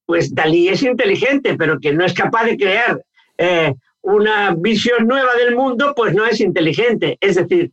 pues 0.06 0.36
Dalí 0.36 0.68
es 0.68 0.84
inteligente, 0.84 1.56
pero 1.56 1.80
que 1.80 1.94
no 1.94 2.04
es 2.04 2.14
capaz 2.14 2.44
de 2.48 2.58
crear 2.58 3.02
eh, 3.38 3.74
una 4.02 4.56
visión 4.56 5.08
nueva 5.08 5.35
del 5.35 5.56
mundo, 5.56 5.93
pues 5.95 6.13
no 6.13 6.25
es 6.25 6.39
inteligente. 6.41 7.17
Es 7.19 7.35
decir, 7.35 7.71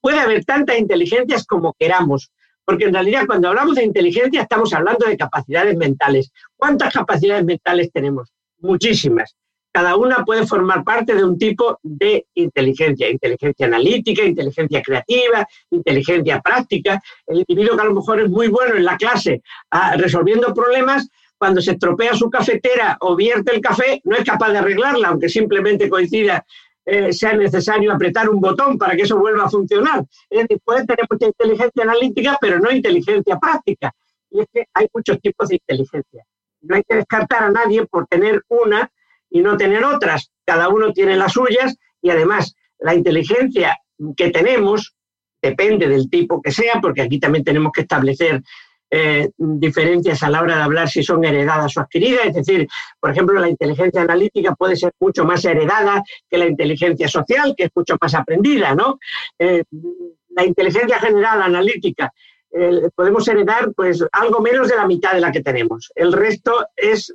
puede 0.00 0.20
haber 0.20 0.44
tantas 0.44 0.78
inteligencias 0.78 1.46
como 1.46 1.74
queramos, 1.78 2.30
porque 2.64 2.84
en 2.84 2.94
realidad 2.94 3.26
cuando 3.26 3.48
hablamos 3.48 3.76
de 3.76 3.84
inteligencia 3.84 4.42
estamos 4.42 4.72
hablando 4.72 5.06
de 5.06 5.16
capacidades 5.16 5.76
mentales. 5.76 6.30
¿Cuántas 6.56 6.92
capacidades 6.92 7.44
mentales 7.44 7.90
tenemos? 7.92 8.32
Muchísimas. 8.58 9.36
cada 9.72 9.96
una 9.96 10.24
puede 10.24 10.46
formar 10.46 10.84
parte 10.84 11.16
de 11.16 11.24
un 11.24 11.36
tipo 11.36 11.80
de 11.82 12.26
inteligencia, 12.34 13.10
inteligencia 13.10 13.66
analítica, 13.66 14.22
inteligencia 14.22 14.80
creativa, 14.80 15.48
inteligencia 15.70 16.40
práctica. 16.40 17.02
El 17.26 17.38
individuo 17.38 17.74
que 17.76 17.82
a 17.82 17.86
lo 17.86 17.94
mejor 17.94 18.20
es 18.20 18.30
muy 18.30 18.46
bueno 18.46 18.76
en 18.76 18.84
la 18.84 18.96
clase 18.96 19.42
ah, 19.72 19.96
resolviendo 19.96 20.54
problemas, 20.54 21.08
cuando 21.38 21.60
se 21.60 21.72
estropea 21.72 22.14
su 22.14 22.30
cafetera 22.30 22.96
o 23.00 23.16
vierte 23.16 23.54
el 23.54 23.60
café, 23.60 24.00
no 24.04 24.16
es 24.16 24.24
capaz 24.24 24.50
de 24.52 24.58
arreglarla, 24.58 25.08
aunque 25.08 25.28
simplemente 25.28 25.88
coincida 25.88 26.44
eh, 26.86 27.12
sea 27.12 27.34
necesario 27.34 27.92
apretar 27.92 28.28
un 28.28 28.40
botón 28.40 28.76
para 28.76 28.94
que 28.94 29.02
eso 29.02 29.18
vuelva 29.18 29.44
a 29.44 29.50
funcionar. 29.50 30.04
Es 30.28 30.42
decir, 30.42 30.60
puede 30.64 30.84
tener 30.84 31.06
mucha 31.10 31.26
inteligencia 31.26 31.82
analítica, 31.82 32.38
pero 32.40 32.58
no 32.58 32.70
inteligencia 32.70 33.38
práctica. 33.38 33.92
Y 34.30 34.40
es 34.40 34.46
que 34.52 34.64
hay 34.74 34.86
muchos 34.92 35.20
tipos 35.20 35.48
de 35.48 35.56
inteligencia. 35.56 36.24
No 36.60 36.76
hay 36.76 36.82
que 36.86 36.96
descartar 36.96 37.44
a 37.44 37.50
nadie 37.50 37.86
por 37.86 38.06
tener 38.06 38.42
una 38.48 38.90
y 39.30 39.40
no 39.40 39.56
tener 39.56 39.84
otras. 39.84 40.30
Cada 40.44 40.68
uno 40.68 40.92
tiene 40.92 41.16
las 41.16 41.32
suyas 41.32 41.76
y 42.02 42.10
además 42.10 42.54
la 42.78 42.94
inteligencia 42.94 43.78
que 44.16 44.30
tenemos 44.30 44.94
depende 45.40 45.88
del 45.88 46.08
tipo 46.08 46.40
que 46.40 46.50
sea, 46.50 46.80
porque 46.80 47.02
aquí 47.02 47.18
también 47.18 47.44
tenemos 47.44 47.72
que 47.72 47.82
establecer 47.82 48.42
eh, 48.96 49.28
diferencias 49.36 50.22
a 50.22 50.30
la 50.30 50.40
hora 50.40 50.54
de 50.54 50.62
hablar 50.62 50.88
si 50.88 51.02
son 51.02 51.24
heredadas 51.24 51.76
o 51.76 51.80
adquiridas. 51.80 52.26
Es 52.26 52.34
decir, 52.34 52.68
por 53.00 53.10
ejemplo, 53.10 53.40
la 53.40 53.48
inteligencia 53.48 54.02
analítica 54.02 54.54
puede 54.54 54.76
ser 54.76 54.92
mucho 55.00 55.24
más 55.24 55.44
heredada 55.44 56.00
que 56.30 56.38
la 56.38 56.46
inteligencia 56.46 57.08
social, 57.08 57.54
que 57.56 57.64
es 57.64 57.70
mucho 57.74 57.96
más 58.00 58.14
aprendida, 58.14 58.72
¿no? 58.72 59.00
Eh, 59.36 59.64
la 60.36 60.44
inteligencia 60.44 61.00
general 61.00 61.42
analítica 61.42 62.12
podemos 62.94 63.26
heredar 63.26 63.72
pues 63.74 64.04
algo 64.12 64.40
menos 64.40 64.68
de 64.68 64.76
la 64.76 64.86
mitad 64.86 65.12
de 65.12 65.20
la 65.20 65.32
que 65.32 65.42
tenemos. 65.42 65.90
El 65.96 66.12
resto 66.12 66.64
es 66.76 67.12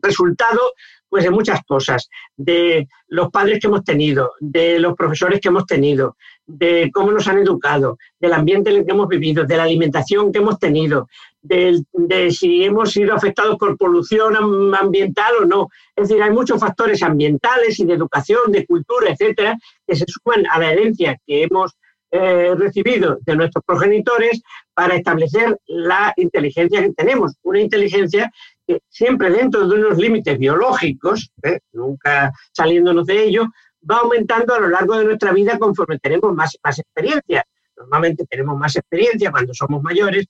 resultado 0.00 0.60
pues 1.08 1.24
de 1.24 1.30
muchas 1.30 1.60
cosas, 1.64 2.08
de 2.36 2.86
los 3.08 3.30
padres 3.30 3.58
que 3.58 3.66
hemos 3.66 3.82
tenido, 3.82 4.34
de 4.38 4.78
los 4.78 4.94
profesores 4.94 5.40
que 5.40 5.48
hemos 5.48 5.66
tenido, 5.66 6.16
de 6.46 6.90
cómo 6.92 7.10
nos 7.10 7.26
han 7.28 7.38
educado, 7.38 7.98
del 8.20 8.32
ambiente 8.32 8.70
en 8.70 8.76
el 8.76 8.86
que 8.86 8.92
hemos 8.92 9.08
vivido, 9.08 9.44
de 9.44 9.56
la 9.56 9.64
alimentación 9.64 10.32
que 10.32 10.38
hemos 10.38 10.58
tenido, 10.58 11.08
de, 11.42 12.30
si 12.30 12.64
hemos 12.64 12.92
sido 12.92 13.14
afectados 13.14 13.56
por 13.56 13.76
polución 13.76 14.34
ambiental 14.74 15.32
o 15.42 15.44
no. 15.44 15.68
Es 15.94 16.08
decir, 16.08 16.22
hay 16.22 16.30
muchos 16.30 16.60
factores 16.60 17.02
ambientales 17.02 17.78
y 17.78 17.84
de 17.84 17.94
educación, 17.94 18.52
de 18.52 18.66
cultura, 18.66 19.10
etcétera, 19.10 19.56
que 19.86 19.96
se 19.96 20.04
suman 20.06 20.46
a 20.50 20.58
la 20.58 20.72
herencia 20.72 21.16
que 21.26 21.44
hemos 21.44 21.76
eh, 22.12 22.54
recibido 22.56 23.18
de 23.26 23.36
nuestros 23.36 23.64
progenitores 23.64 24.40
para 24.72 24.94
establecer 24.94 25.58
la 25.66 26.12
inteligencia 26.16 26.80
que 26.80 26.92
tenemos. 26.92 27.34
Una 27.42 27.60
inteligencia 27.60 28.30
que 28.66 28.80
siempre 28.88 29.30
dentro 29.30 29.66
de 29.66 29.74
unos 29.74 29.98
límites 29.98 30.38
biológicos, 30.38 31.30
¿eh? 31.42 31.58
nunca 31.72 32.32
saliéndonos 32.52 33.06
de 33.06 33.24
ello, 33.24 33.46
va 33.90 33.98
aumentando 33.98 34.54
a 34.54 34.60
lo 34.60 34.68
largo 34.68 34.98
de 34.98 35.04
nuestra 35.04 35.32
vida 35.32 35.58
conforme 35.58 35.98
tenemos 35.98 36.34
más, 36.34 36.56
más 36.62 36.78
experiencia. 36.78 37.44
Normalmente 37.76 38.24
tenemos 38.26 38.58
más 38.58 38.74
experiencia 38.76 39.30
cuando 39.30 39.52
somos 39.52 39.82
mayores, 39.82 40.26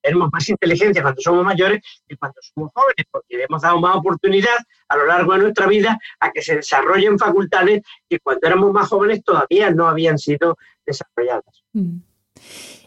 tenemos 0.00 0.30
más 0.32 0.48
inteligencia 0.48 1.02
cuando 1.02 1.20
somos 1.20 1.44
mayores 1.44 1.80
que 2.08 2.16
cuando 2.16 2.38
somos 2.40 2.70
jóvenes, 2.74 3.06
porque 3.10 3.36
le 3.36 3.44
hemos 3.44 3.60
dado 3.60 3.78
más 3.80 3.96
oportunidad 3.96 4.56
a 4.88 4.96
lo 4.96 5.06
largo 5.06 5.34
de 5.34 5.40
nuestra 5.40 5.66
vida 5.66 5.98
a 6.20 6.30
que 6.30 6.40
se 6.40 6.56
desarrollen 6.56 7.18
facultades 7.18 7.82
que 8.08 8.18
cuando 8.20 8.46
éramos 8.46 8.72
más 8.72 8.88
jóvenes 8.88 9.22
todavía 9.22 9.70
no 9.70 9.88
habían 9.88 10.18
sido 10.18 10.56
desarrolladas. 10.86 11.62
Mm. 11.74 11.98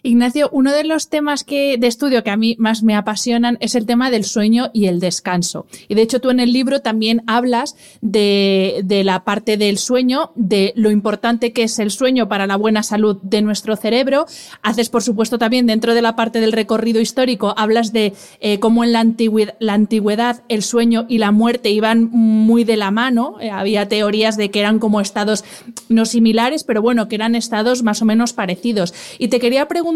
Ignacio, 0.06 0.49
uno 0.51 0.74
de 0.74 0.84
los 0.84 1.08
temas 1.08 1.45
que, 1.45 1.78
de 1.78 1.88
estudio 1.88 2.26
que 2.26 2.30
a 2.30 2.36
mí 2.36 2.58
más 2.60 2.84
me 2.84 2.93
apasionan 2.93 3.58
es 3.62 3.74
el 3.74 3.86
tema 3.86 4.12
del 4.12 4.26
sueño 4.26 4.70
y 4.74 4.88
el 4.88 4.99
descanso. 4.99 5.66
Y 5.88 5.95
de 5.95 6.01
hecho 6.01 6.20
tú 6.20 6.30
en 6.30 6.41
el 6.41 6.51
libro 6.51 6.82
también 6.82 7.24
hablas 7.26 7.78
de, 8.01 8.84
la 9.06 9.24
parte 9.24 9.56
del 9.56 9.78
sueño, 9.78 10.34
de 10.36 10.74
lo 10.76 10.91
importante 10.91 11.54
que 11.54 11.64
es 11.64 11.80
el 11.80 11.89
sueño 11.89 12.28
para 12.28 12.47
la 12.47 12.58
buena 12.58 12.84
salud 12.84 13.16
de 13.22 13.41
nuestro 13.41 13.78
cerebro. 13.78 14.26
Haces, 14.62 14.89
por 14.89 15.04
supuesto, 15.04 15.38
también 15.38 15.68
dentro 15.68 15.93
de 15.93 16.01
la 16.01 16.18
parte 16.18 16.41
del 16.41 16.51
recorrido 16.51 16.99
histórico, 16.99 17.54
hablas 17.56 17.93
de 17.93 18.12
eh, 18.41 18.60
cómo 18.60 18.84
en 18.84 18.91
la 18.91 18.99
antigüedad, 18.99 19.56
la 19.60 19.74
antigüedad 19.74 20.43
el 20.49 20.64
sueño 20.64 21.06
y 21.08 21.20
la 21.20 21.32
muerte 21.32 21.70
iban 21.70 22.10
muy 22.12 22.66
de 22.66 22.76
la 22.76 22.91
mano. 22.91 23.38
Eh, 23.39 23.49
había 23.49 23.88
teorías 23.88 24.36
de 24.36 24.51
que 24.51 24.60
eran 24.60 24.80
como 24.80 24.99
estados 24.99 25.45
no 25.88 26.06
similares, 26.06 26.66
pero 26.66 26.82
bueno, 26.82 27.08
que 27.08 27.16
eran 27.16 27.36
estados 27.36 27.84
más 27.84 28.01
o 28.01 28.06
menos 28.06 28.34
parecidos. 28.34 28.93
Y 29.18 29.30
te 29.30 29.39
quería 29.39 29.70
preguntar 29.70 29.93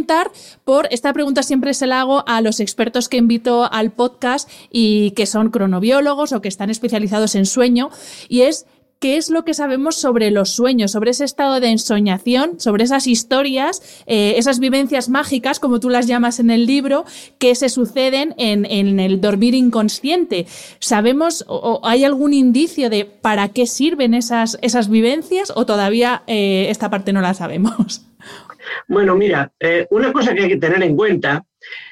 por, 0.64 0.88
esta 0.92 1.14
pregunta 1.14 1.44
siempre 1.44 1.74
se 1.74 1.88
la 1.88 2.02
hago 2.02 2.24
a 2.28 2.42
los 2.42 2.60
expertos 2.60 3.10
que 3.10 3.18
invito 3.18 3.72
al 3.72 3.92
podcast 3.92 4.50
y 4.72 5.12
que 5.12 5.26
son 5.26 5.50
cronobiólogos 5.50 6.34
o 6.34 6.42
que 6.42 6.48
están 6.48 6.70
especializados 6.70 7.36
en 7.36 7.46
sueño, 7.46 7.90
y 8.30 8.42
es 8.42 8.66
qué 9.00 9.18
es 9.18 9.30
lo 9.30 9.46
que 9.46 9.54
sabemos 9.54 9.96
sobre 9.96 10.32
los 10.32 10.50
sueños, 10.50 10.92
sobre 10.92 11.12
ese 11.12 11.24
estado 11.24 11.60
de 11.60 11.70
ensoñación, 11.70 12.60
sobre 12.60 12.84
esas 12.84 13.08
historias, 13.08 13.82
eh, 14.08 14.36
esas 14.38 14.60
vivencias 14.60 15.10
mágicas, 15.10 15.60
como 15.60 15.80
tú 15.80 15.90
las 15.90 16.08
llamas 16.08 16.40
en 16.40 16.50
el 16.50 16.66
libro, 16.66 17.06
que 17.38 17.54
se 17.56 17.70
suceden 17.70 18.34
en, 18.38 18.66
el 19.00 19.22
dormir 19.22 19.54
inconsciente. 19.54 20.48
¿Sabemos 20.80 21.46
o, 21.48 21.80
hay 21.84 22.04
algún 22.04 22.34
indicio 22.34 22.90
de 22.90 23.06
para 23.06 23.50
qué 23.50 23.68
sirven 23.68 24.14
esas, 24.14 24.58
esas 24.62 24.90
vivencias 24.90 25.52
o 25.56 25.66
todavía 25.66 26.24
eh, 26.28 26.68
esta 26.70 26.90
parte 26.90 27.14
no 27.14 27.22
la 27.22 27.34
sabemos? 27.34 28.02
Bueno, 28.88 29.16
mira, 29.16 29.52
eh, 29.60 29.88
una 29.92 30.12
cosa 30.12 30.34
que 30.34 30.44
hay 30.44 30.50
que 30.50 30.58
tener 30.58 30.82
en 30.84 30.96
cuenta 30.96 31.46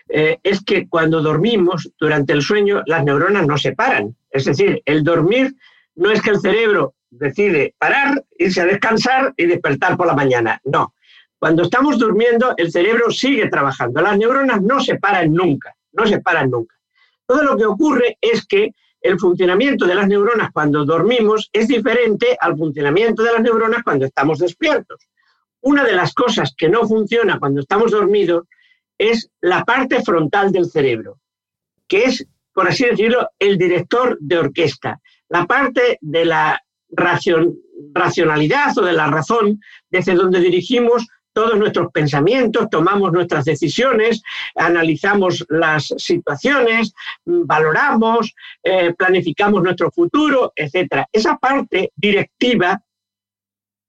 eh, 0.10 0.40
es 0.44 0.64
que 0.64 0.88
cuando 0.88 1.22
dormimos 1.22 1.92
durante 2.00 2.34
el 2.34 2.42
sueño, 2.42 2.84
las 2.86 3.04
neuronas 3.04 3.46
no 3.48 3.58
se 3.58 3.74
paran. 3.74 4.16
Es 4.30 4.46
decir, 4.46 4.82
el 4.86 5.04
dormir 5.04 5.56
no 5.96 6.12
es 6.12 6.22
que 6.22 6.32
el 6.32 6.40
cerebro 6.40 6.96
decide 7.10 7.76
parar, 7.78 8.24
irse 8.38 8.62
a 8.62 8.66
descansar 8.66 9.34
y 9.38 9.46
despertar 9.46 9.98
por 9.98 10.08
la 10.08 10.14
mañana. 10.14 10.60
No. 10.66 10.94
Cuando 11.40 11.64
estamos 11.64 11.98
durmiendo, 12.00 12.54
el 12.58 12.72
cerebro 12.72 13.12
sigue 13.12 13.50
trabajando. 13.50 14.02
Las 14.02 14.18
neuronas 14.18 14.62
no 14.62 14.80
se 14.80 14.98
paran 14.98 15.34
nunca, 15.34 15.76
no 15.94 16.06
se 16.06 16.20
paran 16.20 16.50
nunca. 16.50 16.76
Todo 17.26 17.44
lo 17.44 17.58
que 17.58 17.66
ocurre 17.66 18.18
es 18.22 18.46
que 18.46 18.72
el 19.02 19.20
funcionamiento 19.20 19.86
de 19.86 19.96
las 19.96 20.08
neuronas 20.08 20.52
cuando 20.52 20.84
dormimos 20.86 21.50
es 21.54 21.68
diferente 21.68 22.36
al 22.40 22.58
funcionamiento 22.58 23.24
de 23.24 23.34
las 23.34 23.42
neuronas 23.42 23.84
cuando 23.84 24.06
estamos 24.06 24.40
despiertos. 24.40 25.08
Una 25.66 25.84
de 25.84 25.94
las 25.94 26.14
cosas 26.14 26.54
que 26.56 26.70
no 26.70 26.88
funciona 26.88 27.40
cuando 27.40 27.62
estamos 27.62 27.90
dormidos 27.90 28.44
es 29.00 29.32
la 29.42 29.64
parte 29.64 30.04
frontal 30.04 30.52
del 30.52 30.66
cerebro, 30.66 31.20
que 31.88 32.04
es, 32.04 32.28
por 32.54 32.68
así 32.68 32.86
decirlo, 32.86 33.30
el 33.40 33.58
director 33.58 34.16
de 34.22 34.38
orquesta, 34.38 35.02
la 35.28 35.48
parte 35.48 35.98
de 36.02 36.26
la 36.26 36.62
racionalidad 36.92 38.78
o 38.78 38.82
de 38.84 38.94
la 38.94 39.08
razón 39.08 39.60
desde 39.90 40.14
donde 40.14 40.40
dirigimos 40.40 41.08
todos 41.34 41.58
nuestros 41.58 41.92
pensamientos, 41.92 42.70
tomamos 42.70 43.12
nuestras 43.12 43.44
decisiones, 43.46 44.22
analizamos 44.54 45.44
las 45.50 45.92
situaciones, 45.98 46.94
valoramos, 47.26 48.36
eh, 48.62 48.94
planificamos 48.94 49.64
nuestro 49.64 49.90
futuro, 49.90 50.54
etc. 50.56 51.06
Esa 51.12 51.38
parte 51.38 51.92
directiva 51.96 52.80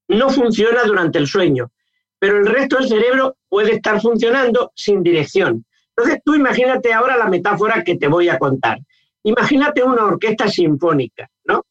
no 0.09 0.31
funciona 0.31 0.85
durante 0.85 1.19
el 1.19 1.27
sueño, 1.27 1.71
pero 2.19 2.39
el 2.39 2.47
resto 2.47 2.77
del 2.79 2.89
cerebro 2.89 3.37
puede 3.49 3.75
estar 3.75 4.01
funcionando 4.01 4.73
sin 4.75 5.03
dirección. 5.03 5.65
Entonces 5.97 6.21
tú 6.25 6.35
imagínate 6.35 6.93
ahora 6.93 7.17
la 7.17 7.27
metáfora 7.27 7.83
que 7.83 7.97
te 7.97 8.09
voy 8.09 8.29
a 8.29 8.39
contar. 8.39 8.79
Imagínate 9.23 9.83
una 9.83 10.05
orquesta 10.05 10.49
sinfónica, 10.49 11.29
¿no? 11.45 11.65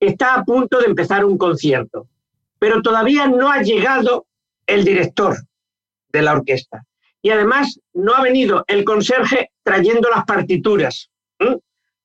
Está 0.00 0.34
a 0.34 0.44
punto 0.44 0.78
de 0.78 0.86
empezar 0.86 1.24
un 1.24 1.36
concierto, 1.36 2.08
pero 2.58 2.80
todavía 2.80 3.26
no 3.26 3.50
ha 3.50 3.62
llegado 3.62 4.26
el 4.66 4.84
director 4.84 5.36
de 6.12 6.22
la 6.22 6.32
orquesta. 6.32 6.84
Y 7.20 7.30
además 7.30 7.80
no 7.92 8.14
ha 8.14 8.22
venido 8.22 8.64
el 8.68 8.84
conserje 8.84 9.50
trayendo 9.62 10.08
las 10.08 10.24
partituras 10.24 11.10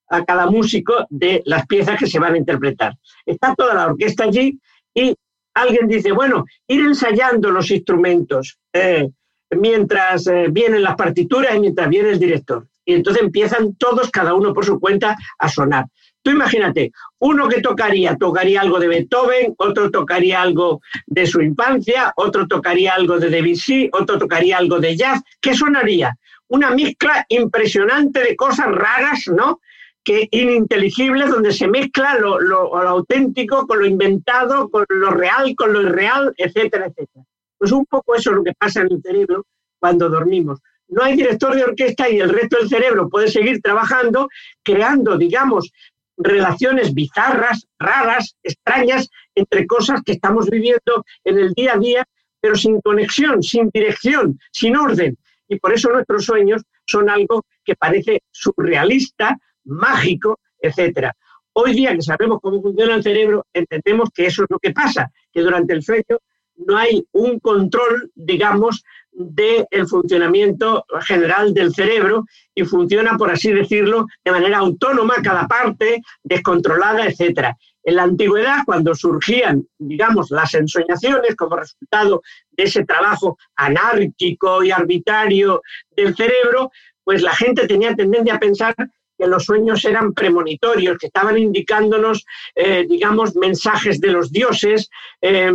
a 0.09 0.25
cada 0.25 0.47
músico 0.47 1.05
de 1.09 1.41
las 1.45 1.65
piezas 1.65 1.97
que 1.97 2.07
se 2.07 2.19
van 2.19 2.33
a 2.33 2.37
interpretar. 2.37 2.97
Está 3.25 3.55
toda 3.55 3.73
la 3.73 3.87
orquesta 3.87 4.25
allí 4.25 4.59
y 4.93 5.15
alguien 5.53 5.87
dice, 5.87 6.11
bueno, 6.11 6.45
ir 6.67 6.81
ensayando 6.81 7.51
los 7.51 7.69
instrumentos 7.71 8.57
eh, 8.73 9.09
mientras 9.51 10.27
eh, 10.27 10.47
vienen 10.49 10.83
las 10.83 10.95
partituras 10.95 11.55
y 11.55 11.59
mientras 11.59 11.89
viene 11.89 12.09
el 12.09 12.19
director. 12.19 12.67
Y 12.85 12.95
entonces 12.95 13.23
empiezan 13.23 13.75
todos, 13.75 14.09
cada 14.09 14.33
uno 14.33 14.53
por 14.53 14.65
su 14.65 14.79
cuenta, 14.79 15.15
a 15.37 15.49
sonar. 15.49 15.85
Tú 16.21 16.31
imagínate, 16.31 16.91
uno 17.19 17.49
que 17.49 17.61
tocaría, 17.61 18.15
tocaría 18.15 18.61
algo 18.61 18.79
de 18.79 18.87
Beethoven, 18.87 19.53
otro 19.57 19.91
tocaría 19.91 20.41
algo 20.41 20.81
de 21.05 21.27
su 21.27 21.41
infancia, 21.41 22.13
otro 22.15 22.47
tocaría 22.47 22.93
algo 22.93 23.19
de 23.19 23.29
Debussy, 23.29 23.89
otro 23.91 24.17
tocaría 24.17 24.57
algo 24.57 24.79
de 24.79 24.95
jazz. 24.95 25.21
¿Qué 25.41 25.53
sonaría? 25.53 26.17
Una 26.47 26.71
mezcla 26.71 27.25
impresionante 27.27 28.23
de 28.23 28.35
cosas 28.37 28.67
raras, 28.67 29.27
¿no? 29.27 29.59
Que 30.03 30.27
ininteligibles, 30.31 31.29
donde 31.29 31.53
se 31.53 31.67
mezcla 31.67 32.17
lo, 32.17 32.75
auténtico 32.75 33.65
con 33.65 33.79
lo 33.79 33.85
inventado, 33.85 34.69
con 34.69 34.85
lo 34.89 35.11
real, 35.11 35.55
con 35.55 35.73
lo 35.73 35.81
irreal, 35.81 36.33
etcétera, 36.37 36.87
etcétera. 36.87 37.25
Pues 37.57 37.71
un 37.71 37.85
poco 37.85 38.15
eso 38.15 38.31
es 38.31 38.35
lo 38.35 38.43
que 38.43 38.53
pasa 38.53 38.81
en 38.81 38.91
el 38.91 39.01
cerebro 39.01 39.45
cuando 39.79 40.09
dormimos. 40.09 40.59
No 40.89 41.03
hay 41.03 41.15
director 41.15 41.55
de 41.55 41.63
orquesta 41.63 42.09
y 42.09 42.19
el 42.19 42.29
resto 42.29 42.57
del 42.57 42.69
cerebro 42.69 43.09
puede 43.09 43.29
seguir 43.29 43.61
trabajando, 43.61 44.27
creando, 44.61 45.17
digamos, 45.17 45.71
relaciones 46.17 46.93
bizarras, 46.93 47.65
raras, 47.79 48.35
extrañas 48.43 49.09
entre 49.33 49.65
cosas 49.65 50.01
que 50.03 50.11
estamos 50.11 50.49
viviendo 50.49 51.05
en 51.23 51.39
el 51.39 51.53
día 51.53 51.73
a 51.73 51.79
día, 51.79 52.07
pero 52.41 52.55
sin 52.55 52.81
conexión, 52.81 53.41
sin 53.41 53.69
dirección, 53.73 54.37
sin 54.51 54.75
orden. 54.75 55.17
Y 55.47 55.59
por 55.59 55.73
eso 55.73 55.89
nuestros 55.89 56.25
sueños 56.25 56.61
son 56.85 57.09
algo 57.09 57.45
que 57.63 57.75
parece 57.75 58.21
surrealista, 58.31 59.37
mágico, 59.65 60.39
etcétera. 60.59 61.15
Hoy 61.53 61.73
día 61.73 61.93
que 61.93 62.01
sabemos 62.01 62.39
cómo 62.41 62.61
funciona 62.61 62.95
el 62.95 63.03
cerebro, 63.03 63.45
entendemos 63.53 64.09
que 64.13 64.25
eso 64.25 64.43
es 64.43 64.49
lo 64.49 64.59
que 64.59 64.71
pasa, 64.71 65.11
que 65.31 65.41
durante 65.41 65.73
el 65.73 65.83
sueño 65.83 66.17
no 66.55 66.77
hay 66.77 67.05
un 67.11 67.39
control, 67.39 68.11
digamos, 68.15 68.83
del 69.11 69.87
funcionamiento 69.87 70.85
general 71.01 71.53
del 71.53 71.73
cerebro 71.73 72.25
y 72.55 72.63
funciona, 72.63 73.17
por 73.17 73.29
así 73.29 73.51
decirlo, 73.51 74.07
de 74.23 74.31
manera 74.31 74.57
autónoma 74.57 75.15
cada 75.23 75.47
parte, 75.47 76.01
descontrolada, 76.23 77.05
etc. 77.05 77.49
En 77.83 77.95
la 77.95 78.03
antigüedad, 78.03 78.63
cuando 78.65 78.95
surgían, 78.95 79.67
digamos, 79.77 80.31
las 80.31 80.53
ensoñaciones 80.55 81.35
como 81.35 81.57
resultado 81.57 82.21
de 82.51 82.63
ese 82.63 82.85
trabajo 82.85 83.37
anárquico 83.55 84.63
y 84.63 84.71
arbitrario 84.71 85.61
del 85.95 86.15
cerebro, 86.15 86.71
pues 87.03 87.21
la 87.21 87.35
gente 87.35 87.67
tenía 87.67 87.93
tendencia 87.95 88.35
a 88.35 88.39
pensar 88.39 88.75
que 89.23 89.29
los 89.29 89.45
sueños 89.45 89.85
eran 89.85 90.13
premonitorios, 90.13 90.97
que 90.97 91.07
estaban 91.07 91.37
indicándonos, 91.37 92.25
eh, 92.55 92.85
digamos, 92.89 93.37
mensajes 93.37 94.01
de 94.01 94.11
los 94.11 94.33
dioses, 94.33 94.89
eh, 95.21 95.53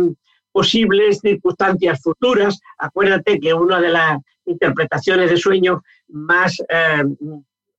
posibles 0.51 1.19
circunstancias 1.19 2.01
futuras. 2.01 2.59
Acuérdate 2.79 3.39
que 3.39 3.53
una 3.53 3.79
de 3.79 3.89
las 3.89 4.17
interpretaciones 4.45 5.29
de 5.29 5.37
sueños 5.37 5.81
más 6.07 6.59
eh, 6.67 7.03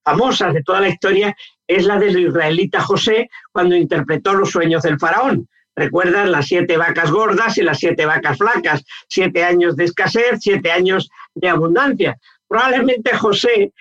famosas 0.05 0.55
de 0.55 0.63
toda 0.63 0.81
la 0.81 0.91
historia 0.91 1.35
es 1.67 1.85
la 1.85 1.99
del 1.99 2.21
israelita 2.21 2.81
José 2.81 3.29
cuando 3.51 3.75
interpretó 3.75 4.35
los 4.35 4.51
sueños 4.51 4.85
del 4.85 5.01
faraón. 5.01 5.49
Recuerdas 5.75 6.29
las 6.29 6.47
siete 6.47 6.77
vacas 6.77 7.11
gordas 7.11 7.59
y 7.59 7.63
las 7.63 7.79
siete 7.79 8.07
vacas 8.07 8.39
flacas, 8.39 8.85
siete 9.09 9.43
años 9.43 9.75
de 9.75 9.87
escasez, 9.87 10.39
siete 10.39 10.71
años 10.71 11.11
de 11.35 11.49
abundancia. 11.49 12.17
Probablemente 12.47 13.17
José 13.17 13.73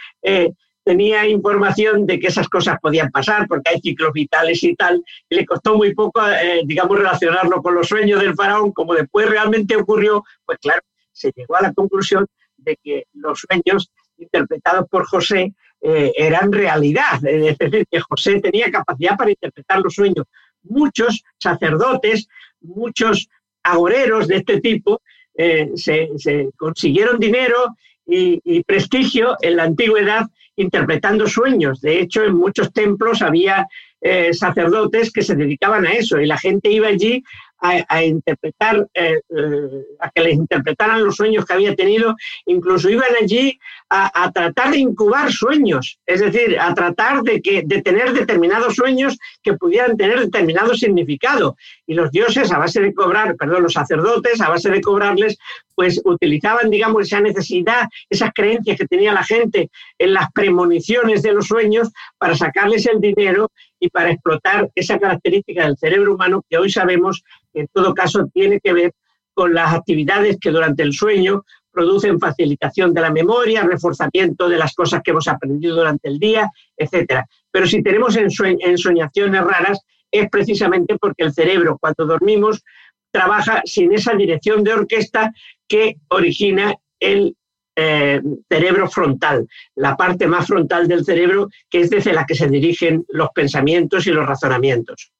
tenía 0.90 1.28
información 1.28 2.08
de 2.08 2.20
que 2.20 2.30
esas 2.30 2.50
cosas 2.50 2.80
podían 2.82 3.12
pasar, 3.12 3.48
porque 3.48 3.70
hay 3.70 3.80
ciclos 3.80 4.12
vitales 4.12 4.64
y 4.64 4.74
tal, 4.74 5.04
le 5.30 5.46
costó 5.46 5.78
muy 5.78 5.94
poco, 5.94 6.20
eh, 6.28 6.64
digamos, 6.66 6.98
relacionarlo 6.98 7.62
con 7.62 7.76
los 7.76 7.88
sueños 7.88 8.20
del 8.20 8.34
faraón, 8.34 8.72
como 8.72 8.96
después 8.96 9.30
realmente 9.30 9.76
ocurrió, 9.76 10.24
pues 10.44 10.58
claro, 10.58 10.82
se 11.12 11.32
llegó 11.36 11.58
a 11.58 11.62
la 11.62 11.74
conclusión 11.74 12.26
de 12.58 12.76
que 12.84 13.04
los 13.14 13.46
sueños 13.48 13.92
interpretados 14.18 14.90
por 14.90 15.06
José 15.06 15.54
eh, 15.80 16.12
eran 16.18 16.52
realidad, 16.52 17.24
es 17.24 17.56
decir, 17.60 17.86
que 17.92 18.00
José 18.00 18.42
tenía 18.42 18.72
capacidad 18.72 19.16
para 19.16 19.30
interpretar 19.30 19.82
los 19.82 19.94
sueños. 19.94 20.26
Muchos 20.64 21.24
sacerdotes, 21.38 22.28
muchos 22.62 23.30
agoreros 23.62 24.28
de 24.28 24.38
este 24.38 24.60
tipo 24.60 25.04
eh, 25.36 25.70
se, 25.76 26.50
consiguieron 26.58 27.20
dinero 27.20 27.76
y 28.12 28.64
prestigio 28.64 29.38
en 29.40 29.58
la 29.58 29.66
antigüedad 29.66 30.26
interpretando 30.60 31.26
sueños. 31.26 31.82
De 31.82 32.00
hecho, 32.00 32.24
en 32.24 32.36
muchos 32.36 32.72
templos 32.74 33.22
había 33.22 33.68
eh, 34.02 34.34
sacerdotes 34.34 35.12
que 35.12 35.22
se 35.22 35.36
dedicaban 35.36 35.86
a 35.86 35.92
eso 35.94 36.20
y 36.20 36.26
la 36.26 36.38
gente 36.38 36.70
iba 36.70 36.88
allí 36.88 37.24
a, 37.62 38.04
interpretar, 38.04 38.88
eh, 38.94 39.20
eh, 39.30 39.86
a 40.00 40.10
que 40.10 40.22
les 40.22 40.36
interpretaran 40.36 41.04
los 41.04 41.16
sueños 41.16 41.46
que 41.46 41.54
había 41.54 41.76
tenido, 41.76 42.16
incluso 42.46 42.90
iban 42.90 43.10
allí 43.22 43.60
a, 43.90 44.32
tratar 44.32 44.72
de 44.72 44.78
incubar 44.78 45.32
sueños, 45.32 46.00
es 46.06 46.22
decir, 46.22 46.60
a 46.60 46.74
tratar 46.74 47.24
de, 47.24 47.42
que, 47.42 47.64
de 47.66 47.82
tener 47.82 48.14
determinados 48.14 48.76
sueños 48.76 49.18
que 49.42 49.54
pudieran 49.54 49.98
tener 49.98 50.20
determinado 50.20 50.76
significado. 50.76 51.58
Y 51.88 51.96
los 51.96 52.12
dioses, 52.12 52.52
a 52.52 52.60
base 52.60 52.82
de 52.82 52.94
cobrar, 52.94 53.36
perdón, 53.36 53.64
los 53.64 53.74
sacerdotes, 53.74 54.42
a 54.42 54.50
base 54.50 54.70
de 54.70 54.82
cobrarles, 54.82 55.38
pues 55.74 56.02
utilizaban, 56.04 56.70
digamos, 56.70 57.08
esa 57.08 57.20
necesidad, 57.22 57.88
esas 58.10 58.32
creencias 58.34 58.78
que 58.78 58.86
tenía 58.86 59.14
la 59.14 59.24
gente 59.24 59.70
en 59.98 60.14
las 60.14 60.32
premoniciones 60.34 61.22
de 61.24 61.34
los 61.34 61.48
sueños 61.48 61.90
para 62.18 62.36
sacarles 62.36 62.86
el 62.86 63.00
dinero 63.00 63.50
y 63.80 63.90
para 63.90 64.12
explotar 64.12 64.70
esa 64.76 65.00
característica 65.00 65.66
del 65.66 65.78
cerebro 65.78 66.16
humano 66.16 66.44
que 66.50 66.58
hoy 66.58 66.70
sabemos 66.70 67.24
en 67.62 67.68
todo 67.74 67.94
caso 67.94 68.28
tiene 68.34 68.60
que 68.60 68.74
ver 68.74 68.94
con 69.34 69.54
las 69.54 69.74
actividades 69.74 70.38
que 70.40 70.52
durante 70.52 70.84
el 70.84 70.94
sueño 70.94 71.44
producen 71.72 72.20
facilitación 72.20 72.94
de 72.94 73.02
la 73.02 73.12
memoria, 73.12 73.64
reforzamiento 73.64 74.50
de 74.50 74.58
las 74.58 74.74
cosas 74.74 75.02
que 75.04 75.12
hemos 75.12 75.28
aprendido 75.28 75.78
durante 75.78 76.10
el 76.10 76.20
día, 76.20 76.50
etc. 76.76 77.24
Pero 77.52 77.68
si 77.68 77.82
tenemos 77.82 78.18
ensoñaciones 78.18 79.42
raras, 79.42 79.80
es 80.12 80.30
precisamente 80.30 80.98
porque 81.00 81.24
el 81.24 81.34
cerebro, 81.34 81.78
cuando 81.80 82.06
dormimos, 82.06 82.64
trabaja 83.12 83.62
sin 83.66 83.94
esa 83.94 84.14
dirección 84.14 84.64
de 84.64 84.74
orquesta 84.74 85.32
que 85.68 85.98
origina 86.10 86.76
el 87.00 87.36
eh, 87.76 88.22
cerebro 88.50 88.90
frontal, 88.90 89.48
la 89.76 89.96
parte 89.96 90.28
más 90.28 90.48
frontal 90.48 90.88
del 90.88 91.06
cerebro, 91.06 91.48
que 91.70 91.82
es 91.82 91.90
desde 91.90 92.12
la 92.12 92.26
que 92.26 92.36
se 92.36 92.50
dirigen 92.50 93.06
los 93.08 93.30
pensamientos 93.30 94.06
y 94.06 94.12
los 94.12 94.28
razonamientos. 94.28 95.14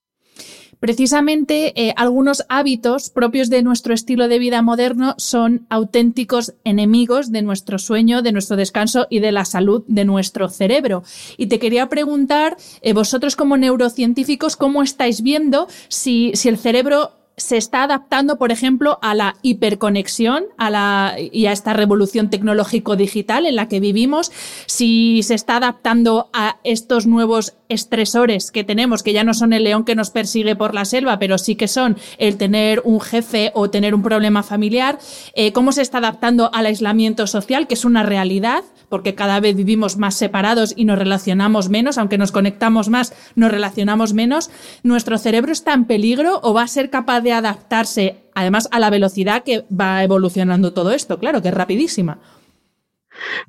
Precisamente 0.80 1.74
eh, 1.76 1.94
algunos 1.98 2.46
hábitos 2.48 3.10
propios 3.10 3.50
de 3.50 3.62
nuestro 3.64 3.94
estilo 3.94 4.28
de 4.28 4.40
vida 4.40 4.62
moderno 4.62 5.14
son 5.18 5.66
auténticos 5.70 6.54
enemigos 6.64 7.32
de 7.32 7.42
nuestro 7.42 7.80
sueño, 7.80 8.22
de 8.22 8.32
nuestro 8.32 8.56
descanso 8.56 9.06
y 9.10 9.20
de 9.20 9.34
la 9.34 9.44
salud 9.44 9.84
de 9.88 10.06
nuestro 10.06 10.48
cerebro. 10.48 11.04
Y 11.38 11.48
te 11.48 11.60
quería 11.60 11.90
preguntar, 11.90 12.56
eh, 12.82 12.94
vosotros 12.94 13.36
como 13.36 13.58
neurocientíficos, 13.58 14.56
¿cómo 14.56 14.82
estáis 14.82 15.22
viendo 15.22 15.68
si, 15.90 16.32
si 16.36 16.48
el 16.48 16.58
cerebro 16.58 17.19
se 17.40 17.58
está 17.58 17.84
adaptando, 17.84 18.38
por 18.38 18.52
ejemplo, 18.52 19.00
a 19.02 19.16
la 19.16 19.36
hiperconexión 19.42 20.46
a 20.58 20.70
la, 20.70 21.16
y 21.18 21.48
a 21.48 21.52
esta 21.52 21.74
revolución 21.74 22.30
tecnológico-digital 22.30 23.46
en 23.46 23.56
la 23.56 23.68
que 23.68 23.80
vivimos, 23.80 24.32
si 24.66 25.24
se 25.24 25.34
está 25.34 25.58
adaptando 25.58 26.30
a 26.34 26.58
estos 26.64 27.08
nuevos 27.08 27.56
estresores 27.70 28.52
que 28.52 28.64
tenemos, 28.64 29.04
que 29.04 29.14
ya 29.14 29.24
no 29.24 29.34
son 29.34 29.54
el 29.54 29.64
león 29.64 29.86
que 29.86 29.96
nos 29.96 30.10
persigue 30.10 30.56
por 30.56 30.74
la 30.74 30.86
selva, 30.86 31.20
pero 31.20 31.38
sí 31.38 31.56
que 31.56 31.68
son 31.68 31.98
el 32.18 32.38
tener 32.38 32.82
un 32.84 33.00
jefe 33.00 33.52
o 33.54 33.70
tener 33.70 33.96
un 33.96 34.04
problema 34.04 34.44
familiar, 34.44 35.00
eh, 35.34 35.52
cómo 35.54 35.72
se 35.72 35.82
está 35.82 36.00
adaptando 36.00 36.50
al 36.54 36.66
aislamiento 36.66 37.28
social, 37.28 37.68
que 37.68 37.76
es 37.76 37.86
una 37.86 38.04
realidad, 38.04 38.64
porque 38.90 39.16
cada 39.16 39.40
vez 39.40 39.56
vivimos 39.56 39.98
más 39.98 40.16
separados 40.16 40.74
y 40.76 40.86
nos 40.86 41.00
relacionamos 41.00 41.70
menos, 41.70 41.98
aunque 41.98 42.18
nos 42.18 42.32
conectamos 42.32 42.90
más, 42.90 43.14
nos 43.36 43.52
relacionamos 43.52 44.14
menos. 44.14 44.50
¿Nuestro 44.84 45.18
cerebro 45.18 45.52
está 45.52 45.74
en 45.74 45.86
peligro 45.86 46.40
o 46.44 46.54
va 46.54 46.64
a 46.64 46.68
ser 46.68 46.90
capaz 46.90 47.22
de 47.22 47.34
adaptarse, 47.34 48.18
además, 48.36 48.68
a 48.72 48.80
la 48.80 48.90
velocidad 48.90 49.44
que 49.44 49.64
va 49.70 50.04
evolucionando 50.04 50.74
todo 50.74 50.92
esto? 50.92 51.20
Claro, 51.20 51.42
que 51.42 51.50
es 51.50 51.54
rapidísima. 51.54 52.20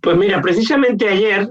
Pues 0.01 0.16
mira, 0.16 0.41
precisamente 0.41 1.09
ayer 1.09 1.49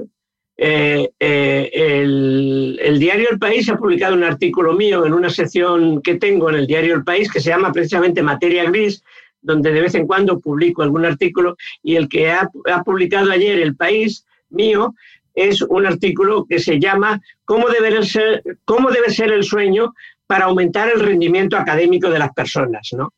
eh, 0.61 1.09
eh, 1.19 1.69
el, 1.73 2.99
diario 2.99 3.29
El 3.31 3.39
País 3.39 3.69
ha 3.69 3.77
publicado 3.77 4.13
un 4.13 4.25
artículo 4.25 4.73
mío 4.73 5.05
en 5.05 5.13
una 5.13 5.29
sección 5.29 6.01
que 6.01 6.15
tengo 6.15 6.49
en 6.49 6.57
el 6.57 6.67
diario 6.67 6.95
El 6.95 7.05
País 7.05 7.31
que 7.31 7.39
se 7.39 7.49
llama 7.49 7.71
precisamente 7.71 8.21
Materia 8.21 8.69
Gris, 8.69 9.01
donde 9.41 9.71
de 9.71 9.81
vez 9.81 9.95
en 9.95 10.07
cuando 10.07 10.39
publico 10.39 10.81
algún 10.81 11.05
artículo 11.05 11.55
y 11.83 11.95
el 11.95 12.09
que 12.09 12.31
ha, 12.31 12.49
publicado 12.83 13.31
ayer 13.31 13.59
El 13.59 13.75
País 13.75 14.25
mío 14.49 14.93
es 15.33 15.61
un 15.61 15.85
artículo 15.85 16.45
que 16.45 16.59
se 16.59 16.79
llama 16.79 17.21
¿Cómo 17.45 17.69
debe 17.69 18.03
ser, 18.03 18.43
cómo 18.65 18.91
debe 18.91 19.09
ser 19.09 19.31
el 19.31 19.43
sueño 19.43 19.93
para 20.27 20.45
aumentar 20.45 20.89
el 20.89 20.99
rendimiento 20.99 21.57
académico 21.57 22.09
de 22.09 22.19
las 22.19 22.33
personas? 22.33 22.89
¿no? 22.93 23.13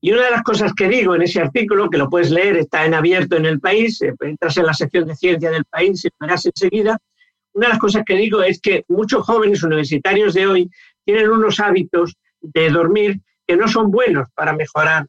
Y 0.00 0.12
una 0.12 0.24
de 0.24 0.30
las 0.30 0.42
cosas 0.42 0.72
que 0.72 0.88
digo 0.88 1.14
en 1.14 1.22
ese 1.22 1.40
artículo, 1.40 1.90
que 1.90 1.98
lo 1.98 2.08
puedes 2.08 2.30
leer, 2.30 2.56
está 2.56 2.86
en 2.86 2.94
abierto 2.94 3.36
en 3.36 3.44
el 3.44 3.60
país, 3.60 4.00
eh, 4.00 4.14
entras 4.20 4.56
en 4.56 4.66
la 4.66 4.74
sección 4.74 5.06
de 5.06 5.14
ciencia 5.14 5.50
del 5.50 5.64
país 5.66 6.04
y 6.04 6.08
verás 6.18 6.46
enseguida, 6.46 6.98
una 7.52 7.66
de 7.66 7.72
las 7.72 7.78
cosas 7.78 8.04
que 8.06 8.14
digo 8.14 8.42
es 8.42 8.60
que 8.60 8.84
muchos 8.88 9.24
jóvenes 9.24 9.62
universitarios 9.62 10.34
de 10.34 10.46
hoy 10.46 10.70
tienen 11.04 11.30
unos 11.30 11.60
hábitos 11.60 12.16
de 12.40 12.70
dormir 12.70 13.20
que 13.50 13.56
no 13.56 13.66
son 13.66 13.90
buenos 13.90 14.28
para 14.36 14.52
mejorar 14.52 15.08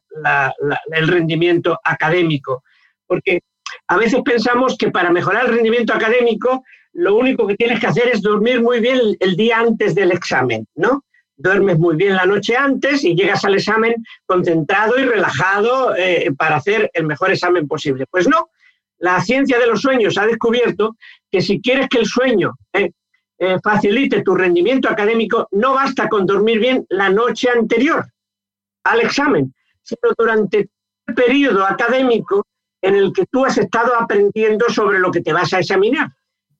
el 0.90 1.06
rendimiento 1.06 1.78
académico. 1.84 2.64
Porque 3.06 3.42
a 3.86 3.96
veces 3.96 4.20
pensamos 4.24 4.76
que 4.76 4.90
para 4.90 5.12
mejorar 5.12 5.46
el 5.46 5.54
rendimiento 5.54 5.94
académico 5.94 6.64
lo 6.92 7.14
único 7.14 7.46
que 7.46 7.54
tienes 7.54 7.78
que 7.78 7.86
hacer 7.86 8.08
es 8.08 8.20
dormir 8.20 8.60
muy 8.60 8.80
bien 8.80 8.98
el 9.20 9.36
día 9.36 9.60
antes 9.60 9.94
del 9.94 10.10
examen, 10.10 10.66
¿no? 10.74 11.04
duermes 11.36 11.78
muy 11.78 11.94
bien 11.94 12.16
la 12.16 12.26
noche 12.26 12.56
antes 12.56 13.04
y 13.04 13.14
llegas 13.14 13.44
al 13.44 13.54
examen 13.54 13.94
concentrado 14.26 14.98
y 14.98 15.04
relajado 15.04 15.94
eh, 15.94 16.32
para 16.36 16.56
hacer 16.56 16.90
el 16.94 17.06
mejor 17.06 17.30
examen 17.30 17.68
posible. 17.68 18.06
Pues 18.10 18.26
no, 18.26 18.50
la 18.98 19.20
ciencia 19.20 19.56
de 19.56 19.68
los 19.68 19.82
sueños 19.82 20.18
ha 20.18 20.26
descubierto 20.26 20.96
que 21.30 21.40
si 21.42 21.60
quieres 21.60 21.88
que 21.88 21.98
el 21.98 22.06
sueño 22.06 22.54
eh, 22.72 22.90
eh, 23.38 23.58
facilite 23.62 24.22
tu 24.22 24.34
rendimiento 24.34 24.88
académico, 24.88 25.46
no 25.52 25.74
basta 25.74 26.08
con 26.08 26.26
dormir 26.26 26.58
bien 26.58 26.84
la 26.88 27.08
noche 27.08 27.48
anterior 27.48 28.11
al 28.84 29.00
examen, 29.00 29.54
sino 29.82 30.12
durante 30.16 30.70
el 31.06 31.14
periodo 31.14 31.64
académico 31.64 32.46
en 32.80 32.96
el 32.96 33.12
que 33.12 33.26
tú 33.26 33.44
has 33.44 33.58
estado 33.58 33.94
aprendiendo 33.94 34.68
sobre 34.68 34.98
lo 34.98 35.10
que 35.10 35.20
te 35.20 35.32
vas 35.32 35.52
a 35.52 35.60
examinar. 35.60 36.08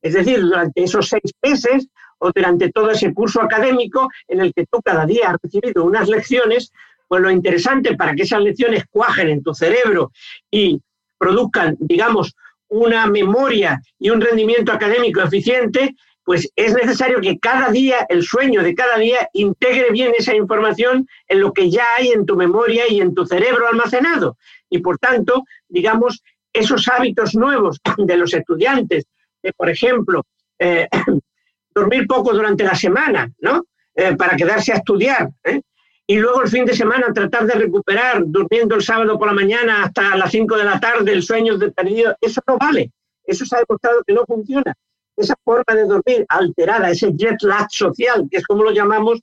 Es 0.00 0.14
decir, 0.14 0.40
durante 0.40 0.82
esos 0.82 1.08
seis 1.08 1.32
meses 1.42 1.88
o 2.18 2.30
durante 2.32 2.70
todo 2.70 2.90
ese 2.90 3.12
curso 3.12 3.40
académico 3.40 4.08
en 4.28 4.40
el 4.40 4.52
que 4.54 4.66
tú 4.66 4.80
cada 4.84 5.06
día 5.06 5.30
has 5.30 5.36
recibido 5.42 5.84
unas 5.84 6.08
lecciones, 6.08 6.72
pues 7.08 7.22
lo 7.22 7.30
interesante 7.30 7.96
para 7.96 8.14
que 8.14 8.22
esas 8.22 8.40
lecciones 8.40 8.84
cuajen 8.90 9.28
en 9.28 9.42
tu 9.42 9.54
cerebro 9.54 10.12
y 10.50 10.80
produzcan, 11.18 11.76
digamos, 11.78 12.34
una 12.68 13.06
memoria 13.06 13.80
y 13.98 14.10
un 14.10 14.20
rendimiento 14.20 14.72
académico 14.72 15.20
eficiente, 15.20 15.94
pues 16.32 16.50
es 16.56 16.72
necesario 16.72 17.20
que 17.20 17.38
cada 17.38 17.70
día, 17.70 18.06
el 18.08 18.22
sueño 18.22 18.62
de 18.62 18.74
cada 18.74 18.96
día, 18.96 19.28
integre 19.34 19.90
bien 19.90 20.12
esa 20.16 20.34
información 20.34 21.06
en 21.28 21.40
lo 21.40 21.52
que 21.52 21.70
ya 21.70 21.84
hay 21.98 22.08
en 22.08 22.24
tu 22.24 22.36
memoria 22.36 22.84
y 22.88 23.02
en 23.02 23.14
tu 23.14 23.26
cerebro 23.26 23.68
almacenado. 23.68 24.38
Y 24.70 24.78
por 24.78 24.96
tanto, 24.96 25.44
digamos, 25.68 26.22
esos 26.50 26.88
hábitos 26.88 27.34
nuevos 27.34 27.82
de 27.98 28.16
los 28.16 28.32
estudiantes, 28.32 29.04
de, 29.42 29.52
por 29.52 29.68
ejemplo, 29.68 30.24
eh, 30.58 30.88
dormir 31.74 32.06
poco 32.06 32.32
durante 32.32 32.64
la 32.64 32.76
semana, 32.76 33.30
¿no? 33.40 33.66
Eh, 33.94 34.16
para 34.16 34.34
quedarse 34.34 34.72
a 34.72 34.76
estudiar. 34.76 35.28
¿eh? 35.44 35.60
Y 36.06 36.16
luego 36.16 36.40
el 36.40 36.48
fin 36.48 36.64
de 36.64 36.74
semana 36.74 37.12
tratar 37.12 37.44
de 37.44 37.56
recuperar, 37.56 38.22
durmiendo 38.24 38.74
el 38.74 38.82
sábado 38.82 39.18
por 39.18 39.28
la 39.28 39.34
mañana 39.34 39.84
hasta 39.84 40.16
las 40.16 40.30
5 40.30 40.56
de 40.56 40.64
la 40.64 40.80
tarde, 40.80 41.12
el 41.12 41.22
sueño 41.22 41.58
de 41.58 41.70
perdido. 41.72 42.16
Eso 42.22 42.40
no 42.46 42.56
vale. 42.56 42.90
Eso 43.22 43.44
se 43.44 43.54
ha 43.54 43.58
demostrado 43.58 44.02
que 44.06 44.14
no 44.14 44.24
funciona. 44.24 44.74
Esa 45.16 45.34
forma 45.44 45.74
de 45.74 45.84
dormir 45.84 46.24
alterada, 46.28 46.90
ese 46.90 47.12
jet 47.14 47.40
lag 47.42 47.66
social, 47.70 48.26
que 48.30 48.38
es 48.38 48.46
como 48.46 48.64
lo 48.64 48.70
llamamos, 48.70 49.20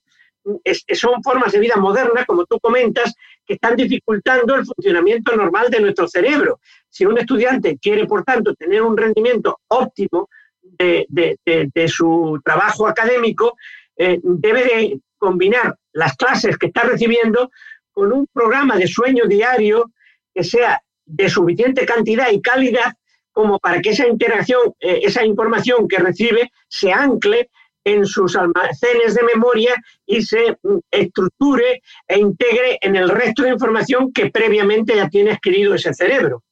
son 0.94 1.22
formas 1.22 1.52
de 1.52 1.58
vida 1.58 1.76
moderna, 1.76 2.24
como 2.24 2.46
tú 2.46 2.58
comentas, 2.60 3.14
que 3.46 3.54
están 3.54 3.76
dificultando 3.76 4.54
el 4.54 4.64
funcionamiento 4.64 5.36
normal 5.36 5.68
de 5.70 5.80
nuestro 5.80 6.08
cerebro. 6.08 6.60
Si 6.88 7.04
un 7.04 7.18
estudiante 7.18 7.78
quiere, 7.78 8.06
por 8.06 8.24
tanto, 8.24 8.54
tener 8.54 8.82
un 8.82 8.96
rendimiento 8.96 9.60
óptimo 9.68 10.28
de, 10.62 11.88
su 11.88 12.40
trabajo 12.44 12.86
académico, 12.86 13.56
eh, 13.96 14.18
debe 14.22 14.64
de 14.64 15.00
combinar 15.18 15.76
las 15.92 16.16
clases 16.16 16.56
que 16.56 16.66
está 16.66 16.82
recibiendo 16.82 17.50
con 17.92 18.12
un 18.12 18.26
programa 18.32 18.76
de 18.76 18.86
sueño 18.86 19.24
diario 19.26 19.90
que 20.34 20.44
sea 20.44 20.80
de 21.04 21.28
suficiente 21.28 21.84
cantidad 21.84 22.30
y 22.30 22.40
calidad 22.40 22.94
como 23.32 23.58
para 23.58 23.80
que 23.80 23.90
esa 23.90 24.06
interacción, 24.06 24.74
eh, 24.80 25.00
esa 25.02 25.24
información 25.24 25.88
que 25.88 25.98
recibe 25.98 26.50
se 26.68 26.92
ancle 26.92 27.50
en 27.84 28.04
sus 28.04 28.36
almacenes 28.36 29.14
de 29.14 29.22
memoria 29.22 29.74
y 30.06 30.22
se 30.22 30.56
mm, 30.62 30.78
estructure 30.90 31.82
e 32.08 32.18
integre 32.18 32.78
en 32.80 32.96
el 32.96 33.08
resto 33.08 33.42
de 33.42 33.50
información 33.50 34.12
que 34.12 34.30
previamente 34.30 34.96
ya 34.96 35.08
tiene 35.08 35.32
escrito 35.32 35.74
ese 35.74 35.94
cerebro. 35.94 36.42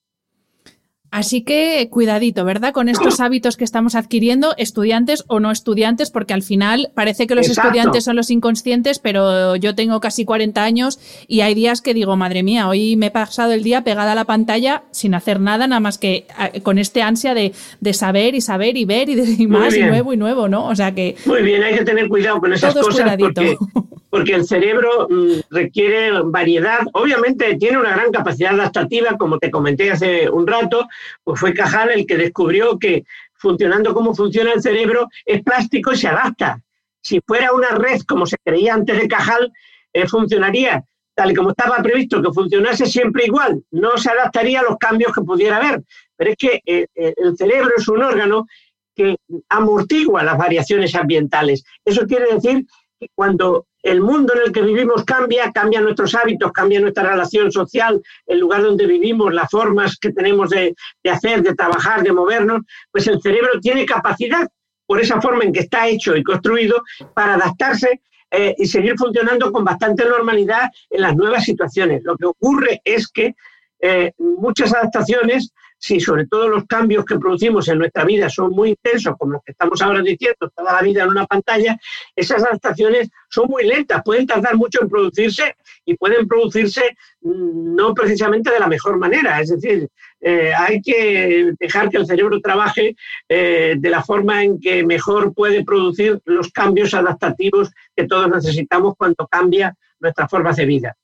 Así 1.11 1.43
que 1.43 1.89
cuidadito, 1.91 2.45
¿verdad? 2.45 2.75
Con 2.75 2.89
estos 2.91 3.19
hábitos 3.21 3.57
que 3.57 3.65
estamos 3.65 3.95
adquiriendo, 3.95 4.55
estudiantes 4.59 5.25
o 5.27 5.41
no 5.41 5.51
estudiantes, 5.51 6.11
porque 6.11 6.35
al 6.35 6.43
final 6.43 6.91
parece 6.95 7.27
que 7.27 7.35
los 7.35 7.49
estudiantes 7.49 8.05
son 8.05 8.15
los 8.15 8.31
inconscientes, 8.31 8.99
pero 8.99 9.57
yo 9.57 9.75
tengo 9.75 10.01
casi 10.01 10.27
40 10.27 10.63
años 10.63 10.99
y 11.27 11.41
hay 11.41 11.55
días 11.55 11.81
que 11.81 11.95
digo, 11.95 12.17
madre 12.17 12.43
mía, 12.43 12.69
hoy 12.69 12.97
me 12.97 13.07
he 13.07 13.11
pasado 13.11 13.53
el 13.53 13.63
día 13.63 13.85
pegada 13.85 14.13
a 14.13 14.15
la 14.15 14.27
pantalla 14.27 14.83
sin 14.91 15.15
hacer 15.15 15.41
nada, 15.41 15.67
nada 15.67 15.81
más 15.81 15.97
que 15.97 16.27
con 16.63 16.79
este 16.79 17.01
ansia 17.01 17.33
de, 17.33 17.53
saber 17.95 18.35
y 18.35 18.43
saber 18.43 18.77
y 18.77 18.85
ver 18.85 19.09
y, 19.09 19.15
de, 19.15 19.49
más 19.49 19.75
y 19.75 19.83
nuevo 19.83 20.13
y 20.13 20.19
nuevo, 20.19 20.49
¿no? 20.49 20.67
O 20.67 20.77
sea 20.77 20.95
que... 20.95 21.17
Muy 21.25 21.43
bien, 21.43 21.63
hay 21.63 21.75
que 21.75 21.85
tener 21.85 22.09
cuidado 22.09 22.39
con 22.39 22.53
esas 22.53 22.75
cosas 22.75 23.17
porque, 23.19 23.57
porque, 24.11 24.35
el 24.35 24.45
cerebro 24.45 25.09
mm, 25.09 25.41
requiere 25.51 26.11
variedad. 26.25 26.81
Obviamente 26.93 27.57
tiene 27.57 27.79
una 27.79 27.97
gran 27.97 28.13
capacidad 28.13 28.53
adaptativa, 28.53 29.17
como 29.17 29.39
te 29.39 29.51
comenté 29.51 29.91
hace 29.91 30.29
un 30.29 30.47
rato, 30.47 30.87
pues 31.25 31.41
fue 31.41 31.55
Cajal 31.55 31.91
el 31.91 32.07
que 32.07 32.17
descubrió 32.17 32.79
que 32.79 33.05
funcionando 33.35 33.95
como 33.95 34.15
funciona 34.15 34.53
el 34.53 34.63
cerebro 34.63 35.09
es 35.25 35.43
plástico 35.43 35.93
y 35.93 35.97
se 35.97 36.09
adapta. 36.09 36.63
Si 37.03 37.21
fuera 37.27 37.53
una 37.53 37.71
red 37.71 38.01
como 38.03 38.27
se 38.27 38.37
creía 38.45 38.75
antes 38.75 39.01
de 39.01 39.09
Cajal, 39.09 39.53
eh, 39.93 40.07
funcionaría 40.07 40.85
tal 41.19 41.33
y 41.33 41.35
como 41.35 41.51
estaba 41.51 41.83
previsto 41.83 42.23
que 42.23 42.33
funcionase 42.33 42.87
siempre 42.87 43.25
igual, 43.27 43.61
no 43.73 43.99
se 43.99 44.09
adaptaría 44.09 44.61
a 44.61 44.63
los 44.63 44.77
cambios 44.77 45.13
que 45.13 45.23
pudiera 45.23 45.57
haber. 45.57 45.83
Pero 46.17 46.31
es 46.31 46.37
que 46.37 46.63
eh, 46.65 46.87
eh, 46.95 47.15
el 47.17 47.37
cerebro 47.37 47.71
es 47.77 47.89
un 47.89 48.05
órgano 48.05 48.47
que 48.95 49.17
amortigua 49.49 50.23
las 50.23 50.39
variaciones 50.39 50.95
ambientales. 50.95 51.65
Eso 51.85 52.07
quiere 52.07 52.35
decir 52.35 52.67
que 53.01 53.09
cuando 53.17 53.67
el 53.83 54.01
mundo 54.01 54.35
en 54.35 54.43
el 54.47 54.53
que 54.53 54.63
vivimos 54.63 55.05
cambia, 55.05 55.53
cambian 55.53 55.85
nuestros 55.85 56.15
hábitos, 56.15 56.53
cambia 56.53 56.81
nuestra 56.81 57.05
relación 57.05 57.53
social, 57.53 58.01
el 58.27 58.39
lugar 58.39 58.63
donde 58.63 58.87
vivimos, 58.87 59.33
las 59.33 59.51
formas 59.51 59.97
que 59.99 60.13
tenemos 60.13 60.51
de, 60.51 60.75
hacer, 61.11 61.43
de 61.43 61.55
trabajar, 61.55 62.03
de 62.03 62.13
movernos, 62.13 62.63
pues 62.91 63.07
el 63.07 63.21
cerebro 63.21 63.61
tiene 63.61 63.87
capacidad, 63.87 64.49
por 64.87 65.01
esa 65.01 65.21
forma 65.21 65.45
en 65.45 65.53
que 65.53 65.61
está 65.61 65.87
hecho 65.87 66.17
y 66.17 66.23
construido, 66.23 66.83
para 67.15 67.35
adaptarse 67.35 68.01
eh, 68.31 68.55
y 68.59 68.67
seguir 68.67 68.95
funcionando 68.97 69.53
con 69.53 69.65
bastante 69.65 70.05
normalidad 70.05 70.71
en 70.91 71.03
las 71.03 71.15
nuevas 71.15 71.45
situaciones. 71.45 72.03
Lo 72.05 72.17
que 72.17 72.27
ocurre 72.27 72.81
es 72.85 73.09
que 73.09 73.35
eh, 73.81 74.13
muchas 74.19 74.75
adaptaciones 74.75 75.53
si 75.79 76.01
sobre 76.01 76.27
todo 76.27 76.49
los 76.49 76.65
cambios 76.67 77.05
que 77.05 77.19
producimos 77.19 77.69
en 77.69 77.79
nuestra 77.79 78.05
vida 78.05 78.29
son 78.29 78.51
muy 78.51 78.71
intensos, 78.71 79.15
como 79.17 79.35
los 79.35 79.43
que 79.45 79.53
estamos 79.53 79.81
ahora 79.81 80.03
diciendo, 80.03 80.51
toda 80.55 80.73
la 80.73 80.83
vida 80.83 81.05
en 81.05 81.11
una 81.11 81.27
pantalla, 81.27 81.79
esas 82.15 82.43
adaptaciones 82.43 83.09
son 83.31 83.49
muy 83.49 83.65
lentas, 83.65 84.03
pueden 84.05 84.27
tardar 84.27 84.57
mucho 84.57 84.83
en 84.83 84.89
producirse 84.89 85.57
y 85.85 85.95
pueden 85.97 86.27
producirse 86.27 86.97
mm, 87.21 87.75
no 87.77 87.95
precisamente 87.95 88.51
de 88.51 88.61
la 88.61 88.67
mejor 88.67 88.99
manera. 88.99 89.41
Es 89.41 89.51
decir, 89.51 89.89
eh, 90.21 90.53
hay 90.57 90.83
que 90.83 91.53
dejar 91.59 91.89
que 91.91 91.99
el 91.99 92.07
cerebro 92.07 92.41
trabaje 92.41 92.97
eh, 93.29 93.77
de 93.79 93.91
la 93.91 94.03
forma 94.03 94.43
en 94.43 94.61
que 94.61 94.85
mejor 94.85 95.33
puede 95.33 95.65
producir 95.65 96.21
los 96.25 96.51
cambios 96.51 96.93
adaptativos 96.95 97.71
que 97.95 98.07
todos 98.07 98.29
necesitamos 98.29 98.95
cuando 98.97 99.27
cambia 99.29 99.77
nuestra 100.01 100.29
forma 100.29 100.53
de 100.53 100.67
vida. 100.67 100.97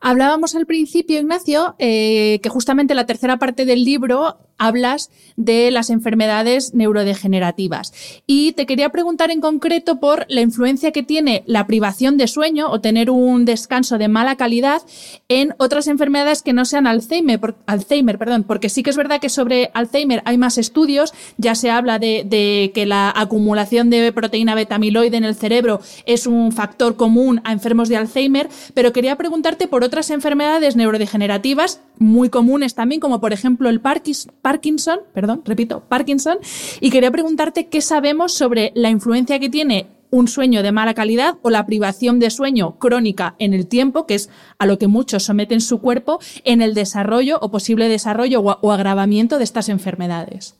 Hablábamos 0.00 0.54
al 0.54 0.66
principio, 0.66 1.18
Ignacio, 1.18 1.74
eh, 1.78 2.40
que 2.42 2.48
justamente 2.48 2.94
la 2.94 3.06
tercera 3.06 3.38
parte 3.38 3.64
del 3.64 3.84
libro 3.84 4.38
hablas 4.58 5.10
de 5.36 5.70
las 5.70 5.90
enfermedades 5.90 6.74
neurodegenerativas. 6.74 7.92
Y 8.26 8.52
te 8.52 8.66
quería 8.66 8.90
preguntar 8.90 9.30
en 9.30 9.40
concreto 9.40 10.00
por 10.00 10.26
la 10.28 10.40
influencia 10.40 10.92
que 10.92 11.02
tiene 11.02 11.44
la 11.46 11.66
privación 11.66 12.16
de 12.16 12.26
sueño 12.26 12.70
o 12.70 12.80
tener 12.80 13.10
un 13.10 13.44
descanso 13.44 13.98
de 13.98 14.08
mala 14.08 14.36
calidad 14.36 14.82
en 15.28 15.54
otras 15.58 15.86
enfermedades 15.86 16.42
que 16.42 16.52
no 16.52 16.64
sean 16.64 16.86
Alzheimer, 16.86 17.40
Alzheimer 17.66 18.18
perdón, 18.18 18.44
porque 18.44 18.68
sí 18.68 18.82
que 18.82 18.90
es 18.90 18.96
verdad 18.96 19.20
que 19.20 19.28
sobre 19.28 19.70
Alzheimer 19.74 20.22
hay 20.24 20.38
más 20.38 20.58
estudios, 20.58 21.14
ya 21.36 21.54
se 21.54 21.70
habla 21.70 21.98
de, 21.98 22.24
de 22.26 22.72
que 22.74 22.86
la 22.86 23.12
acumulación 23.14 23.90
de 23.90 24.12
proteína 24.12 24.54
beta-amiloide 24.54 25.16
en 25.16 25.24
el 25.24 25.34
cerebro 25.34 25.80
es 26.06 26.26
un 26.26 26.52
factor 26.52 26.96
común 26.96 27.40
a 27.44 27.52
enfermos 27.52 27.88
de 27.88 27.96
Alzheimer, 27.96 28.48
pero 28.74 28.92
quería 28.92 29.16
preguntarte 29.16 29.68
por 29.68 29.84
otras 29.84 30.10
enfermedades 30.10 30.76
neurodegenerativas 30.76 31.80
muy 31.98 32.30
comunes 32.30 32.74
también, 32.74 33.00
como 33.00 33.20
por 33.20 33.32
ejemplo 33.32 33.68
el 33.68 33.80
Parkinson, 33.80 34.32
perdón, 35.12 35.42
repito, 35.44 35.82
Parkinson, 35.88 36.38
y 36.80 36.90
quería 36.90 37.10
preguntarte 37.10 37.68
qué 37.68 37.80
sabemos 37.80 38.32
sobre 38.32 38.72
la 38.74 38.90
influencia 38.90 39.38
que 39.38 39.48
tiene 39.48 39.86
un 40.10 40.28
sueño 40.28 40.62
de 40.62 40.72
mala 40.72 40.94
calidad 40.94 41.34
o 41.42 41.50
la 41.50 41.66
privación 41.66 42.18
de 42.18 42.30
sueño 42.30 42.78
crónica 42.78 43.34
en 43.38 43.54
el 43.54 43.66
tiempo, 43.66 44.06
que 44.06 44.14
es 44.14 44.30
a 44.58 44.66
lo 44.66 44.78
que 44.78 44.86
muchos 44.86 45.24
someten 45.24 45.60
su 45.60 45.80
cuerpo, 45.80 46.18
en 46.44 46.62
el 46.62 46.74
desarrollo 46.74 47.38
o 47.40 47.50
posible 47.50 47.88
desarrollo 47.88 48.40
o, 48.40 48.72
agravamiento 48.72 49.38
de 49.38 49.44
estas 49.44 49.68
enfermedades. 49.68 50.58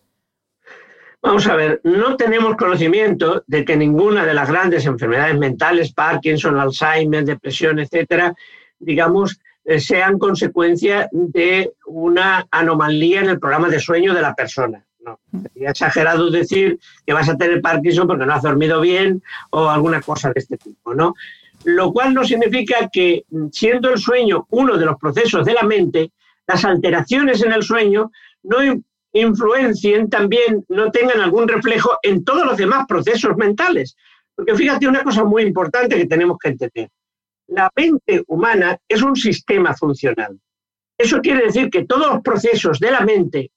Vamos 1.20 1.46
a 1.48 1.56
ver, 1.56 1.80
no 1.82 2.16
tenemos 2.16 2.56
conocimiento 2.56 3.42
de 3.46 3.64
que 3.64 3.76
ninguna 3.76 4.24
de 4.24 4.34
las 4.34 4.48
grandes 4.48 4.86
enfermedades 4.86 5.36
mentales, 5.36 5.92
Parkinson, 5.92 6.60
Alzheimer, 6.60 7.24
depresión, 7.24 7.80
etcétera, 7.80 8.34
digamos, 8.78 9.40
sean 9.76 10.18
consecuencia 10.18 11.08
de 11.12 11.72
una 11.86 12.46
anomalía 12.50 13.20
en 13.20 13.28
el 13.28 13.38
programa 13.38 13.68
de 13.68 13.78
sueño 13.78 14.14
de 14.14 14.22
la 14.22 14.34
persona. 14.34 14.82
No, 15.00 15.20
sería 15.52 15.70
exagerado 15.70 16.30
decir 16.30 16.78
que 17.06 17.12
vas 17.12 17.28
a 17.28 17.36
tener 17.36 17.60
Parkinson 17.60 18.06
porque 18.06 18.26
no 18.26 18.32
has 18.32 18.42
dormido 18.42 18.80
bien 18.80 19.22
o 19.50 19.68
alguna 19.68 20.00
cosa 20.00 20.32
de 20.32 20.40
este 20.40 20.56
tipo, 20.56 20.94
¿no? 20.94 21.14
Lo 21.64 21.92
cual 21.92 22.14
no 22.14 22.24
significa 22.24 22.88
que, 22.90 23.24
siendo 23.52 23.90
el 23.90 23.98
sueño 23.98 24.46
uno 24.50 24.76
de 24.78 24.86
los 24.86 24.96
procesos 24.96 25.44
de 25.44 25.52
la 25.52 25.62
mente, 25.62 26.12
las 26.46 26.64
alteraciones 26.64 27.42
en 27.42 27.52
el 27.52 27.62
sueño 27.62 28.10
no 28.44 28.58
influencien 29.12 30.08
también, 30.08 30.64
no 30.68 30.90
tengan 30.90 31.20
algún 31.20 31.46
reflejo 31.46 31.98
en 32.02 32.24
todos 32.24 32.46
los 32.46 32.56
demás 32.56 32.86
procesos 32.88 33.36
mentales. 33.36 33.96
Porque 34.34 34.54
fíjate 34.54 34.88
una 34.88 35.02
cosa 35.02 35.24
muy 35.24 35.42
importante 35.42 35.96
que 35.96 36.06
tenemos 36.06 36.38
que 36.38 36.48
entender 36.50 36.88
la 37.48 37.70
mente 37.74 38.22
humana 38.26 38.78
es 38.86 39.02
un 39.02 39.16
sistema 39.16 39.74
funcional. 39.74 40.38
Eso 40.96 41.20
quiere 41.20 41.46
decir 41.46 41.70
que 41.70 41.84
todos 41.84 42.12
los 42.12 42.22
procesos 42.22 42.78
de 42.78 42.90
la 42.90 43.00
mente 43.00 43.50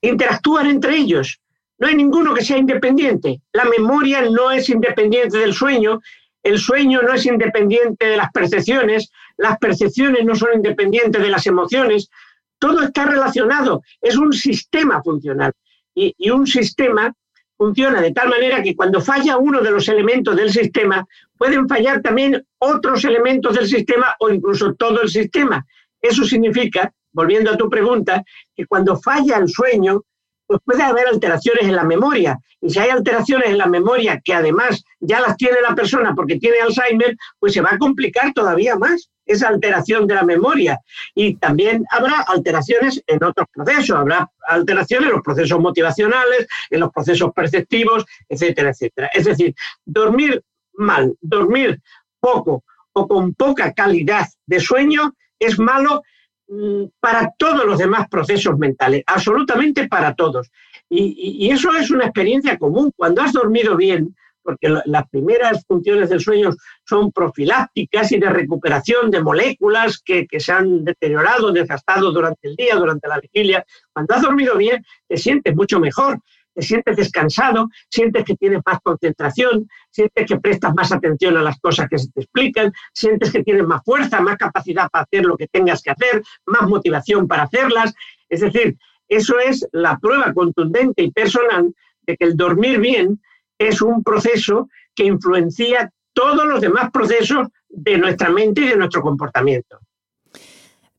interactúan 0.00 0.66
entre 0.66 0.96
ellos. 0.96 1.40
No 1.78 1.86
hay 1.86 1.94
ninguno 1.94 2.34
que 2.34 2.44
sea 2.44 2.58
independiente. 2.58 3.40
La 3.52 3.64
memoria 3.64 4.22
no 4.22 4.50
es 4.50 4.68
independiente 4.68 5.38
del 5.38 5.54
sueño, 5.54 6.00
el 6.42 6.58
sueño 6.58 7.02
no 7.02 7.14
es 7.14 7.24
independiente 7.26 8.06
de 8.06 8.16
las 8.16 8.30
percepciones, 8.32 9.10
las 9.36 9.58
percepciones 9.58 10.24
no 10.24 10.34
son 10.34 10.50
independientes 10.54 11.22
de 11.22 11.30
las 11.30 11.46
emociones. 11.46 12.10
Todo 12.58 12.82
está 12.82 13.06
relacionado, 13.06 13.82
es 14.00 14.16
un 14.16 14.32
sistema 14.32 15.02
funcional. 15.02 15.52
Y, 15.94 16.14
y 16.18 16.30
un 16.30 16.46
sistema 16.46 17.12
funciona 17.56 18.00
de 18.00 18.12
tal 18.12 18.28
manera 18.28 18.62
que 18.62 18.76
cuando 18.76 19.00
falla 19.00 19.36
uno 19.36 19.60
de 19.60 19.70
los 19.70 19.88
elementos 19.88 20.36
del 20.36 20.50
sistema, 20.50 21.06
pueden 21.38 21.68
fallar 21.68 22.02
también 22.02 22.44
otros 22.58 23.04
elementos 23.04 23.54
del 23.54 23.68
sistema 23.68 24.14
o 24.20 24.30
incluso 24.30 24.74
todo 24.74 25.02
el 25.02 25.08
sistema. 25.08 25.64
Eso 26.00 26.24
significa, 26.24 26.92
volviendo 27.12 27.50
a 27.50 27.56
tu 27.56 27.68
pregunta, 27.68 28.22
que 28.54 28.66
cuando 28.66 28.96
falla 28.96 29.38
el 29.38 29.48
sueño, 29.48 30.02
pues 30.48 30.60
puede 30.64 30.82
haber 30.82 31.06
alteraciones 31.06 31.64
en 31.64 31.76
la 31.76 31.84
memoria. 31.84 32.38
Y 32.60 32.70
si 32.70 32.78
hay 32.78 32.88
alteraciones 32.88 33.50
en 33.50 33.58
la 33.58 33.66
memoria 33.66 34.20
que 34.24 34.32
además 34.32 34.82
ya 34.98 35.20
las 35.20 35.36
tiene 35.36 35.60
la 35.60 35.74
persona 35.74 36.14
porque 36.14 36.38
tiene 36.38 36.60
Alzheimer, 36.60 37.16
pues 37.38 37.52
se 37.52 37.60
va 37.60 37.70
a 37.72 37.78
complicar 37.78 38.32
todavía 38.32 38.74
más 38.76 39.10
esa 39.26 39.48
alteración 39.48 40.06
de 40.06 40.14
la 40.14 40.22
memoria. 40.24 40.80
Y 41.14 41.36
también 41.36 41.84
habrá 41.90 42.22
alteraciones 42.26 43.02
en 43.06 43.22
otros 43.22 43.46
procesos, 43.52 43.96
habrá 43.96 44.28
alteraciones 44.46 45.08
en 45.08 45.14
los 45.16 45.22
procesos 45.22 45.60
motivacionales, 45.60 46.46
en 46.70 46.80
los 46.80 46.90
procesos 46.90 47.30
perceptivos, 47.34 48.06
etcétera, 48.28 48.70
etcétera. 48.70 49.10
Es 49.12 49.26
decir, 49.26 49.54
dormir 49.84 50.42
mal, 50.78 51.14
dormir 51.20 51.80
poco 52.20 52.64
o 52.92 53.06
con 53.06 53.34
poca 53.34 53.72
calidad 53.72 54.26
de 54.46 54.60
sueño 54.60 55.14
es 55.38 55.58
malo 55.58 56.02
mm, 56.48 56.84
para 57.00 57.32
todos 57.38 57.64
los 57.64 57.78
demás 57.78 58.08
procesos 58.08 58.58
mentales, 58.58 59.02
absolutamente 59.06 59.88
para 59.88 60.14
todos. 60.14 60.50
Y, 60.90 61.50
eso 61.50 61.74
es 61.76 61.90
una 61.90 62.04
experiencia 62.04 62.56
común. 62.56 62.90
Cuando 62.96 63.20
has 63.20 63.32
dormido 63.32 63.76
bien, 63.76 64.16
porque 64.42 64.68
las 64.86 65.08
primeras 65.10 65.62
funciones 65.66 66.08
del 66.08 66.20
sueño 66.20 66.50
son 66.86 67.12
profilácticas 67.12 68.10
y 68.12 68.18
de 68.18 68.30
recuperación 68.30 69.10
de 69.10 69.22
moléculas 69.22 70.00
que, 70.02 70.26
que, 70.26 70.40
se 70.40 70.52
han 70.52 70.84
deteriorado, 70.84 71.52
desgastado 71.52 72.10
durante 72.10 72.48
el 72.48 72.56
día, 72.56 72.76
durante 72.76 73.06
la 73.06 73.20
vigilia. 73.20 73.62
Cuando 73.92 74.14
has 74.14 74.22
dormido 74.22 74.56
bien, 74.56 74.82
te 75.06 75.18
sientes 75.18 75.54
mucho 75.54 75.78
mejor 75.78 76.20
te 76.58 76.62
sientes 76.62 76.96
descansado, 76.96 77.68
sientes 77.88 78.24
que 78.24 78.34
tienes 78.34 78.60
más 78.66 78.80
concentración, 78.82 79.68
sientes 79.90 80.26
que 80.26 80.40
prestas 80.40 80.74
más 80.74 80.90
atención 80.90 81.36
a 81.36 81.42
las 81.42 81.56
cosas 81.60 81.88
que 81.88 81.98
se 81.98 82.10
te 82.10 82.22
explican, 82.22 82.72
sientes 82.92 83.30
que 83.30 83.44
tienes 83.44 83.64
más 83.64 83.80
fuerza, 83.84 84.20
más 84.20 84.36
capacidad 84.36 84.88
para 84.90 85.04
hacer 85.04 85.24
lo 85.24 85.36
que 85.36 85.46
tengas 85.46 85.80
que 85.82 85.90
hacer, 85.90 86.20
más 86.46 86.68
motivación 86.68 87.28
para 87.28 87.44
hacerlas. 87.44 87.94
Es 88.28 88.40
decir, 88.40 88.76
eso 89.08 89.38
es 89.38 89.68
la 89.70 89.98
prueba 89.98 90.34
contundente 90.34 91.04
y 91.04 91.12
personal 91.12 91.72
de 92.02 92.16
que 92.16 92.24
el 92.24 92.36
dormir 92.36 92.80
bien 92.80 93.22
es 93.56 93.80
un 93.80 94.02
proceso 94.02 94.68
que 94.96 95.04
influencia 95.04 95.92
todos 96.12 96.44
los 96.44 96.60
demás 96.60 96.90
procesos 96.90 97.46
de 97.68 97.98
nuestra 97.98 98.30
mente 98.30 98.62
y 98.62 98.68
de 98.68 98.76
nuestro 98.76 99.00
comportamiento. 99.00 99.78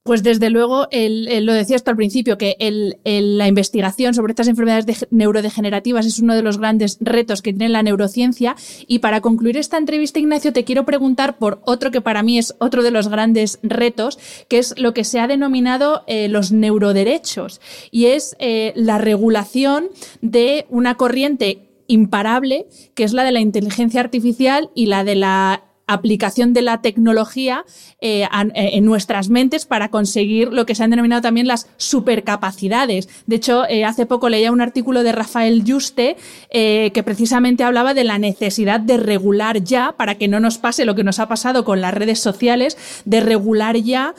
Pues 0.09 0.23
desde 0.23 0.49
luego, 0.49 0.87
lo 0.91 1.53
decía 1.53 1.75
esto 1.75 1.91
al 1.91 1.95
principio, 1.95 2.39
que 2.39 2.57
la 3.05 3.47
investigación 3.47 4.15
sobre 4.15 4.31
estas 4.31 4.47
enfermedades 4.47 5.05
neurodegenerativas 5.11 6.07
es 6.07 6.17
uno 6.17 6.33
de 6.33 6.41
los 6.41 6.57
grandes 6.57 6.97
retos 6.99 7.43
que 7.43 7.53
tiene 7.53 7.69
la 7.69 7.83
neurociencia. 7.83 8.55
Y 8.87 8.99
para 8.99 9.21
concluir 9.21 9.55
esta 9.55 9.77
entrevista, 9.77 10.17
Ignacio, 10.17 10.51
te 10.51 10.63
quiero 10.63 10.83
preguntar 10.83 11.37
por 11.37 11.61
otro 11.63 11.91
que 11.91 12.01
para 12.01 12.23
mí 12.23 12.39
es 12.39 12.55
otro 12.57 12.81
de 12.81 12.89
los 12.89 13.07
grandes 13.07 13.59
retos, 13.61 14.17
que 14.47 14.57
es 14.57 14.73
lo 14.79 14.95
que 14.95 15.03
se 15.03 15.19
ha 15.19 15.27
denominado 15.27 16.01
eh, 16.07 16.27
los 16.27 16.51
neuroderechos, 16.51 17.61
y 17.91 18.05
es 18.07 18.35
eh, 18.39 18.73
la 18.75 18.97
regulación 18.97 19.89
de 20.23 20.65
una 20.71 20.95
corriente 20.95 21.69
imparable, 21.85 22.65
que 22.95 23.03
es 23.03 23.13
la 23.13 23.23
de 23.23 23.31
la 23.31 23.41
inteligencia 23.41 24.01
artificial 24.01 24.71
y 24.73 24.87
la 24.87 25.03
de 25.03 25.13
la 25.13 25.68
aplicación 25.89 26.53
de 26.53 26.61
la 26.61 26.81
tecnología 26.81 27.65
eh, 27.99 28.23
eh, 28.23 28.27
en 28.53 28.85
nuestras 28.85 29.29
mentes 29.29 29.65
para 29.65 29.89
conseguir 29.89 30.53
lo 30.53 30.65
que 30.65 30.75
se 30.75 30.83
han 30.83 30.91
denominado 30.91 31.21
también 31.21 31.47
las 31.47 31.67
supercapacidades. 31.77 33.09
De 33.25 33.37
hecho, 33.37 33.67
eh, 33.67 33.85
hace 33.85 34.05
poco 34.05 34.29
leía 34.29 34.51
un 34.51 34.61
artículo 34.61 35.03
de 35.03 35.11
Rafael 35.11 35.63
Juste 35.67 36.15
que 36.51 37.03
precisamente 37.03 37.63
hablaba 37.63 37.93
de 37.93 38.03
la 38.03 38.17
necesidad 38.17 38.79
de 38.79 38.97
regular 38.97 39.63
ya, 39.63 39.95
para 39.97 40.15
que 40.15 40.27
no 40.27 40.39
nos 40.39 40.57
pase 40.57 40.85
lo 40.85 40.95
que 40.95 41.03
nos 41.03 41.19
ha 41.19 41.27
pasado 41.27 41.63
con 41.63 41.81
las 41.81 41.93
redes 41.93 42.19
sociales, 42.19 42.77
de 43.05 43.21
regular 43.21 43.77
ya 43.77 44.13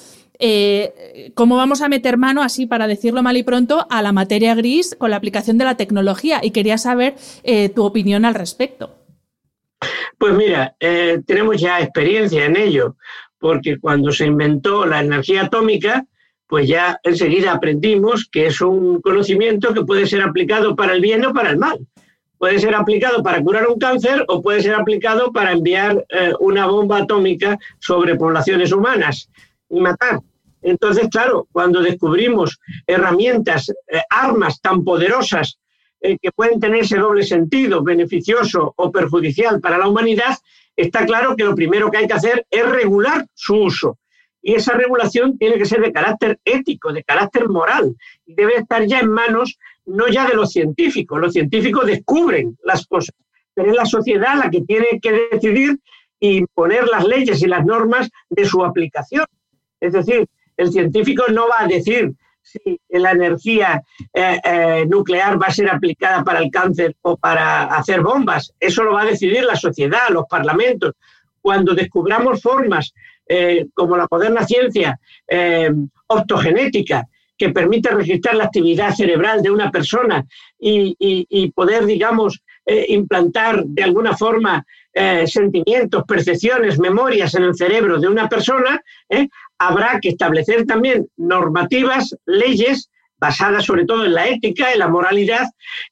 cómo 1.35 1.57
vamos 1.57 1.83
a 1.83 1.89
meter 1.89 2.17
mano, 2.17 2.43
así 2.43 2.67
para 2.67 2.87
decirlo 2.87 3.23
mal 3.23 3.37
y 3.37 3.43
pronto, 3.43 3.87
a 3.91 4.03
la 4.03 4.13
materia 4.13 4.55
gris 4.55 4.97
con 4.99 5.11
la 5.11 5.17
aplicación 5.17 5.59
de 5.59 5.65
la 5.65 5.77
tecnología. 5.77 6.41
Y 6.43 6.51
quería 6.51 6.79
saber 6.79 7.15
tu 7.75 7.85
opinión 7.85 8.25
al 8.25 8.35
respecto. 8.35 9.00
Pues 10.21 10.35
mira, 10.35 10.77
eh, 10.79 11.23
tenemos 11.27 11.59
ya 11.59 11.81
experiencia 11.81 12.45
en 12.45 12.55
ello, 12.55 12.97
porque 13.39 13.79
cuando 13.81 14.13
se 14.13 14.27
inventó 14.27 14.85
la 14.85 15.01
energía 15.01 15.45
atómica, 15.45 16.05
pues 16.47 16.69
ya 16.69 17.01
enseguida 17.05 17.53
aprendimos 17.53 18.29
que 18.31 18.49
es 18.49 18.61
un 18.61 19.01
conocimiento 19.01 19.73
que 19.73 19.83
puede 19.83 20.07
ser 20.07 20.21
aplicado 20.21 20.77
para 20.77 20.93
el 20.93 21.01
bien 21.01 21.25
o 21.25 21.33
para 21.33 21.49
el 21.49 21.57
mal. 21.57 21.79
Puede 22.37 22.59
ser 22.59 22.75
aplicado 22.75 23.23
para 23.23 23.43
curar 23.43 23.67
un 23.67 23.79
cáncer 23.79 24.23
o 24.29 24.43
puede 24.43 24.61
ser 24.61 24.75
aplicado 24.75 25.33
para 25.33 25.53
enviar 25.53 26.05
eh, 26.11 26.35
una 26.39 26.67
bomba 26.67 26.99
atómica 26.99 27.59
sobre 27.79 28.17
poblaciones 28.17 28.73
humanas 28.73 29.31
y 29.71 29.81
matar. 29.81 30.21
Entonces, 30.61 31.09
claro, 31.11 31.49
cuando 31.51 31.81
descubrimos 31.81 32.61
herramientas, 32.87 33.71
eh, 33.71 34.03
armas 34.11 34.61
tan 34.61 34.85
poderosas 34.85 35.59
eh, 36.01 36.17
que 36.21 36.33
pueden 36.33 36.61
tener 36.61 36.81
ese 36.81 36.99
doble 36.99 37.23
sentido, 37.23 37.83
beneficioso 37.83 38.73
o 38.77 38.91
perjudicial 38.91 39.61
para 39.61 39.79
la 39.79 39.89
humanidad, 39.89 40.37
está 40.77 41.05
claro 41.05 41.37
que 41.37 41.45
lo 41.45 41.55
primero 41.55 41.91
que 41.91 41.99
hay 41.99 42.07
que 42.07 42.15
hacer 42.15 42.47
es 42.51 42.69
regular 42.69 43.27
su 43.35 43.57
uso. 43.57 43.99
Y 44.43 44.55
esa 44.55 44.73
regulación 44.73 45.37
tiene 45.37 45.59
que 45.59 45.67
ser 45.67 45.81
de 45.83 45.93
carácter 45.93 46.39
ético, 46.45 46.93
de 46.93 47.05
carácter 47.05 47.49
moral, 47.49 47.95
y 48.25 48.35
debe 48.35 48.57
estar 48.57 48.87
ya 48.87 49.01
en 49.01 49.11
manos 49.11 49.59
no 49.85 50.09
ya 50.09 50.27
de 50.27 50.35
los 50.35 50.51
científicos. 50.51 51.21
Los 51.21 51.35
científicos 51.35 51.87
descubren 51.87 52.57
las 52.65 52.87
cosas, 52.87 53.15
pero 53.53 53.71
es 53.71 53.77
la 53.77 53.85
sociedad 53.85 54.37
la 54.37 54.51
que 54.51 54.63
tiene 54.63 55.01
que 55.03 55.29
decidir 55.31 55.79
y 56.19 56.39
imponer 56.39 56.87
las 56.87 57.05
leyes 57.05 57.43
y 57.43 57.47
las 57.47 57.65
normas 57.65 58.09
de 58.29 58.45
su 58.45 58.65
aplicación. 58.65 59.27
Es 59.81 59.93
decir, 59.93 60.27
el 60.57 60.71
científico 60.71 61.25
no 61.31 61.49
va 61.49 61.63
a 61.63 61.67
decir 61.67 62.13
si 62.51 62.81
la 62.89 63.13
energía 63.13 63.83
eh, 64.13 64.41
eh, 64.45 64.87
nuclear 64.89 65.41
va 65.41 65.47
a 65.47 65.53
ser 65.53 65.71
aplicada 65.71 66.25
para 66.25 66.41
el 66.41 66.51
cáncer 66.51 66.97
o 67.03 67.17
para 67.17 67.65
hacer 67.65 68.01
bombas. 68.03 68.53
Eso 68.59 68.83
lo 68.83 68.95
va 68.95 69.03
a 69.03 69.07
decidir 69.07 69.45
la 69.45 69.57
sociedad, 69.57 70.09
los 70.11 70.25
parlamentos. 70.29 70.95
Cuando 71.41 71.75
descubramos 71.75 72.43
formas 72.43 72.93
eh, 73.27 73.67
como 73.75 73.97
la 73.97 74.09
moderna 74.11 74.45
ciencia 74.45 74.99
optogenética, 76.09 77.07
que 77.39 77.51
permite 77.51 77.89
registrar 77.91 78.35
la 78.35 78.45
actividad 78.45 78.93
cerebral 78.93 79.41
de 79.43 79.51
una 79.51 79.71
persona 79.71 80.27
y, 80.59 81.53
poder, 81.55 81.87
digamos, 81.87 82.43
implantar 82.67 83.65
de 83.65 83.85
alguna 83.85 84.15
forma 84.15 84.63
sentimientos, 85.25 86.05
percepciones, 86.07 86.79
memorias 86.79 87.35
en 87.37 87.45
el 87.45 87.55
cerebro 87.55 87.99
de 87.99 88.09
una 88.09 88.29
persona, 88.29 88.83
habrá 89.61 90.01
que 90.01 90.09
establecer 90.09 90.65
también 90.65 91.07
normativas, 91.19 92.17
leyes 92.25 92.91
basadas 93.19 93.67
sobre 93.67 93.85
todo 93.85 94.07
en 94.07 94.15
la 94.15 94.27
ética, 94.27 94.73
en 94.73 94.79
la 94.79 94.89
moralidad, 94.89 95.47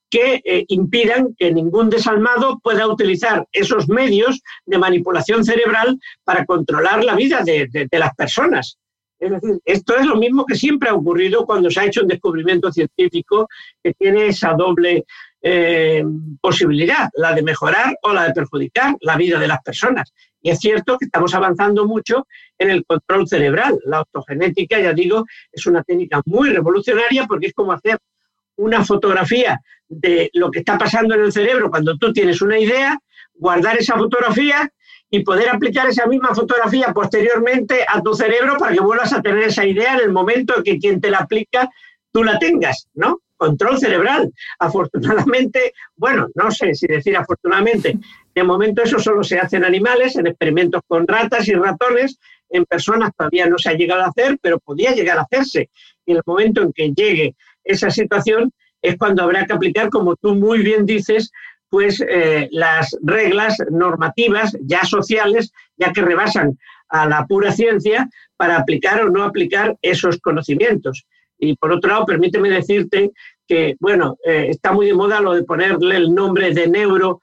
que 0.09 0.41
eh, 0.43 0.65
impidan 0.69 1.35
que 1.39 1.53
ningún 1.53 1.91
desalmado 1.91 2.59
pueda 2.61 2.87
utilizar 2.87 3.47
esos 3.53 3.87
medios 3.91 4.41
de 4.65 4.79
manipulación 4.79 5.45
cerebral 5.45 6.01
para 6.25 6.47
controlar 6.47 7.05
la 7.05 7.15
vida 7.15 7.43
de, 7.45 7.89
las 7.93 8.15
personas. 8.15 8.79
Es 9.21 9.31
decir, 9.33 9.59
esto 9.67 9.99
es 9.99 10.07
lo 10.07 10.17
mismo 10.17 10.47
que 10.47 10.55
siempre 10.55 10.89
ha 10.89 10.95
ocurrido 10.95 11.45
cuando 11.45 11.71
se 11.71 11.81
ha 11.81 11.85
hecho 11.85 12.01
un 12.01 12.09
descubrimiento 12.09 12.73
científico 12.73 13.49
que 13.83 13.93
tiene 13.93 14.29
esa 14.29 14.55
doble 14.55 15.05
eh, 15.43 16.03
posibilidad, 16.41 17.11
la 17.15 17.35
de 17.35 17.43
mejorar 17.43 17.95
o 18.03 18.15
la 18.15 18.29
de 18.29 18.33
perjudicar 18.33 18.97
la 19.03 19.17
vida 19.19 19.39
de 19.39 19.49
las 19.49 19.63
personas. 19.63 20.15
Y 20.41 20.51
es 20.51 20.59
cierto 20.59 20.99
que 20.99 21.07
estamos 21.07 21.35
avanzando 21.35 21.87
mucho 21.87 22.27
en 22.59 22.71
el 22.71 22.85
control 22.85 23.27
cerebral. 23.27 23.79
La 23.85 23.99
autogenética, 23.99 24.79
ya 24.79 24.93
digo, 24.93 25.25
es 25.53 25.67
una 25.67 25.83
técnica 25.83 26.23
muy 26.27 26.51
revolucionaria 26.51 27.27
porque 27.27 27.49
es 27.49 27.55
como 27.55 27.73
hacer 27.73 27.99
una 28.57 28.85
fotografía 28.85 29.61
de 29.89 30.31
lo 30.35 30.51
que 30.51 30.61
está 30.61 30.77
pasando 30.77 31.15
en 31.15 31.23
el 31.23 31.33
cerebro 31.33 31.71
cuando 31.71 31.97
tú 31.97 32.13
tienes 32.13 32.43
una 32.43 32.59
idea, 32.59 32.99
guardar 33.35 33.79
esa 33.79 33.97
fotografía 33.97 34.71
y 35.11 35.21
poder 35.21 35.49
aplicar 35.49 35.89
esa 35.89 36.07
misma 36.07 36.35
fotografía 36.35 36.93
posteriormente 36.93 37.85
a 37.89 38.03
tu 38.03 38.15
cerebro 38.15 38.59
para 38.59 38.75
que 38.75 38.81
vuelvas 38.81 39.13
a 39.13 39.23
tener 39.23 39.45
esa 39.45 39.65
idea 39.65 39.95
en 39.95 40.01
el 40.01 40.13
momento 40.13 40.57
en 40.57 40.63
que 40.63 40.79
quien 40.79 41.01
te 41.01 41.11
la 41.11 41.19
aplica 41.19 41.69
tú 42.13 42.25
la 42.25 42.39
tengas, 42.39 42.89
¿no? 42.95 43.21
Control 43.39 43.79
cerebral. 43.79 44.31
Afortunadamente, 44.59 45.73
bueno, 45.97 46.29
no 46.35 46.51
sé 46.51 46.75
si 46.75 46.87
decir 46.87 47.17
afortunadamente, 47.17 47.99
de 48.35 48.43
momento 48.45 48.83
eso 48.83 48.99
solo 48.99 49.23
se 49.23 49.39
hace 49.39 49.57
en 49.57 49.65
animales, 49.65 50.17
en 50.17 50.27
experimentos 50.27 50.83
con 50.87 51.07
ratas 51.07 51.49
y 51.49 51.55
ratones, 51.55 52.19
en 52.51 52.65
personas 52.67 53.13
todavía 53.17 53.47
no 53.47 53.59
se 53.59 53.71
ha 53.71 53.75
llegado 53.75 54.03
a 54.03 54.09
hacer, 54.09 54.39
pero 54.43 54.59
podía 54.59 54.93
llegar 54.93 55.19
a 55.19 55.23
hacerse. 55.23 55.71
Y 56.05 56.13
en 56.13 56.17
el 56.19 56.23
momento 56.27 56.63
en 56.63 56.73
que 56.73 56.93
llegue 56.93 57.35
esa 57.65 57.91
situación 57.91 58.53
es 58.83 58.97
cuando 58.97 59.23
habrá 59.23 59.47
que 59.47 59.53
aplicar, 59.53 59.89
como 59.89 60.17
tú 60.17 60.35
muy 60.35 60.63
bien 60.63 60.87
dices, 60.87 61.31
pues 61.69 62.01
eh, 62.01 62.49
las 62.51 62.97
reglas 63.03 63.57
normativas 63.71 64.57
ya 64.63 64.85
sociales, 64.85 65.53
ya 65.77 65.93
que 65.93 66.03
rebasan 66.03 66.59
a 66.89 67.07
la 67.07 67.27
pura 67.27 67.53
ciencia, 67.53 68.09
para 68.37 68.57
aplicar 68.57 69.03
o 69.03 69.11
no 69.11 69.25
aplicar 69.25 69.77
esos 69.83 70.19
conocimientos. 70.19 71.07
Y 71.39 71.57
por 71.57 71.73
otro 71.73 71.91
lado, 71.91 72.07
permíteme 72.07 72.51
decirte 72.51 73.13
que, 73.47 73.77
bueno, 73.81 74.17
eh, 74.25 74.47
está 74.51 74.73
muy 74.73 74.87
de 74.87 74.95
moda 74.95 75.21
lo 75.21 75.35
de 75.35 75.45
ponerle 75.45 75.97
el 75.97 76.15
nombre 76.15 76.53
de 76.53 76.69
neuro 76.69 77.21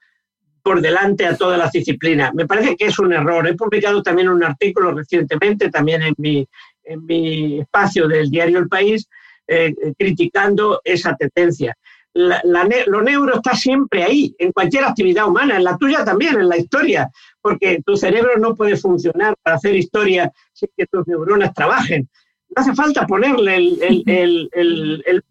por 0.62 0.80
delante 0.80 1.24
a 1.24 1.36
todas 1.36 1.58
las 1.58 1.70
disciplinas. 1.70 2.34
Me 2.34 2.46
parece 2.46 2.74
que 2.76 2.86
es 2.86 2.98
un 2.98 3.12
error. 3.12 3.46
He 3.46 3.54
publicado 3.54 4.02
también 4.02 4.28
un 4.28 4.42
artículo 4.42 4.92
recientemente, 4.92 5.70
también 5.70 6.02
en 6.02 6.14
mi, 6.18 6.44
en 6.82 7.06
mi 7.06 7.60
espacio 7.60 8.08
del 8.08 8.30
diario 8.30 8.58
El 8.58 8.68
País, 8.68 9.08
eh, 9.46 9.72
criticando 9.96 10.80
esa 10.82 11.14
tendencia. 11.14 11.76
lo 12.14 13.02
neuro 13.02 13.36
está 13.36 13.54
siempre 13.54 14.02
ahí, 14.02 14.34
en 14.38 14.50
cualquier 14.50 14.82
actividad 14.84 15.28
humana, 15.28 15.56
en 15.56 15.62
la 15.62 15.76
tuya 15.76 16.04
también, 16.04 16.34
en 16.40 16.48
la 16.48 16.56
historia, 16.56 17.08
porque 17.40 17.80
tu 17.86 17.96
cerebro 17.96 18.36
no 18.38 18.56
puede 18.56 18.76
funcionar 18.76 19.36
para 19.40 19.56
hacer 19.56 19.76
historia 19.76 20.32
sin 20.52 20.70
que 20.76 20.86
tus 20.86 21.06
neuronas 21.06 21.54
trabajen. 21.54 22.08
No 22.48 22.62
hace 22.62 22.74
falta 22.74 23.06
ponerle 23.06 23.76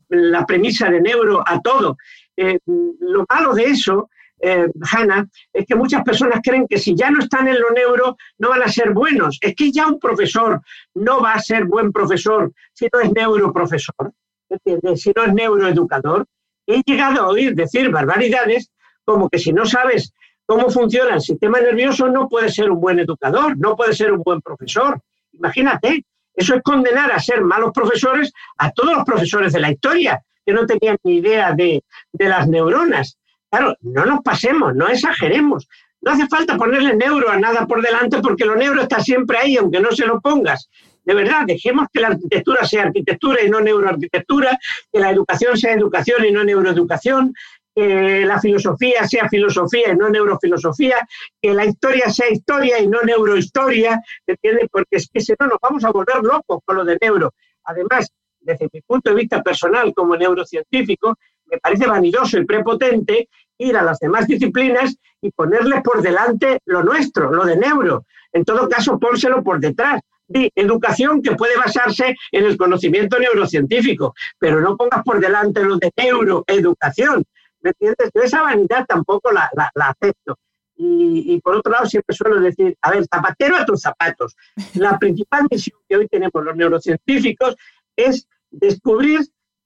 la 0.09 0.45
premisa 0.45 0.89
de 0.89 1.01
neuro 1.01 1.43
a 1.45 1.59
todo. 1.61 1.97
Eh, 2.37 2.59
lo 2.65 3.25
malo 3.29 3.53
de 3.53 3.65
eso, 3.65 4.09
eh, 4.39 4.67
Hanna, 4.91 5.27
es 5.53 5.65
que 5.65 5.75
muchas 5.75 6.03
personas 6.03 6.39
creen 6.43 6.67
que 6.67 6.77
si 6.77 6.95
ya 6.95 7.09
no 7.09 7.19
están 7.19 7.47
en 7.47 7.59
lo 7.59 7.71
neuro 7.71 8.17
no 8.37 8.49
van 8.49 8.63
a 8.63 8.67
ser 8.67 8.93
buenos. 8.93 9.37
Es 9.41 9.55
que 9.55 9.71
ya 9.71 9.87
un 9.87 9.99
profesor 9.99 10.61
no 10.93 11.21
va 11.21 11.33
a 11.33 11.39
ser 11.39 11.65
buen 11.65 11.91
profesor 11.91 12.51
si 12.73 12.87
no 12.91 12.99
es 12.99 13.11
neuroprofesor, 13.11 14.13
¿entiendes? 14.49 15.01
si 15.01 15.11
no 15.15 15.23
es 15.23 15.33
neuroeducador. 15.33 16.25
He 16.67 16.81
llegado 16.85 17.21
a 17.21 17.27
oír 17.27 17.55
decir 17.55 17.89
barbaridades 17.89 18.71
como 19.05 19.29
que 19.29 19.39
si 19.39 19.53
no 19.53 19.65
sabes 19.65 20.11
cómo 20.45 20.69
funciona 20.69 21.15
el 21.15 21.21
sistema 21.21 21.59
nervioso 21.59 22.07
no 22.07 22.27
puedes 22.27 22.55
ser 22.55 22.69
un 22.69 22.79
buen 22.79 22.99
educador, 22.99 23.57
no 23.57 23.75
puedes 23.75 23.97
ser 23.97 24.11
un 24.11 24.21
buen 24.21 24.41
profesor. 24.41 24.99
Imagínate, 25.31 26.05
eso 26.35 26.55
es 26.55 26.61
condenar 26.61 27.11
a 27.11 27.19
ser 27.19 27.41
malos 27.41 27.71
profesores 27.73 28.31
a 28.57 28.71
todos 28.71 28.93
los 28.93 29.05
profesores 29.05 29.53
de 29.53 29.59
la 29.59 29.71
historia, 29.71 30.21
que 30.45 30.53
no 30.53 30.65
tenían 30.65 30.97
ni 31.03 31.17
idea 31.17 31.53
de, 31.53 31.83
las 32.13 32.47
neuronas. 32.47 33.17
Claro, 33.49 33.75
no 33.81 34.05
nos 34.05 34.21
pasemos, 34.21 34.75
no 34.75 34.87
exageremos. 34.87 35.67
No 36.01 36.11
hace 36.11 36.27
falta 36.27 36.57
ponerle 36.57 36.95
neuro 36.95 37.29
a 37.29 37.37
nada 37.37 37.65
por 37.65 37.81
delante 37.81 38.19
porque 38.19 38.45
lo 38.45 38.55
neuro 38.55 38.81
está 38.81 38.99
siempre 38.99 39.37
ahí, 39.37 39.57
aunque 39.57 39.79
no 39.79 39.91
se 39.91 40.05
lo 40.05 40.21
pongas. 40.21 40.69
De 41.03 41.13
verdad, 41.13 41.43
dejemos 41.45 41.87
que 41.93 42.01
la 42.01 42.07
arquitectura 42.07 42.65
sea 42.65 42.83
arquitectura 42.83 43.43
y 43.43 43.49
no 43.49 43.61
neuroarquitectura, 43.61 44.57
que 44.91 44.99
la 44.99 45.11
educación 45.11 45.55
sea 45.55 45.73
educación 45.73 46.25
y 46.25 46.31
no 46.31 46.43
neuroeducación, 46.43 47.33
que 47.75 48.25
la 48.25 48.39
filosofía 48.39 49.05
sea 49.05 49.27
filosofía 49.27 49.91
y 49.91 49.97
no 49.97 50.09
neurofilosofía, 50.09 51.05
que 51.41 51.53
la 51.53 51.65
historia 51.65 52.09
sea 52.09 52.31
historia 52.31 52.79
y 52.79 52.87
no 52.87 53.01
neurohistoria, 53.01 54.01
¿entiendes? 54.25 54.69
Porque 54.71 54.95
es 54.95 55.09
que 55.13 55.19
si 55.19 55.33
no 55.37 55.47
nos 55.47 55.59
vamos 55.61 55.83
a 55.83 55.91
volver 55.91 56.23
locos 56.23 56.59
con 56.63 56.77
lo 56.77 56.85
de 56.85 56.97
neuro. 57.01 57.33
Además, 57.65 58.09
desde 58.39 58.69
mi 58.71 58.81
punto 58.81 59.09
de 59.09 59.17
vista 59.17 59.43
personal 59.43 59.93
como 59.93 60.15
neurocientífico, 60.15 61.15
me 61.47 61.57
parece 61.57 61.85
vanidoso 61.85 62.39
y 62.39 62.45
prepotente 62.45 63.27
ir 63.57 63.77
a 63.77 63.83
las 63.83 63.99
demás 63.99 64.27
disciplinas 64.27 64.95
y 65.21 65.31
ponerles 65.31 65.81
por 65.81 66.01
delante 66.01 66.59
lo 66.65 66.83
nuestro, 66.83 67.31
lo 67.31 67.45
de 67.45 67.57
neuro. 67.57 68.05
En 68.31 68.45
todo 68.45 68.69
caso, 68.69 68.99
pónselo 68.99 69.43
por 69.43 69.59
detrás. 69.59 70.01
Di 70.27 70.49
educación 70.55 71.21
que 71.21 71.35
puede 71.35 71.55
basarse 71.55 72.15
en 72.31 72.45
el 72.45 72.57
conocimiento 72.57 73.19
neurocientífico, 73.19 74.15
pero 74.39 74.59
no 74.59 74.75
pongas 74.75 75.03
por 75.03 75.19
delante 75.19 75.63
lo 75.63 75.77
de 75.77 75.91
neuroeducación, 75.95 77.23
¿Me 77.65 77.71
entiendes? 77.71 78.11
Yo 78.13 78.21
esa 78.21 78.43
vanidad 78.43 78.85
tampoco 78.85 79.31
la, 79.31 79.49
acepto. 79.73 80.37
Y, 80.77 81.41
por 81.41 81.55
otro 81.55 81.71
lado, 81.71 81.87
siempre 81.87 82.15
suelo 82.15 82.39
decir, 82.39 82.77
a 82.81 82.91
ver, 82.91 83.05
zapatero 83.07 83.55
a 83.55 83.65
tus 83.65 83.81
zapatos. 83.81 84.35
La 84.75 84.99
principal 84.99 85.47
misión 85.49 85.79
que 85.89 85.97
hoy 85.97 86.07
tenemos 86.07 86.43
los 86.43 86.55
neurocientíficos 86.55 87.55
es 87.95 88.27
descubrir 88.51 89.21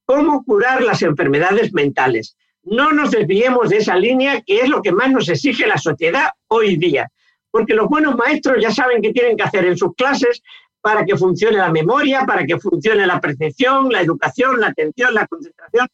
cómo 0.06 0.46
curar 0.46 0.82
las 0.82 1.02
enfermedades 1.02 1.74
mentales. 1.74 2.38
No 2.64 2.94
nos 2.94 3.12
desviemos 3.12 3.70
de 3.70 3.78
esa 3.78 3.98
línea, 3.98 4.42
que 4.44 4.62
es 4.62 4.70
lo 4.70 4.82
que 4.82 4.94
más 4.94 5.12
nos 5.12 5.28
exige 5.28 5.68
la 5.68 5.78
sociedad 5.78 6.30
hoy 6.48 6.78
día. 6.78 7.10
Porque 7.52 7.74
los 7.74 7.90
buenos 7.90 8.16
maestros 8.16 8.62
ya 8.62 8.72
saben 8.72 9.02
qué 9.02 9.12
tienen 9.12 9.36
que 9.36 9.44
hacer 9.44 9.66
en 9.66 9.76
sus 9.76 9.94
clases 9.96 10.42
para 10.80 11.04
que 11.04 11.18
funcione 11.18 11.58
la 11.58 11.72
memoria, 11.72 12.24
para 12.26 12.46
que 12.46 12.60
funcione 12.60 13.06
la 13.06 13.20
percepción, 13.20 13.92
la 13.92 14.00
educación, 14.00 14.62
la 14.62 14.68
atención, 14.68 15.14
la 15.14 15.28
concentración 15.28 15.90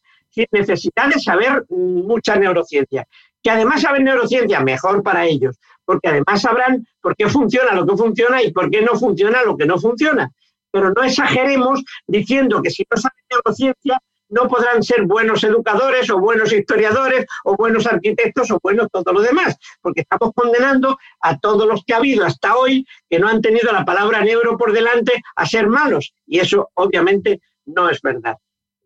necesidad 0.50 1.08
de 1.12 1.20
saber 1.20 1.64
mucha 1.68 2.36
neurociencia. 2.36 3.06
Que 3.42 3.50
además 3.50 3.82
saben 3.82 4.04
neurociencia, 4.04 4.60
mejor 4.60 5.02
para 5.02 5.24
ellos, 5.24 5.58
porque 5.84 6.08
además 6.08 6.42
sabrán 6.42 6.86
por 7.00 7.16
qué 7.16 7.28
funciona 7.28 7.72
lo 7.72 7.86
que 7.86 7.96
funciona 7.96 8.42
y 8.42 8.52
por 8.52 8.70
qué 8.70 8.82
no 8.82 8.94
funciona 8.96 9.42
lo 9.44 9.56
que 9.56 9.66
no 9.66 9.78
funciona. 9.78 10.30
Pero 10.70 10.90
no 10.90 11.02
exageremos 11.02 11.82
diciendo 12.06 12.60
que 12.60 12.70
si 12.70 12.84
no 12.90 13.00
saben 13.00 13.24
neurociencia, 13.30 14.00
no 14.28 14.48
podrán 14.48 14.82
ser 14.82 15.04
buenos 15.04 15.44
educadores 15.44 16.10
o 16.10 16.18
buenos 16.18 16.52
historiadores 16.52 17.26
o 17.44 17.56
buenos 17.56 17.86
arquitectos 17.86 18.50
o 18.50 18.58
buenos 18.60 18.88
todo 18.90 19.12
lo 19.12 19.20
demás, 19.20 19.56
porque 19.80 20.00
estamos 20.00 20.32
condenando 20.34 20.98
a 21.20 21.38
todos 21.38 21.66
los 21.68 21.84
que 21.84 21.94
ha 21.94 21.98
habido 21.98 22.24
hasta 22.24 22.56
hoy 22.56 22.84
que 23.08 23.20
no 23.20 23.28
han 23.28 23.40
tenido 23.40 23.72
la 23.72 23.84
palabra 23.84 24.22
neuro 24.22 24.58
por 24.58 24.72
delante 24.72 25.22
a 25.36 25.46
ser 25.46 25.68
malos. 25.68 26.12
Y 26.26 26.40
eso 26.40 26.70
obviamente 26.74 27.40
no 27.66 27.88
es 27.88 28.02
verdad 28.02 28.36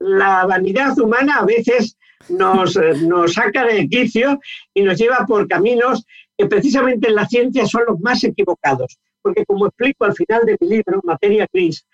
la 0.00 0.46
vanidad 0.46 0.98
humana 0.98 1.36
a 1.38 1.44
veces 1.44 1.96
nos, 2.28 2.76
eh, 2.76 2.94
nos 3.02 3.34
saca 3.34 3.64
de 3.64 3.88
quicio 3.88 4.40
y 4.74 4.82
nos 4.82 4.98
lleva 4.98 5.24
por 5.26 5.46
caminos 5.46 6.04
que 6.36 6.46
precisamente 6.46 7.08
en 7.08 7.14
la 7.14 7.26
ciencia 7.26 7.66
son 7.66 7.82
los 7.86 8.00
más 8.00 8.24
equivocados. 8.24 8.98
Porque 9.22 9.44
como 9.44 9.66
explico 9.66 10.04
al 10.06 10.14
final 10.14 10.44
de 10.46 10.56
mi 10.60 10.68
libro, 10.68 11.00
Materia 11.04 11.46
Gris, 11.52 11.86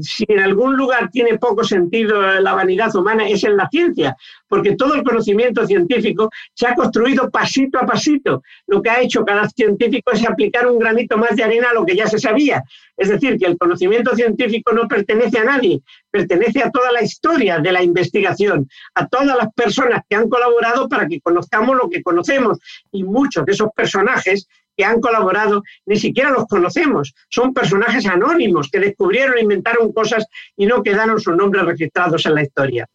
si 0.00 0.24
en 0.28 0.40
algún 0.40 0.76
lugar 0.76 1.10
tiene 1.10 1.38
poco 1.38 1.64
sentido 1.64 2.20
la 2.20 2.54
vanidad 2.54 2.94
humana 2.94 3.28
es 3.28 3.44
en 3.44 3.56
la 3.56 3.68
ciencia, 3.68 4.16
porque 4.48 4.76
todo 4.76 4.94
el 4.94 5.02
conocimiento 5.02 5.66
científico 5.66 6.30
se 6.54 6.66
ha 6.66 6.74
construido 6.74 7.30
pasito 7.30 7.78
a 7.78 7.86
pasito. 7.86 8.42
Lo 8.66 8.82
que 8.82 8.90
ha 8.90 9.00
hecho 9.00 9.24
cada 9.24 9.48
científico 9.48 10.12
es 10.12 10.26
aplicar 10.26 10.66
un 10.66 10.78
granito 10.78 11.16
más 11.16 11.36
de 11.36 11.44
arena 11.44 11.70
a 11.70 11.74
lo 11.74 11.84
que 11.84 11.96
ya 11.96 12.06
se 12.06 12.18
sabía. 12.18 12.62
Es 12.96 13.08
decir, 13.08 13.38
que 13.38 13.46
el 13.46 13.56
conocimiento 13.56 14.14
científico 14.16 14.72
no 14.72 14.88
pertenece 14.88 15.38
a 15.38 15.44
nadie, 15.44 15.80
pertenece 16.10 16.62
a 16.62 16.70
toda 16.70 16.90
la 16.90 17.02
historia 17.02 17.60
de 17.60 17.70
la 17.70 17.82
investigación, 17.82 18.68
a 18.94 19.06
todas 19.06 19.36
las 19.36 19.52
personas 19.54 20.02
que 20.08 20.16
han 20.16 20.28
colaborado 20.28 20.88
para 20.88 21.06
que 21.06 21.20
conozcamos 21.20 21.76
lo 21.76 21.88
que 21.88 22.02
conocemos. 22.02 22.58
Y 22.90 23.04
muchos 23.04 23.44
de 23.44 23.52
esos 23.52 23.68
personajes 23.74 24.48
que 24.78 24.84
han 24.84 25.00
colaborado, 25.00 25.64
ni 25.86 25.96
siquiera 25.96 26.30
los 26.30 26.46
conocemos. 26.46 27.12
Son 27.28 27.52
personajes 27.52 28.06
anónimos 28.06 28.70
que 28.70 28.78
descubrieron 28.78 29.36
inventaron 29.38 29.92
cosas 29.92 30.24
y 30.56 30.66
no 30.66 30.82
quedaron 30.84 31.18
sus 31.18 31.36
nombres 31.36 31.64
registrados 31.64 32.24
en 32.26 32.34
la 32.36 32.42
historia. 32.42 32.88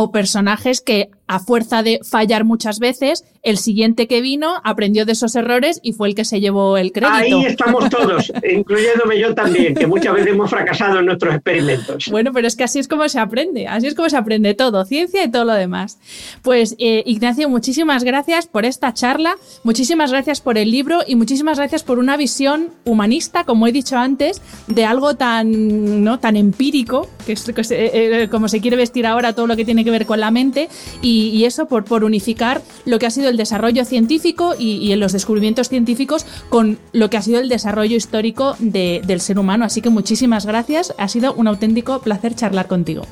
O 0.00 0.12
personajes 0.12 0.80
que 0.80 1.10
a 1.28 1.40
fuerza 1.40 1.82
de 1.82 2.00
fallar 2.02 2.44
muchas 2.44 2.78
veces, 2.78 3.24
el 3.42 3.58
siguiente 3.58 4.08
que 4.08 4.20
vino 4.20 4.60
aprendió 4.64 5.04
de 5.04 5.12
esos 5.12 5.36
errores 5.36 5.78
y 5.82 5.92
fue 5.92 6.08
el 6.08 6.14
que 6.14 6.24
se 6.24 6.40
llevó 6.40 6.76
el 6.76 6.90
crédito. 6.90 7.14
Ahí 7.14 7.44
estamos 7.44 7.88
todos, 7.90 8.32
incluyéndome 8.50 9.18
yo 9.18 9.34
también, 9.34 9.74
que 9.74 9.86
muchas 9.86 10.14
veces 10.14 10.32
hemos 10.32 10.50
fracasado 10.50 10.98
en 10.98 11.06
nuestros 11.06 11.34
experimentos. 11.34 12.08
Bueno, 12.10 12.32
pero 12.32 12.48
es 12.48 12.56
que 12.56 12.64
así 12.64 12.78
es 12.78 12.88
como 12.88 13.08
se 13.08 13.18
aprende, 13.18 13.68
así 13.68 13.86
es 13.86 13.94
como 13.94 14.08
se 14.08 14.16
aprende 14.16 14.54
todo, 14.54 14.84
ciencia 14.86 15.22
y 15.22 15.30
todo 15.30 15.44
lo 15.44 15.52
demás. 15.52 15.98
Pues 16.42 16.74
eh, 16.78 17.02
Ignacio, 17.06 17.48
muchísimas 17.48 18.04
gracias 18.04 18.46
por 18.46 18.64
esta 18.64 18.94
charla, 18.94 19.36
muchísimas 19.64 20.10
gracias 20.10 20.40
por 20.40 20.56
el 20.56 20.70
libro 20.70 21.00
y 21.06 21.16
muchísimas 21.16 21.58
gracias 21.58 21.82
por 21.82 21.98
una 21.98 22.16
visión 22.16 22.70
humanista, 22.86 23.44
como 23.44 23.66
he 23.66 23.72
dicho 23.72 23.98
antes, 23.98 24.40
de 24.66 24.86
algo 24.86 25.16
tan, 25.16 26.02
¿no? 26.02 26.18
tan 26.18 26.36
empírico, 26.36 27.08
que 27.26 27.32
es, 27.32 27.48
eh, 27.48 27.54
eh, 27.70 28.28
como 28.30 28.48
se 28.48 28.60
quiere 28.60 28.78
vestir 28.78 29.06
ahora 29.06 29.34
todo 29.34 29.46
lo 29.46 29.56
que 29.56 29.66
tiene 29.66 29.84
que 29.84 29.87
ver 29.90 30.06
con 30.06 30.20
la 30.20 30.30
mente 30.30 30.68
y 31.02 31.18
y, 31.18 31.44
eso 31.44 31.66
por, 31.66 31.84
por, 31.84 32.04
unificar 32.04 32.62
lo 32.84 32.98
que 32.98 33.06
ha 33.06 33.10
sido 33.10 33.28
el 33.28 33.36
desarrollo 33.36 33.84
científico 33.84 34.54
y, 34.58 34.94
los 34.96 35.12
descubrimientos 35.12 35.68
científicos 35.68 36.26
con 36.48 36.78
lo 36.92 37.10
que 37.10 37.16
ha 37.16 37.22
sido 37.22 37.38
el 37.38 37.48
desarrollo 37.48 37.96
histórico 37.96 38.56
del 38.58 39.20
ser 39.20 39.38
humano. 39.38 39.64
Así 39.64 39.80
que 39.80 39.90
muchísimas 39.90 40.46
gracias, 40.46 40.94
ha 40.98 41.08
sido 41.08 41.32
un 41.34 41.46
auténtico 41.46 42.00
placer 42.00 42.34
charlar 42.34 42.66
contigo. 42.66 43.02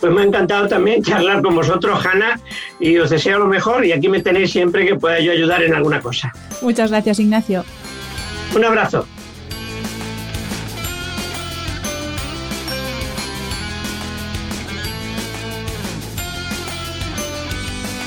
Pues 0.00 0.12
me 0.12 0.22
ha 0.22 0.24
encantado 0.24 0.68
también 0.68 1.02
charlar 1.02 1.42
con 1.42 1.54
vosotros, 1.54 1.98
Hanna, 2.04 2.40
y 2.80 2.96
os 2.98 3.10
deseo 3.10 3.38
lo 3.38 3.46
mejor 3.46 3.84
y 3.84 3.92
aquí 3.92 4.08
me 4.08 4.20
tenéis 4.20 4.50
siempre 4.50 4.86
que 4.86 4.94
pueda 4.94 5.20
yo 5.20 5.32
ayudar 5.32 5.62
en 5.62 5.74
alguna 5.74 6.00
cosa. 6.00 6.32
Muchas 6.62 6.90
gracias, 6.90 7.18
Ignacio. 7.18 7.64
Un 8.54 8.64
abrazo. 8.64 9.06